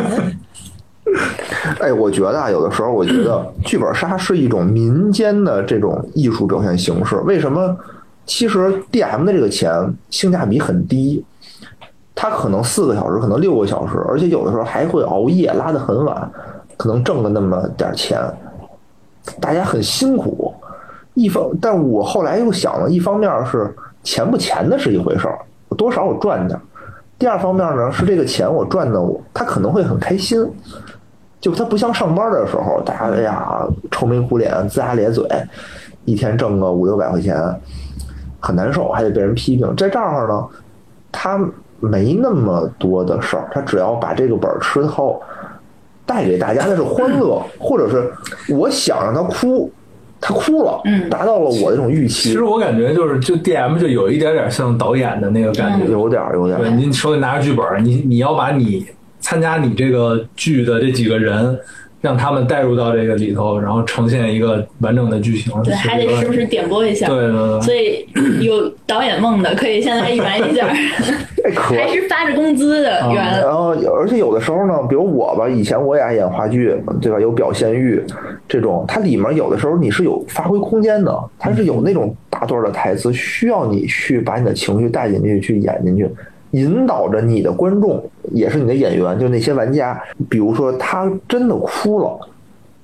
[1.79, 7.15] 哎，我觉得啊，有的时候我觉得剧本杀是一种民间的这种艺术表现形式。
[7.17, 7.77] 为什么？
[8.25, 9.71] 其实 DM 的这个钱
[10.09, 11.23] 性价比很低，
[12.15, 16.31] 他可能四个小时，可能六个小时，而且有的时候还会熬夜拉得很晚，
[16.75, 18.19] 可能挣了那么点钱，
[19.39, 20.51] 大家很辛苦。
[21.13, 23.71] 一方，但我后来又想了，一方面是
[24.03, 25.37] 钱不钱的是一回事儿，
[25.77, 26.59] 多少我赚点；
[27.19, 30.43] 第二方面呢，是这个钱我赚的，我他可能会很开心。
[31.45, 35.23] 就他不像上班的时候，大家哎呀愁眉苦脸、龇牙咧嘴，
[36.03, 37.37] 一天挣个五六百块钱，
[38.39, 39.71] 很难受，还得被人批评。
[39.75, 40.43] 在这儿呢，
[41.11, 41.39] 他
[41.79, 45.21] 没那么多的事儿，他只要把这个本儿吃透，
[46.03, 48.11] 带给大家的是欢乐，或者是
[48.51, 49.71] 我想让他哭，
[50.19, 55.85] 他哭了，嗯达到了我这种预期其实，我感觉就是，就 DM 就有一点点像导演的那个感觉。
[55.91, 58.83] 有点儿有点对，儿，你手里拿着剧本，你你要把你
[59.25, 61.57] 参加你这个剧的这几个人，
[61.99, 65.51] 让他们带入到这个里头，然后呈现一个完整的剧情。
[65.63, 67.07] 对，还得时不时点播一下。
[67.07, 68.07] 对对对，所以
[68.45, 70.67] 有导演梦的可以现在一玩一下，
[71.73, 77.19] 还是发着工资的原来然后，而且有的时候呢，比如我吧，以前我也爱演话剧，对吧？
[77.19, 77.99] 有表现欲，
[78.47, 86.07] 这种它里面有的时候你是有发挥空间的，它是有那种大段的台词，需要你去把你的情绪带进去，去演进去，
[86.55, 92.17] 引导着你的观众，也是你的演员，就那些玩家，比如说他真的哭了。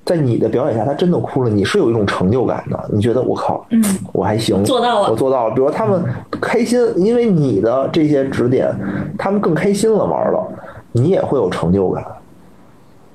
[0.04, 2.90] 在你的表演下，他真的哭了，你是有一种成就感的。
[2.92, 3.80] 你觉得我靠，嗯，
[4.12, 5.54] 我还行，做到了我做到了。
[5.54, 6.02] 比如他们
[6.40, 8.68] 开心，因为你的这些指点，
[9.16, 10.44] 他们更开心了，玩了，
[10.90, 12.04] 你也会有成就感。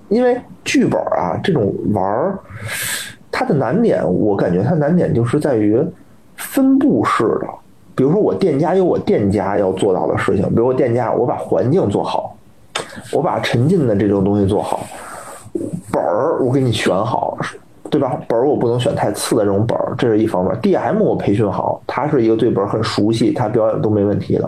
[0.07, 2.39] 因为剧本啊，这种玩儿，
[3.29, 5.85] 它的难点，我感觉它难点就是在于
[6.37, 7.47] 分布式的。
[7.97, 12.37] 比如说，我店家有我店家要做到的事情，比如我店家我把环境做好，
[13.11, 14.85] 我把沉浸的这种东西做好，
[15.91, 17.35] 本儿我给你选好，
[17.89, 18.21] 对吧？
[18.27, 20.53] 本儿我不能选太次的这种本儿，这是一方面。
[20.61, 24.47] DM 我培训好，他是一个对本儿很熟悉，他表演都没问题的。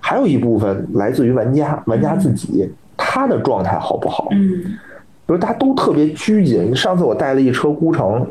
[0.00, 4.26] 还有一部分来自于玩家，玩家自己他的状态好不好？
[4.32, 4.76] 嗯
[5.24, 6.74] 比如大家都特别拘谨。
[6.74, 8.26] 上次我带了一车孤城，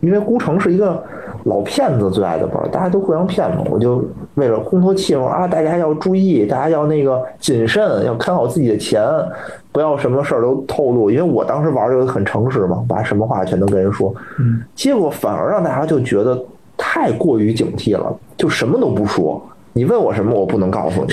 [0.00, 1.04] 因为孤城是一个
[1.44, 3.62] 老骗子最爱的本儿，大家都互相骗嘛。
[3.70, 4.04] 我就
[4.34, 9.02] 为了烘托气氛啊，大家要注意，大家要那个谨慎，要看好自己的钱，
[9.72, 11.10] 不要什么事儿都透露。
[11.10, 14.14] 因为我当时玩的很诚实嘛，把什么话全都跟人说。
[14.38, 16.38] 嗯，结果反而让大家就觉得
[16.76, 19.40] 太过于警惕了，就什么都不说。
[19.72, 21.12] 你问我什么，我不能告诉你，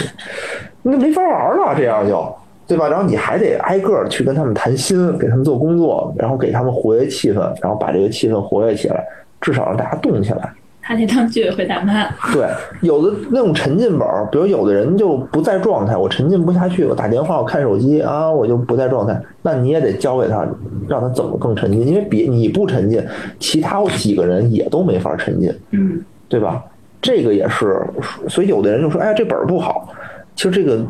[0.82, 2.26] 那没法玩了，这样就。
[2.68, 2.90] 对吧？
[2.90, 9.08] 然后你还得挨个去跟他们谈心，给他们做工作，然后给他们活跃气氛，然后把这个气氛活跃起来，
[9.42, 10.54] 至少让大家动起来。
[10.82, 12.06] 他得当居委会大妈。
[12.32, 12.48] 对，
[12.80, 19.22] 有的那种沉浸本儿，比如有的人就不在状态，我沉浸不下去，我打电话，我看手机啊，我就不在状态。
[19.42, 20.48] 那你也得教给他，
[20.88, 23.06] 让他怎么更沉浸，因为别你不沉浸，
[23.38, 26.64] 其他几个人也都没法沉浸，嗯对吧？
[27.02, 27.86] 这个也是，
[28.30, 29.90] 所以有的人就说，哎，这本儿不好。
[30.38, 30.82] 其实这个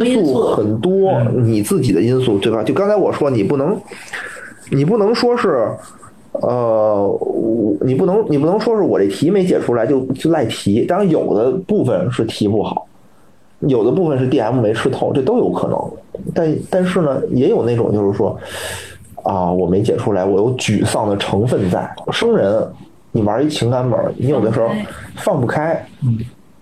[0.00, 2.62] 因素很多，你自己的因素，对吧？
[2.62, 3.74] 就刚才我说，你不能，
[4.70, 5.66] 你不能说是。
[6.42, 10.84] 呃，我你不能，你不能说是我这题没解出来就就赖题。
[10.84, 12.86] 当然，有的部分是题不好，
[13.60, 15.78] 有的部分是 DM 没吃透，这都有可能。
[16.34, 18.36] 但但是呢，也有那种就是说，
[19.22, 21.88] 啊，我没解出来，我有沮丧的成分在。
[22.10, 22.66] 生人，
[23.12, 24.68] 你玩一情感本，你有的时候
[25.16, 25.86] 放不开，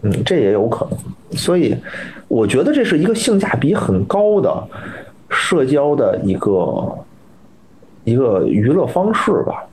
[0.02, 0.98] 嗯，这也有可能。
[1.38, 1.74] 所以，
[2.28, 4.62] 我觉得这是一个性价比很高的
[5.30, 6.50] 社交的一个
[8.04, 9.64] 一个娱乐方式吧。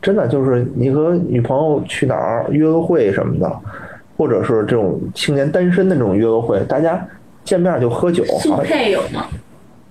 [0.00, 3.52] 真的就是你和女朋友去哪儿约个会什么的，
[4.16, 7.04] 或者是这种青年单身的这种约个会，大家
[7.42, 9.26] 见面就喝酒，速好像配有吗？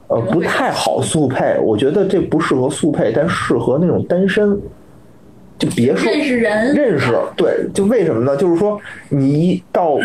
[0.07, 4.57] 呃不太好速配，我觉得这不适合速配，但适合那种单身。
[5.59, 8.37] 就别说认识人认识对，就为什么呢？
[8.37, 9.97] 就是说你一到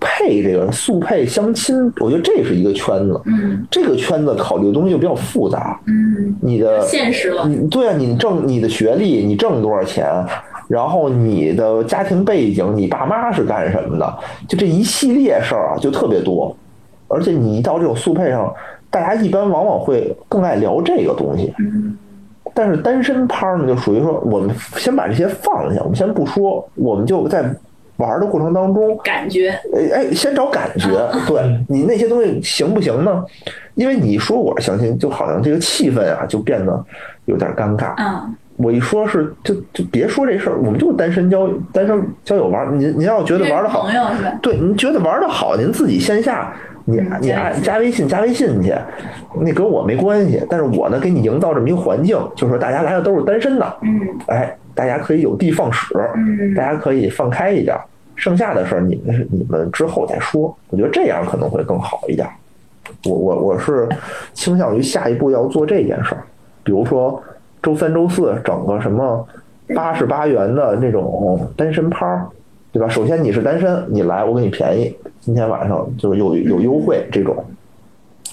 [0.00, 3.20] 配这个速配相亲，我觉得这是一个圈子。
[3.26, 5.78] 嗯这个圈子考虑的东西就比较复杂。
[5.86, 7.46] 嗯，你的现实了。
[7.48, 10.06] 你对啊，你挣你的学历，你挣多少钱，
[10.68, 16.54] 然后你的家庭背景，你爸妈是干什么的，就这一系列事儿啊，就特别多。
[17.08, 18.52] 而且你一到这种速配上，
[18.90, 21.52] 大家一般往往会更爱聊这个东西。
[21.58, 21.96] 嗯
[22.54, 27.44] 但是单身趴儿呢，就属于说，我们先把这些放下，我们先不说，我们就在
[27.98, 30.88] 玩的过程当中，感觉哎哎，先找感觉，
[31.26, 33.24] 对你那些东西行不行呢？
[33.74, 36.84] 因为你说我是相亲，就好像这个气氛啊，就变得
[37.26, 37.94] 有点尴尬。
[37.98, 42.72] 嗯，我一说是，就就别说这事儿，我们就是单身交单身交友玩儿。
[42.72, 44.32] 您您要觉得玩的好朋，友是吧？
[44.42, 46.52] 对，您觉得玩的好，您自己线下
[46.84, 48.74] 你嗯你按加微信加微信去，
[49.40, 50.42] 那跟我没关系。
[50.48, 57.76] 但是我呢，给你营造这么一个环境，就是说大家来的都是单身的，嗯哎，大家可以有的放矢，嗯大家可以放开一点，
[58.14, 60.56] 剩下的事儿你们是你们之后再说。
[60.70, 62.28] 我觉得这样可能会更好一点。
[63.04, 63.88] 我我我是
[64.34, 66.22] 倾向于下一步要做这件事儿，
[66.62, 67.20] 比如说
[67.60, 69.26] 周三周四整个什么
[69.74, 72.24] 八十八元的那种单身趴儿，
[72.70, 72.88] 对吧？
[72.88, 77.34] 首先你是单身，你来我给你便宜，今天晚上就是有有优惠这种，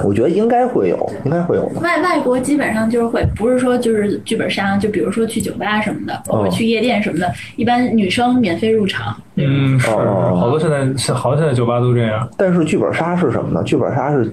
[0.04, 1.80] 我觉得应该会有，应该会有的。
[1.80, 9.16] 外外国基本上就是会，不是说就是剧本杀，就比如说去酒吧什么的，哦或者去夜店什么的，一般女生免费入场。
[9.36, 12.28] 嗯，是好多现在是好多现在酒吧都这样。
[12.38, 13.64] 但是剧本杀是什么呢？
[13.64, 14.32] 剧本杀是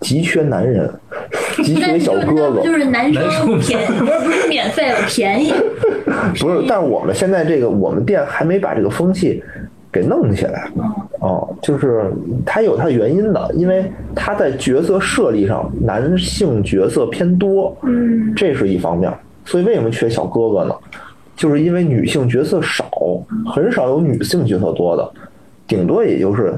[0.00, 0.90] 急缺男人，
[1.64, 2.62] 急缺小但是就是哥哥。
[2.62, 5.52] 就是男男生生便不是不是免费了，便宜。
[6.38, 9.42] 不是，但我们现在这个我们店还没把这个风气
[9.96, 10.68] 给弄起来。
[11.20, 12.12] 哦，就是
[12.44, 19.10] 它有它的原因的，因为它在角色设立上，男性角色偏多，嗯这是一方面。
[19.46, 20.74] 所以为什么缺小哥哥呢？
[21.34, 22.90] 就是因为女性角色少，
[23.46, 25.10] 很少有女性角色多的，
[25.66, 26.54] 顶多也就是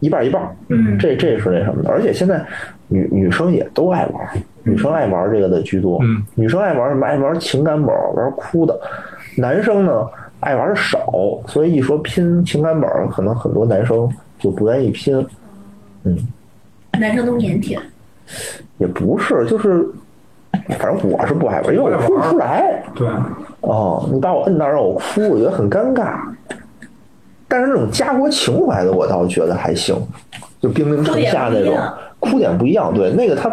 [0.00, 0.42] 一半一半。
[0.68, 2.44] 嗯这这是那什么的，而且现在
[2.88, 4.28] 女女生也都爱玩，
[4.64, 5.98] 女生爱玩这个的居多。
[6.02, 7.06] 嗯，女生爱玩什么？
[7.06, 8.78] 爱玩情感本，玩哭的。
[9.36, 10.04] 男生呢
[10.40, 11.06] 爱玩的少，
[11.46, 14.08] 所以一说拼情感本，可能很多男生
[14.38, 15.14] 就不愿意拼。
[16.04, 16.16] 嗯
[16.98, 17.78] 男生都腼腆。
[18.78, 19.86] 也不是，就是
[20.78, 22.82] 反正我是不爱玩，因为我哭不出来。
[22.94, 23.08] 对，
[23.60, 26.18] 哦，你把我摁那儿让我哭，我觉得很尴尬。
[27.48, 29.96] 但是那种家国情怀的，我倒觉得还行，
[30.60, 31.76] 就兵临城下那种，
[32.20, 32.94] 哭点不一样。
[32.94, 33.50] 对，那个他，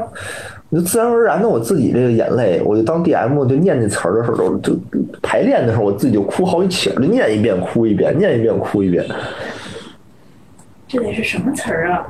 [0.71, 4.75] 就自然而然的，我自己这个眼泪，我就当 DM 就念那词儿的时候，就
[5.21, 9.05] 排练的时候，我自己就哭好几起，就念一遍哭一遍，念一遍哭一遍。
[10.87, 12.05] 这得是什么词儿啊？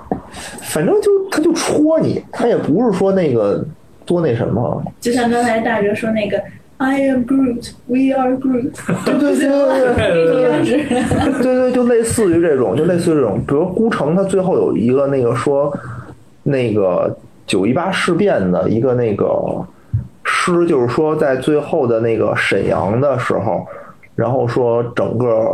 [0.62, 3.64] 反正就他就戳你，他也不是说那个
[4.06, 6.40] 多那什么，就像刚才大哲说那个
[6.78, 8.72] “I am Groot, we are Groot”，
[9.06, 11.42] 对对对对对。
[11.42, 15.76] 对对，就类似于这种，就类似于这种，比如孤城，他最后有一个那个说，
[16.44, 17.18] 那个
[17.48, 19.66] 九一八事变的一个那个
[20.24, 23.66] 诗，就是说在最后的那个沈阳的时候，
[24.14, 25.50] 然后说整个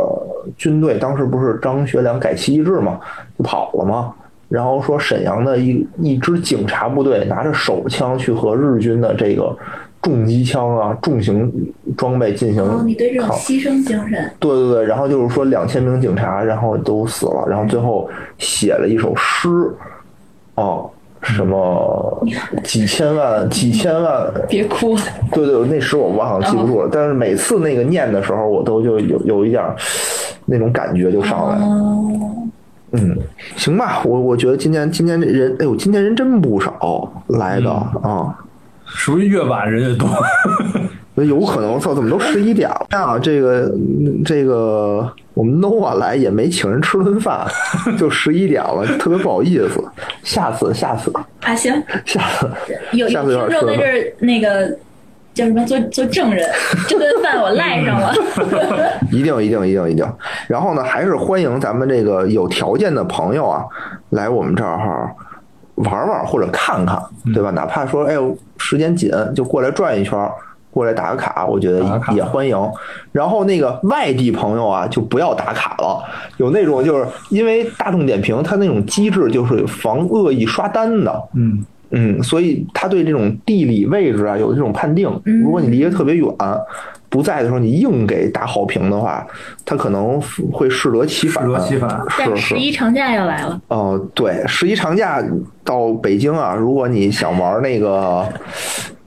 [0.58, 3.00] 军队当时不是张学良改旗易帜嘛，
[3.38, 4.12] 就跑了嘛。
[4.48, 9.56] 然后说沈阳的一一支警察部队拿着手枪去和日军的这个
[10.02, 11.50] 重机枪啊、重型
[11.96, 18.08] 装备进行哦，你对这种牺牲精神，对对对，然后就是说两千名警察，然后都死了，然后最后
[18.38, 19.48] 写了一首诗，
[20.56, 20.88] 哦，
[21.24, 22.28] 什么
[22.62, 24.96] 几千万几千万，别哭。
[25.32, 29.64] 对对，那时我忘了记不住了，但是每次那个念的时候，我都就有有一点
[30.44, 31.64] 那种感觉就上来了。
[31.64, 32.10] 哦，
[32.92, 33.16] 嗯，
[33.56, 38.38] 行吧，我我觉得今天今天这人，哎呦，今天人真不少来的啊。
[38.86, 40.08] 是不是越晚人越多？
[41.16, 43.16] 有可能，我操，怎么都十一点了啊？
[43.18, 43.70] 这个
[44.24, 47.46] 这个，我们 nova 来也没请人吃顿饭，
[47.96, 49.82] 就十一点了，特别不好意思。
[50.24, 51.12] 下次，下次，
[51.42, 51.72] 啊行，
[52.04, 52.50] 下次，
[52.92, 54.76] 有下有听众次有点吃在这儿那个
[55.34, 56.48] 叫什么做做证人，
[56.88, 58.12] 这顿饭我赖上了。
[59.12, 60.04] 一定，一定，一定，一定。
[60.48, 63.64] 然后呢，还是欢迎咱们这个有条件的朋友啊，
[64.10, 65.08] 来我们这儿
[65.76, 67.00] 玩玩或者看看，
[67.32, 67.50] 对吧？
[67.50, 70.32] 哪怕说，哎呦，时间紧，就过来转一圈儿。
[70.74, 71.78] 过来打个卡，我觉得
[72.12, 72.58] 也欢迎。
[73.12, 76.04] 然后那个外地朋友啊，就不要打卡了。
[76.36, 85.08] 有那种就是因为大众点评它那种机制就是防恶意刷单的，嗯，嗯，所以他对这种地理位置啊有这种判定。
[85.24, 86.26] 如果你离得特别远，
[87.08, 89.24] 不在的时候你硬给打好评的话，
[89.64, 90.20] 他可能
[90.52, 91.44] 会适得其反。
[91.44, 92.54] 适得其反但是是。
[92.56, 95.22] 十一长假要来了，哦、对，十一长假
[95.62, 98.26] 到北京啊，如果你想玩那个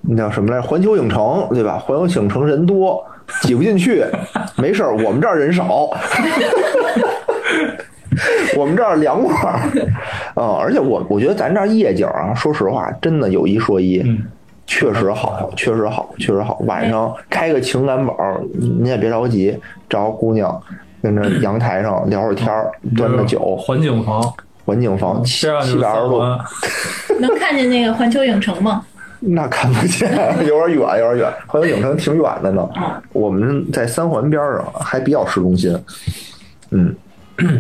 [0.10, 1.78] 那叫什么来，环球影城，对吧？
[1.78, 3.04] 环球影城人多，
[3.42, 4.06] 挤不进去，
[4.56, 5.90] 没事儿，我们这儿人少。
[8.56, 9.60] 我们这儿凉快儿，
[10.34, 14.24] 啊、而且我我觉得咱这儿夜景啊，说实话，真的有一说一，嗯
[14.66, 16.58] 确实好，确实好，确实好。
[16.66, 18.42] 晚上开个情感宝儿，
[18.82, 19.58] 你也别着急，
[19.88, 20.60] 找姑娘
[21.02, 24.34] 跟着阳台上聊会儿天儿，端着酒，环境房，
[24.66, 26.22] 环境房七百二十度，
[27.22, 28.84] 能看见那个环球影城吗？
[29.20, 30.12] 那看不见，
[30.46, 31.34] 有点远，有点远。
[31.48, 35.76] 环球影城挺远的呢，嗯我们在三环边儿上，还比较市中心。
[36.72, 36.96] 嗯，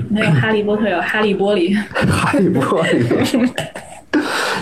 [0.09, 1.73] 没有哈利波特，有哈利波利。
[1.73, 2.83] 哈利波特。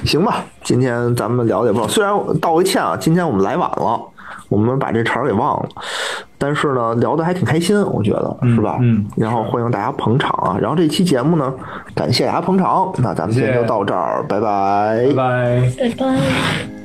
[0.05, 3.99] 行吧，今天咱们聊的也不少，虽然道个歉啊，今天我们来晚了，
[4.49, 5.69] 我们把这茬儿给忘了，
[6.38, 8.77] 但是呢，聊的还挺开心，我觉得是吧？
[8.81, 11.53] 嗯然后欢迎大家捧场啊，然后这期节目呢，
[11.95, 15.69] 感谢大家捧场，那咱们今天就到这儿，拜拜拜拜。
[15.80, 16.85] 拜拜。